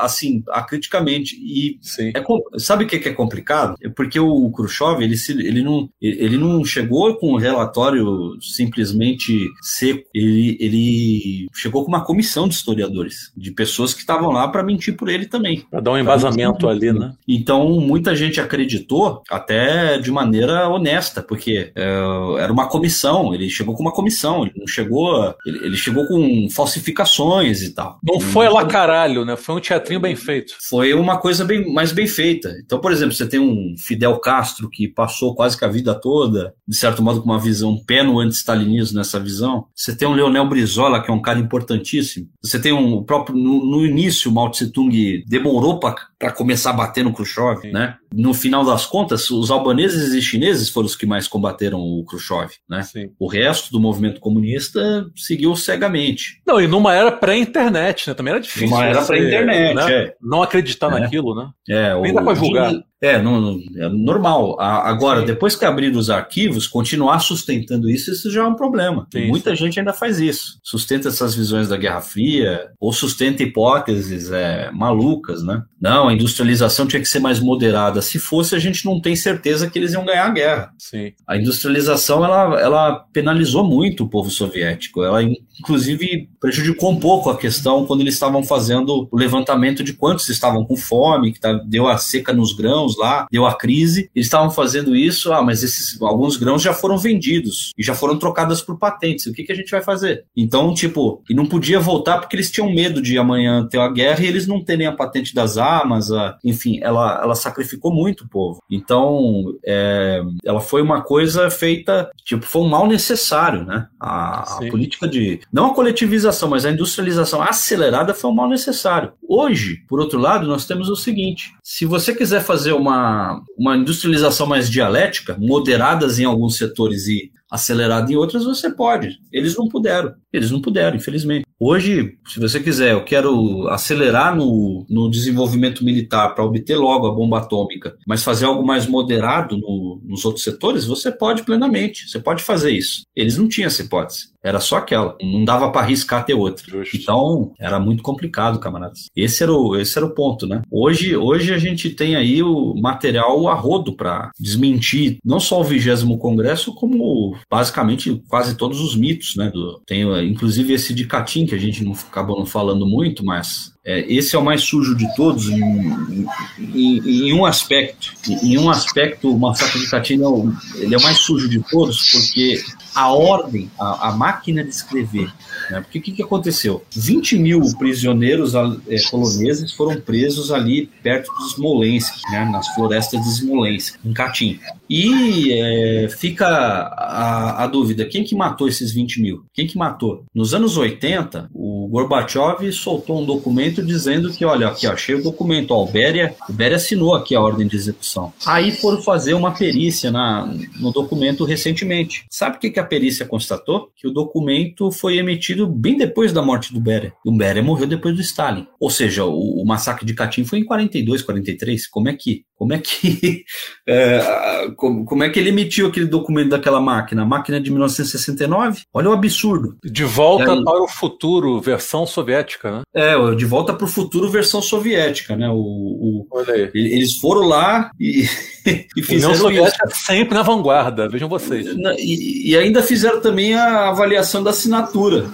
[0.00, 1.36] assim, acriticamente.
[1.36, 2.22] E é,
[2.58, 3.76] sabe o que é complicado?
[3.82, 9.48] É porque o Khrushchev, ele, se, ele, não, ele não chegou com um relatório simplesmente
[9.62, 10.04] seco.
[10.14, 14.96] Ele, ele chegou com uma comissão de historiadores, de pessoas que estavam lá para mentir
[14.96, 15.64] por ele também.
[15.70, 17.12] Para dar um embasamento ali, né?
[17.26, 21.98] Então, muita gente acreditou, até de maneira honesta, porque é,
[22.38, 25.34] era uma comissão, ele chegou com uma comissão, ele não chegou.
[25.46, 27.98] Ele, ele chegou com falsificações e tal.
[28.02, 29.36] Não foi lá caralho, né?
[29.36, 30.54] Foi um teatrinho bem feito.
[30.68, 32.54] Foi uma coisa bem, mais bem feita.
[32.64, 36.54] Então, por exemplo, você tem um Fidel Castro que passou quase que a vida toda,
[36.66, 39.66] de certo modo, com uma visão pé no anti-stalinismo nessa visão.
[39.74, 42.28] Você tem um Leonel Brizola, que é um cara importantíssimo.
[42.42, 46.74] Você tem um próprio, no, no início, o Mao Tse Tung demorou para começar a
[46.74, 47.96] bater no Khrushchev, né?
[48.12, 52.52] No final das contas, os albaneses e chineses foram os que mais combateram o Khrushchev,
[52.68, 52.82] né?
[52.82, 53.10] Sim.
[53.18, 56.40] O resto do movimento comunista seguiu cegamente.
[56.46, 58.14] Não, e numa era pré-internet, né?
[58.14, 58.68] Também era difícil.
[58.68, 59.92] Numa era pré-internet, né?
[59.92, 60.14] é.
[60.20, 61.00] Não acreditar é.
[61.00, 61.50] naquilo, né?
[61.68, 62.72] É, Nem dá pra julgar.
[63.00, 64.60] É, não, é normal.
[64.60, 65.26] Agora, Sim.
[65.26, 69.06] depois que abrir os arquivos, continuar sustentando isso, isso já é um problema.
[69.12, 70.58] Sim, Muita gente ainda faz isso.
[70.62, 75.62] Sustenta essas visões da Guerra Fria, ou sustenta hipóteses é, malucas, né?
[75.80, 78.02] Não, a industrialização tinha que ser mais moderada.
[78.02, 80.72] Se fosse, a gente não tem certeza que eles iam ganhar a guerra.
[80.76, 81.12] Sim.
[81.26, 85.04] A industrialização, ela, ela penalizou muito o povo soviético.
[85.04, 90.28] Ela, inclusive, prejudicou um pouco a questão quando eles estavam fazendo o levantamento de quantos
[90.28, 94.10] estavam com fome, que tá, deu a seca nos grãos lá, deu a crise.
[94.14, 98.18] Eles estavam fazendo isso, ah, mas esses alguns grãos já foram vendidos e já foram
[98.18, 99.26] trocados por patentes.
[99.26, 100.24] O que, que a gente vai fazer?
[100.36, 104.22] Então, tipo, e não podia voltar porque eles tinham medo de amanhã ter a guerra
[104.22, 108.28] e eles não terem a patente das armas, a, enfim, ela, ela sacrificou muito o
[108.28, 108.62] povo.
[108.70, 113.88] Então, é, ela foi uma coisa feita, tipo, foi um mal necessário, né?
[114.00, 119.12] A, a política de, não a coletivização, mas a industrialização acelerada foi um mal necessário.
[119.28, 124.46] Hoje, por outro lado, nós temos o seguinte: se você quiser fazer uma, uma industrialização
[124.46, 129.18] mais dialética, moderadas em alguns setores e acelerada em outras, você pode.
[129.32, 130.14] Eles não puderam.
[130.32, 131.46] Eles não puderam, infelizmente.
[131.60, 137.12] Hoje, se você quiser, eu quero acelerar no, no desenvolvimento militar para obter logo a
[137.12, 142.08] bomba atômica, mas fazer algo mais moderado no, nos outros setores, você pode plenamente.
[142.08, 143.02] Você pode fazer isso.
[143.14, 144.28] Eles não tinham essa hipótese.
[144.42, 145.16] Era só aquela.
[145.20, 146.64] Não dava para arriscar ter outra.
[146.64, 146.96] Justo.
[146.96, 149.06] Então, era muito complicado, camaradas.
[149.16, 150.62] Esse era o, esse era o ponto, né?
[150.70, 155.64] Hoje, hoje a gente tem aí o material a rodo para desmentir não só o
[155.64, 159.50] vigésimo congresso, como basicamente quase todos os mitos, né?
[159.50, 163.72] Do, tem inclusive esse de Catim, que a gente não acabou não falando muito, mas
[163.84, 166.26] é, esse é o mais sujo de todos em,
[166.58, 168.12] em, em um aspecto.
[168.28, 172.10] Em um aspecto, o massacre de Catim é ele é o mais sujo de todos,
[172.10, 172.62] porque
[172.98, 175.32] a ordem, a, a máquina de escrever.
[175.70, 175.80] Né?
[175.80, 176.82] Porque o que, que, aconteceu?
[176.90, 182.44] 20 mil prisioneiros é, poloneses foram presos ali perto de Smolensk, né?
[182.44, 184.58] nas florestas de Smolensk, em Katyn.
[184.90, 189.44] E é, fica a, a, dúvida: quem que matou esses 20 mil?
[189.54, 190.24] Quem que matou?
[190.34, 195.72] Nos anos 80, o Gorbachev soltou um documento dizendo que, olha, aqui, achei o documento,
[195.72, 198.32] ó, o Beria, o Beria assinou aqui a ordem de execução.
[198.46, 200.46] Aí foram fazer uma perícia na,
[200.80, 202.24] no documento recentemente.
[202.30, 203.92] Sabe o que, que perícia constatou?
[203.94, 207.12] Que o documento foi emitido bem depois da morte do Beria.
[207.24, 208.66] O Beria morreu depois do Stalin.
[208.80, 211.86] Ou seja, o, o massacre de Katyn foi em 42, 43.
[211.86, 213.44] Como é que como é que
[213.86, 217.22] é, como, como, é que ele emitiu aquele documento daquela máquina?
[217.22, 218.82] A máquina de 1969?
[218.92, 219.76] Olha o absurdo.
[219.84, 222.82] De volta aí, para o futuro, versão soviética, né?
[222.92, 225.48] É, de volta para o futuro, versão soviética, né?
[225.48, 226.70] O, o Olha aí.
[226.74, 228.24] Eles foram lá e,
[228.96, 230.04] e fizeram União Soviética isso.
[230.04, 231.66] sempre na vanguarda, vejam vocês.
[231.98, 235.26] E, e ainda fizeram também a avaliação da assinatura.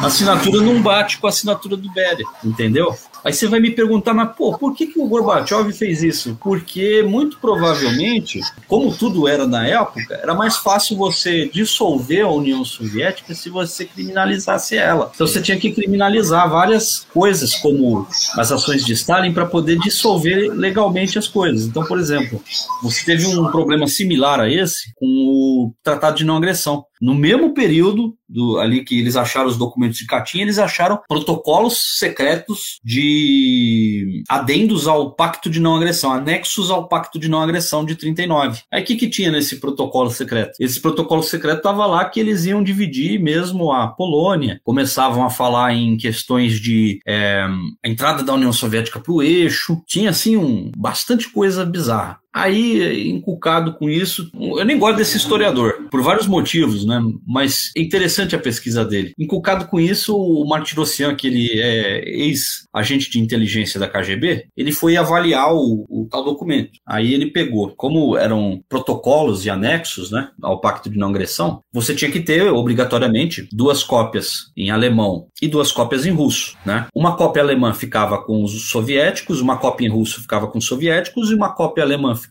[0.00, 2.94] A assinatura não bate com a assinatura do Beria, entendeu?
[3.26, 6.38] Aí você vai me perguntar, mas pô, por que, que o Gorbachev fez isso?
[6.40, 12.64] Porque muito provavelmente, como tudo era na época, era mais fácil você dissolver a União
[12.64, 15.10] Soviética se você criminalizasse ela.
[15.12, 20.52] Então você tinha que criminalizar várias coisas, como as ações de Stalin, para poder dissolver
[20.52, 21.66] legalmente as coisas.
[21.66, 22.40] Então, por exemplo,
[22.80, 26.84] você teve um problema similar a esse com o Tratado de Não Agressão.
[27.00, 31.98] No mesmo período do, ali que eles acharam os documentos de Katyn, eles acharam protocolos
[31.98, 37.94] secretos de adendos ao Pacto de Não Agressão, anexos ao Pacto de Não Agressão de
[37.94, 38.62] 39.
[38.72, 40.52] Aí o que, que tinha nesse protocolo secreto?
[40.60, 44.60] Esse protocolo secreto estava lá que eles iam dividir mesmo a Polônia.
[44.64, 47.46] Começavam a falar em questões de é,
[47.84, 49.80] a entrada da União Soviética para o eixo.
[49.86, 52.18] Tinha assim um, bastante coisa bizarra.
[52.36, 57.02] Aí, encucado com isso, eu nem gosto desse historiador, por vários motivos, né?
[57.26, 59.14] Mas é interessante a pesquisa dele.
[59.18, 64.98] Encucado com isso, o Martirosyan, que ele é ex-agente de inteligência da KGB, ele foi
[64.98, 66.72] avaliar o, o, tal documento.
[66.86, 71.94] Aí ele pegou, como eram protocolos e anexos, né, ao Pacto de Não Agressão, você
[71.94, 76.86] tinha que ter, obrigatoriamente, duas cópias em alemão e duas cópias em russo, né?
[76.94, 81.30] Uma cópia alemã ficava com os soviéticos, uma cópia em russo ficava com os soviéticos
[81.30, 82.25] e uma cópia alemã ficava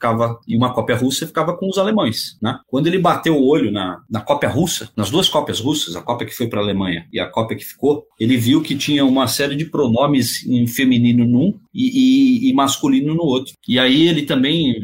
[0.47, 2.59] e uma cópia russa ficava com os alemães, né?
[2.67, 6.27] Quando ele bateu o olho na, na cópia russa, nas duas cópias russas, a cópia
[6.27, 9.27] que foi para a Alemanha e a cópia que ficou, ele viu que tinha uma
[9.27, 13.53] série de pronomes em feminino num e, e, e masculino no outro.
[13.67, 14.75] E aí ele também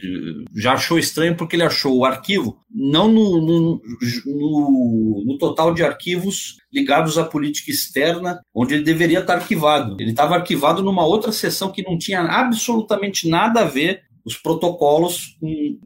[0.55, 3.81] já achou estranho porque ele achou o arquivo não no, no,
[4.25, 9.97] no, no total de arquivos ligados à política externa, onde ele deveria estar arquivado.
[9.99, 15.37] Ele estava arquivado numa outra seção que não tinha absolutamente nada a ver os protocolos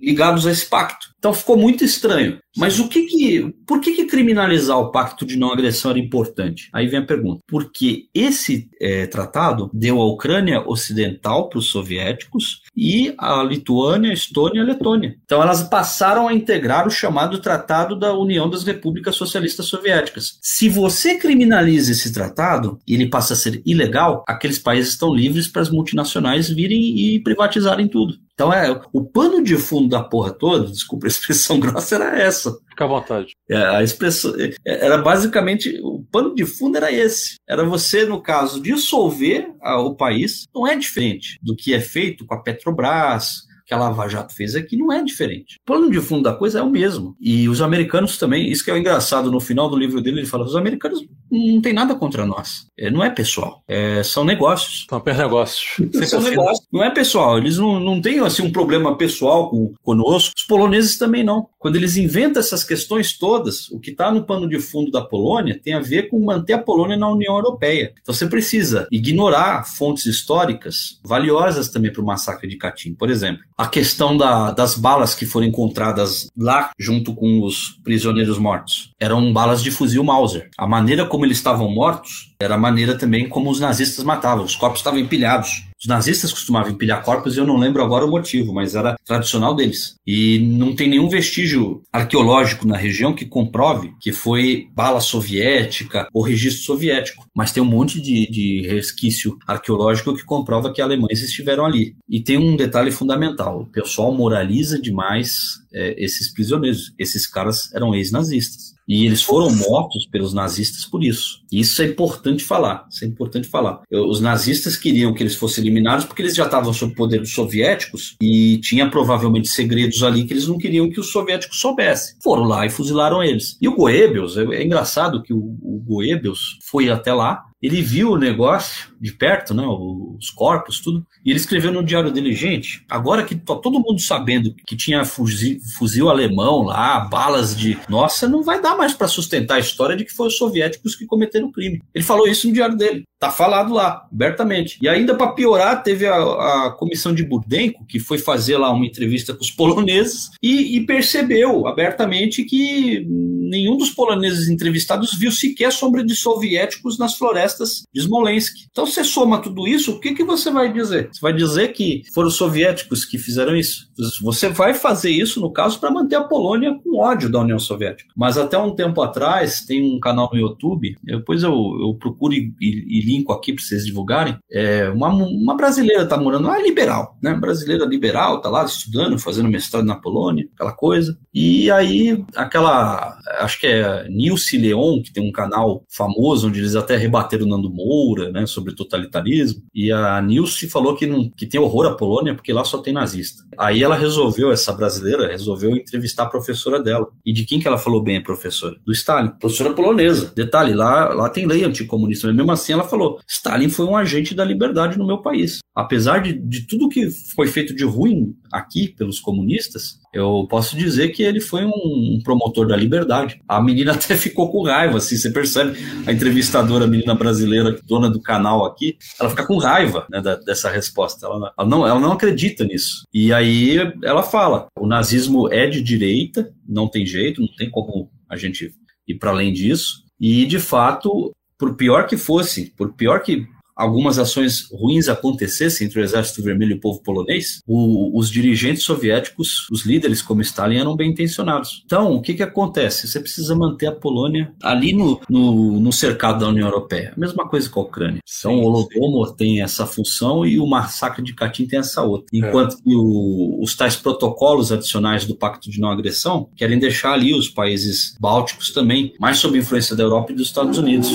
[0.01, 1.15] ligados a esse pacto.
[1.25, 2.37] Então ficou muito estranho.
[2.55, 6.69] Mas o que que, por que, que criminalizar o pacto de não agressão era importante?
[6.71, 7.41] Aí vem a pergunta.
[7.47, 14.13] Porque esse é, tratado deu a Ucrânia Ocidental para os soviéticos e a Lituânia, a
[14.13, 15.15] Estônia e a Letônia.
[15.25, 20.37] Então elas passaram a integrar o chamado Tratado da União das Repúblicas Socialistas Soviéticas.
[20.41, 25.47] Se você criminaliza esse tratado e ele passa a ser ilegal, aqueles países estão livres
[25.47, 28.15] para as multinacionais virem e privatizarem tudo.
[28.35, 32.55] Então é o pano de fundo da porra toda, desculpa a expressão grossa, era essa.
[32.69, 33.33] Fica à vontade.
[33.49, 37.37] É, a expressão é, era basicamente o pano de fundo era esse.
[37.47, 40.45] Era você, no caso, dissolver a, o país.
[40.53, 44.55] Não é diferente do que é feito com a Petrobras, que a Lava Jato fez
[44.55, 45.57] aqui não é diferente.
[45.61, 47.15] O plano de fundo da coisa é o mesmo.
[47.19, 50.45] E os americanos também, isso que é engraçado, no final do livro dele ele fala,
[50.45, 52.67] os americanos não tem nada contra nós.
[52.77, 54.85] É, não é pessoal, é, são negócios.
[54.87, 55.75] São apenas negócios.
[56.07, 56.67] são assim, negócios.
[56.71, 60.33] Não é pessoal, eles não, não têm assim, um problema pessoal com, conosco.
[60.35, 61.47] Os poloneses também não.
[61.57, 65.59] Quando eles inventam essas questões todas, o que está no pano de fundo da Polônia
[65.61, 67.93] tem a ver com manter a Polônia na União Europeia.
[68.01, 72.93] Então você precisa ignorar fontes históricas valiosas também para o massacre de Katyn.
[72.93, 78.37] Por exemplo, a questão da, das balas que foram encontradas lá junto com os prisioneiros
[78.37, 78.91] mortos.
[78.99, 80.49] Eram balas de fuzil Mauser.
[80.57, 84.45] A maneira como eles estavam mortos era a maneira também como os nazistas matavam.
[84.45, 85.63] Os corpos estavam empilhados.
[85.85, 89.53] Os nazistas costumavam empilhar corpos e eu não lembro agora o motivo, mas era tradicional
[89.53, 89.97] deles.
[90.05, 96.23] E não tem nenhum vestígio arqueológico na região que comprove que foi bala soviética ou
[96.23, 97.27] registro soviético.
[97.35, 101.95] Mas tem um monte de, de resquício arqueológico que comprova que alemães estiveram ali.
[102.09, 106.95] E tem um detalhe fundamental: o pessoal moraliza demais é, esses prisioneiros.
[106.97, 108.73] Esses caras eram ex-nazistas.
[108.87, 111.41] E eles foram mortos pelos nazistas por isso.
[111.51, 112.87] Isso é importante falar.
[112.89, 113.81] Isso é importante falar.
[113.91, 117.33] Os nazistas queriam que eles fossem eliminados porque eles já estavam sob o poder dos
[117.33, 122.15] soviéticos e tinha provavelmente segredos ali que eles não queriam que os soviéticos soubessem.
[122.23, 123.57] Foram lá e fuzilaram eles.
[123.61, 128.17] E o Goebbels, é, é engraçado que o Goebbels foi até lá ele viu o
[128.17, 133.23] negócio de perto, né, os corpos, tudo, e ele escreveu no diário dele, gente, agora
[133.23, 138.41] que tá todo mundo sabendo que tinha fuzil, fuzil alemão lá, balas de, nossa, não
[138.41, 141.51] vai dar mais para sustentar a história de que foram os soviéticos que cometeram o
[141.51, 141.81] crime.
[141.93, 143.03] Ele falou isso no diário dele.
[143.19, 144.77] Tá falado lá, abertamente.
[144.81, 148.85] E ainda para piorar, teve a, a, comissão de Burdenko, que foi fazer lá uma
[148.85, 155.71] entrevista com os poloneses e, e percebeu abertamente que nenhum dos poloneses entrevistados viu sequer
[155.71, 158.65] sombra de soviéticos nas florestas de Smolensk.
[158.69, 161.09] Então você soma tudo isso, o que, que você vai dizer?
[161.11, 163.89] Você vai dizer que foram os soviéticos que fizeram isso?
[164.21, 168.09] Você vai fazer isso, no caso, para manter a Polônia com ódio da União Soviética.
[168.15, 172.53] Mas até um tempo atrás, tem um canal no YouTube, depois eu, eu procuro e,
[172.61, 177.17] e, e linko aqui para vocês divulgarem, é, uma, uma brasileira está morando, uma liberal,
[177.21, 177.33] né?
[177.33, 181.17] Brasileira liberal, está lá estudando, fazendo mestrado na Polônia, aquela coisa.
[181.33, 186.75] E aí, aquela, acho que é Nilce Leon, que tem um canal famoso, onde eles
[186.75, 189.63] até rebateram o Nando Moura, né, sobre totalitarismo.
[189.73, 192.93] E a Nilce falou que, não, que tem horror à Polônia porque lá só tem
[192.93, 193.43] nazista.
[193.57, 197.07] Aí ela resolveu, essa brasileira, resolveu entrevistar a professora dela.
[197.25, 198.75] E de quem que ela falou bem, a professora?
[198.85, 199.29] Do Stalin.
[199.39, 200.31] Professora polonesa.
[200.35, 204.35] Detalhe, lá, lá tem lei anticomunista, mas mesmo assim ela falou: Stalin foi um agente
[204.35, 205.59] da liberdade no meu país.
[205.73, 211.09] Apesar de, de tudo que foi feito de ruim aqui pelos comunistas, eu posso dizer
[211.09, 213.41] que ele foi um promotor da liberdade.
[213.47, 215.77] A menina até ficou com raiva, assim, você percebe
[216.07, 220.35] a entrevistadora, a menina brasileira, dona do canal aqui, ela fica com raiva né, da,
[220.35, 221.25] dessa resposta.
[221.25, 223.03] Ela, ela, não, ela não acredita nisso.
[223.13, 228.09] E aí ela fala: o nazismo é de direita, não tem jeito, não tem como
[228.29, 228.73] a gente
[229.07, 230.03] ir para além disso.
[230.19, 235.99] E, de fato, por pior que fosse, por pior que algumas ações ruins acontecessem entre
[235.99, 240.77] o Exército Vermelho e o povo polonês, o, os dirigentes soviéticos, os líderes como Stalin,
[240.77, 241.83] eram bem intencionados.
[241.85, 243.07] Então, o que, que acontece?
[243.07, 247.13] Você precisa manter a Polônia ali no, no, no cercado da União Europeia.
[247.15, 248.21] A mesma coisa com a Ucrânia.
[248.25, 252.27] Sim, então, o Holodomor tem essa função e o massacre de Katyn tem essa outra.
[252.31, 252.77] Enquanto é.
[252.77, 257.49] que o, os tais protocolos adicionais do Pacto de Não Agressão querem deixar ali os
[257.49, 261.09] países bálticos também mais sob influência da Europa e dos Estados Unidos.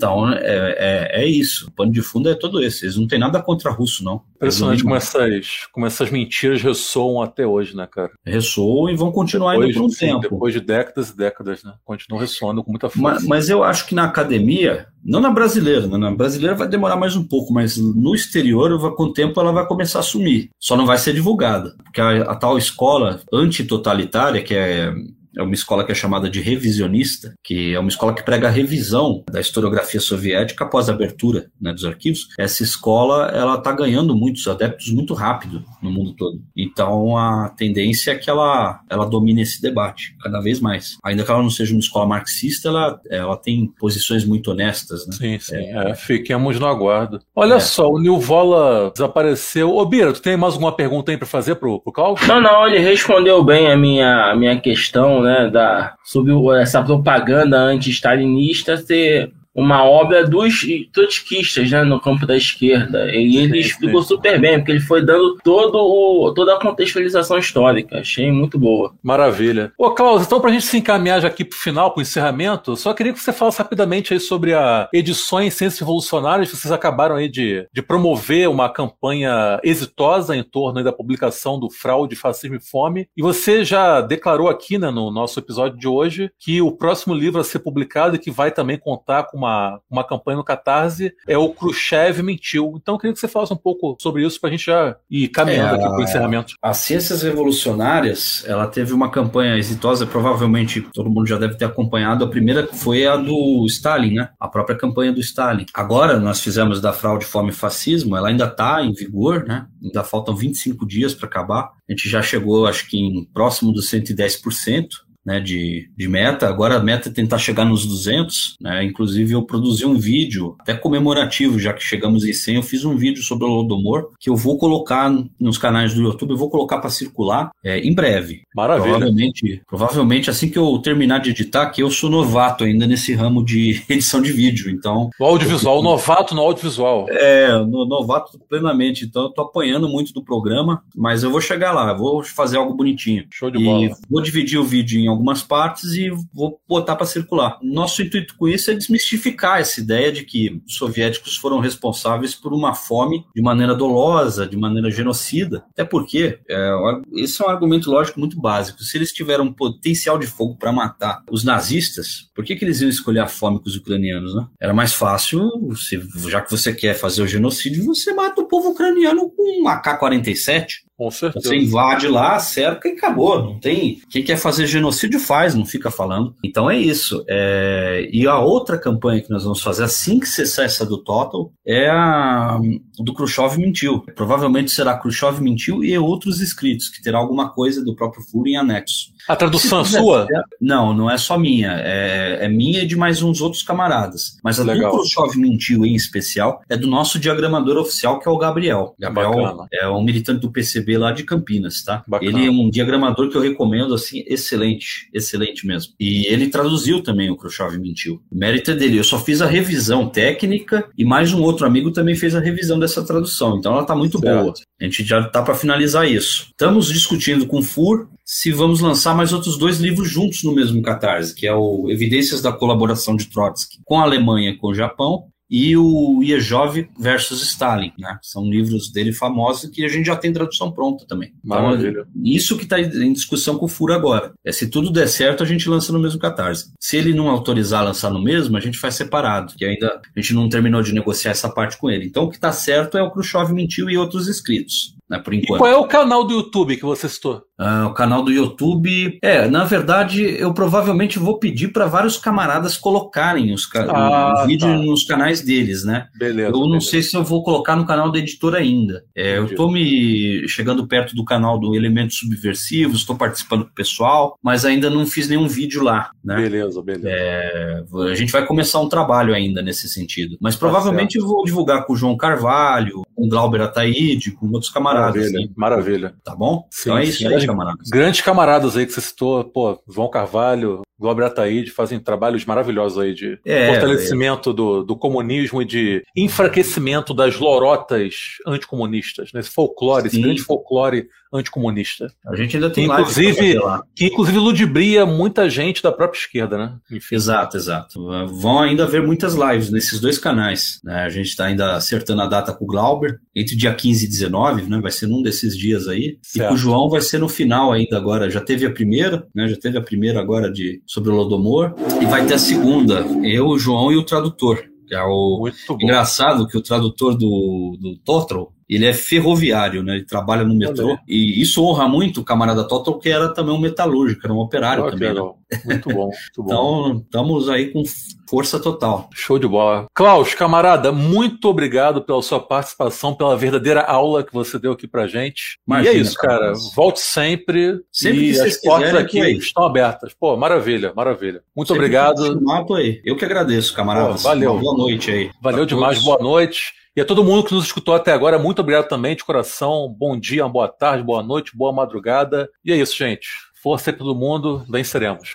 [0.00, 1.68] Então, é, é, é, isso.
[1.68, 2.86] O pano de fundo é todo esse.
[2.86, 4.22] Eles não têm nada contra russo, não.
[4.36, 8.10] Impressionante como essas, como essas mentiras ressoam até hoje, né, cara?
[8.24, 10.20] Ressoam e vão continuar depois, ainda por um sim, tempo.
[10.20, 11.74] Depois de décadas e décadas, né?
[11.84, 13.02] Continuam ressoando com muita força.
[13.02, 15.98] Mas, mas eu acho que na academia, não na brasileira, né?
[15.98, 19.66] na brasileira vai demorar mais um pouco, mas no exterior, com o tempo, ela vai
[19.66, 20.48] começar a sumir.
[20.58, 21.74] Só não vai ser divulgada.
[21.84, 24.94] Porque a, a tal escola antitotalitária, que é
[25.36, 28.50] é uma escola que é chamada de revisionista, que é uma escola que prega a
[28.50, 32.28] revisão da historiografia soviética após a abertura né, dos arquivos.
[32.38, 36.40] Essa escola ela está ganhando muitos adeptos muito rápido no mundo todo.
[36.56, 40.96] Então a tendência é que ela, ela domine esse debate cada vez mais.
[41.04, 45.06] Ainda que ela não seja uma escola marxista, ela, ela tem posições muito honestas.
[45.06, 45.12] Né?
[45.12, 45.56] Sim, sim.
[45.56, 45.90] É.
[45.90, 47.20] É, fiquemos no aguardo.
[47.34, 47.60] Olha é.
[47.60, 49.74] só, o Nilvola desapareceu.
[49.74, 52.26] Ô, Bira, tu tem mais alguma pergunta aí para fazer pro, pro Cláudio?
[52.26, 57.58] Não, não, ele respondeu bem a minha, a minha questão, né, da, sobre essa propaganda
[57.58, 60.60] anti-stalinista ser uma obra dos
[60.92, 63.10] trotskistas né, no campo da esquerda.
[63.14, 67.98] E ele explicou super bem, porque ele foi dando todo o, toda a contextualização histórica.
[67.98, 68.94] Achei muito boa.
[69.02, 69.72] Maravilha.
[69.76, 73.12] Ô, Klaus, então pra gente se encaminhar já aqui pro final, pro encerramento, só queria
[73.12, 76.50] que você falasse rapidamente aí sobre a Edições Ciências Revolucionárias.
[76.50, 82.16] Vocês acabaram aí de, de promover uma campanha exitosa em torno da publicação do Fraude,
[82.16, 83.08] Fascismo e Fome.
[83.16, 87.40] E você já declarou aqui né, no nosso episódio de hoje que o próximo livro
[87.40, 91.36] a ser publicado e que vai também contar com uma, uma campanha no Catarse é
[91.36, 92.74] o Khrushchev Mentiu.
[92.76, 95.28] Então eu queria que você falasse um pouco sobre isso para a gente já ir
[95.28, 96.54] caminhando é, aqui para o encerramento.
[96.62, 102.24] As Ciências Revolucionárias, ela teve uma campanha exitosa, provavelmente todo mundo já deve ter acompanhado.
[102.24, 104.28] A primeira foi a do Stalin, né?
[104.38, 105.66] A própria campanha do Stalin.
[105.74, 109.66] Agora nós fizemos da fraude, fome e fascismo, ela ainda está em vigor, né?
[109.82, 111.70] Ainda faltam 25 dias para acabar.
[111.88, 114.86] A gente já chegou, acho que em próximo dos 110%
[115.24, 116.48] né, de, de meta.
[116.48, 118.56] Agora a meta é tentar chegar nos 200.
[118.60, 118.84] Né?
[118.84, 122.56] Inclusive, eu produzi um vídeo, até comemorativo, já que chegamos em 100.
[122.56, 126.30] Eu fiz um vídeo sobre o Lodomor, que eu vou colocar nos canais do YouTube,
[126.30, 128.42] eu vou colocar para circular é, em breve.
[128.54, 128.90] Maravilha.
[128.90, 133.44] Provavelmente, provavelmente, assim que eu terminar de editar, que eu sou novato ainda nesse ramo
[133.44, 134.70] de edição de vídeo.
[134.70, 135.10] Então.
[135.18, 137.06] O audiovisual, eu, novato no audiovisual.
[137.10, 139.04] É, no, novato plenamente.
[139.04, 142.74] Então, eu tô apanhando muito do programa, mas eu vou chegar lá, vou fazer algo
[142.74, 143.24] bonitinho.
[143.30, 143.84] Show de bola.
[143.84, 147.58] E vou dividir o vídeo em algumas partes e vou botar para circular.
[147.62, 152.52] Nosso intuito com isso é desmistificar essa ideia de que os soviéticos foram responsáveis por
[152.52, 155.64] uma fome de maneira dolosa, de maneira genocida.
[155.70, 156.70] Até porque é,
[157.16, 158.82] esse é um argumento lógico muito básico.
[158.82, 162.80] Se eles tiveram um potencial de fogo para matar os nazistas, por que, que eles
[162.80, 164.34] iam escolher a fome com os ucranianos?
[164.34, 164.46] Né?
[164.60, 168.70] Era mais fácil, se, já que você quer fazer o genocídio, você mata o povo
[168.70, 170.90] ucraniano com um AK-47.
[171.00, 171.48] Com certeza.
[171.48, 173.42] Você invade lá, cerca e acabou.
[173.42, 174.02] Não tem.
[174.10, 176.34] Quem quer fazer genocídio faz, não fica falando.
[176.44, 177.24] Então é isso.
[177.28, 178.08] É...
[178.12, 181.88] E a outra campanha que nós vamos fazer assim que cessar essa do Total é
[181.88, 182.58] a
[182.98, 184.00] do Khrushchev mentiu.
[184.14, 188.56] Provavelmente será Khrushchev mentiu e outros escritos, que terá alguma coisa do próprio Furo em
[188.56, 189.10] anexo.
[189.28, 190.26] A tradução é sua?
[190.60, 191.72] Não, não é só minha.
[191.78, 194.36] É, é, minha e de mais uns outros camaradas.
[194.42, 194.90] Mas a Legal.
[194.90, 198.94] do Khrushchev mentiu em especial é do nosso diagramador oficial, que é o Gabriel.
[198.98, 199.68] Gabriel Bacana.
[199.72, 202.02] é um militante do PCB lá de Campinas, tá?
[202.06, 202.30] Bacana.
[202.30, 205.92] Ele é um diagramador que eu recomendo, assim, excelente, excelente mesmo.
[205.98, 208.20] E ele traduziu também o Khrushchev mentiu.
[208.30, 208.98] O mérito é dele.
[208.98, 212.78] Eu só fiz a revisão técnica e mais um outro amigo também fez a revisão
[212.78, 213.56] dessa tradução.
[213.58, 214.42] Então ela tá muito certo.
[214.42, 214.54] boa.
[214.80, 216.48] A gente já tá para finalizar isso.
[216.50, 220.80] Estamos discutindo com o FUR se vamos lançar mais outros dois livros juntos no mesmo
[220.82, 224.74] Catarse, que é o Evidências da Colaboração de Trotsky com a Alemanha e com o
[224.74, 228.18] Japão, e o Iejov versus Stalin, né?
[228.22, 231.32] São livros dele famosos que a gente já tem tradução pronta também.
[231.44, 232.06] Então, Maravilha.
[232.08, 234.32] Então, isso que está em discussão com o Furo agora.
[234.44, 236.72] É se tudo der certo, a gente lança no mesmo Catarse.
[236.78, 240.34] Se ele não autorizar lançar no mesmo, a gente faz separado, que ainda a gente
[240.34, 242.06] não terminou de negociar essa parte com ele.
[242.06, 245.56] Então o que está certo é o Khrushchev mentiu e outros escritos né, por enquanto.
[245.56, 247.42] E qual é o canal do YouTube que você citou?
[247.58, 249.18] Ah, o canal do YouTube.
[249.20, 254.68] É, na verdade, eu provavelmente vou pedir para vários camaradas colocarem os ah, o vídeo
[254.68, 254.78] tá.
[254.78, 256.06] nos canais deles, né?
[256.16, 256.48] Beleza.
[256.48, 256.86] Eu não beleza.
[256.86, 259.04] sei se eu vou colocar no canal da editora ainda.
[259.14, 263.74] É, eu estou me chegando perto do canal do Elementos Subversivos, estou participando com o
[263.74, 266.36] pessoal, mas ainda não fiz nenhum vídeo lá, né?
[266.36, 267.10] Beleza, beleza.
[267.10, 270.38] É, a gente vai começar um trabalho ainda nesse sentido.
[270.40, 274.30] Mas tá provavelmente tá eu vou divulgar com o João Carvalho, com o Glauber Ataíde,
[274.30, 275.22] com outros camaradas camaradas.
[275.22, 275.54] Maravilha, assim.
[275.56, 276.14] maravilha.
[276.24, 276.68] Tá bom?
[276.70, 277.88] Sim, então é isso aí, camaradas.
[277.88, 283.14] Grandes camaradas aí que você citou, pô, João Carvalho, Glauber Ataíde fazem trabalhos maravilhosos aí
[283.14, 284.52] de é, fortalecimento é.
[284.52, 289.40] Do, do comunismo e de enfraquecimento das lorotas anticomunistas, né?
[289.40, 290.08] esse folclore, Sim.
[290.08, 292.12] esse grande folclore anticomunista.
[292.26, 293.58] A gente ainda tem inclusive
[293.94, 296.74] que inclusive ludibria muita gente da própria esquerda, né?
[296.90, 297.14] Enfim.
[297.14, 298.04] Exato, exato.
[298.26, 300.80] Vão ainda haver muitas lives nesses dois canais.
[300.82, 301.04] Né?
[301.04, 304.62] A gente está ainda acertando a data com o Glauber, entre dia 15 e 19,
[304.68, 304.80] né?
[304.80, 306.18] Vai ser num desses dias aí.
[306.20, 306.46] Certo.
[306.46, 308.28] E com o João vai ser no final ainda agora.
[308.28, 309.48] Já teve a primeira, né?
[309.48, 311.72] Já teve a primeira agora de sobre o Lodomor
[312.02, 315.48] e vai ter a segunda, eu, o João e o tradutor Que é o
[315.80, 319.94] engraçado que o tradutor do, do Totro, ele é ferroviário, né?
[319.94, 320.98] Ele trabalha no metrô.
[321.06, 324.90] E isso honra muito o camarada Totro, que era também um metalúrgico, era um operário
[324.90, 325.14] também.
[325.14, 325.20] Né?
[325.64, 326.44] Muito bom, muito bom.
[326.44, 327.84] então, estamos aí com
[328.30, 329.10] força total.
[329.12, 329.86] Show de bola.
[329.92, 335.08] Klaus, camarada, muito obrigado pela sua participação, pela verdadeira aula que você deu aqui pra
[335.08, 335.58] gente.
[335.66, 336.52] Imagina, e é isso, cara.
[336.76, 337.80] Volte sempre.
[337.92, 340.14] Sempre e as portas aqui estão abertas.
[340.14, 341.42] Pô, maravilha, maravilha.
[341.56, 342.40] Muito sempre obrigado.
[342.76, 343.02] aí.
[343.04, 344.14] Eu que agradeço, camarada.
[344.14, 344.56] valeu.
[344.60, 345.30] boa noite aí.
[345.42, 346.04] Valeu demais, todos.
[346.04, 346.72] boa noite.
[346.96, 349.92] E a todo mundo que nos escutou até agora, muito obrigado também de coração.
[349.98, 352.48] Bom dia, boa tarde, boa noite, boa madrugada.
[352.64, 353.28] E é isso, gente.
[353.60, 355.32] Força aí todo mundo, venceremos.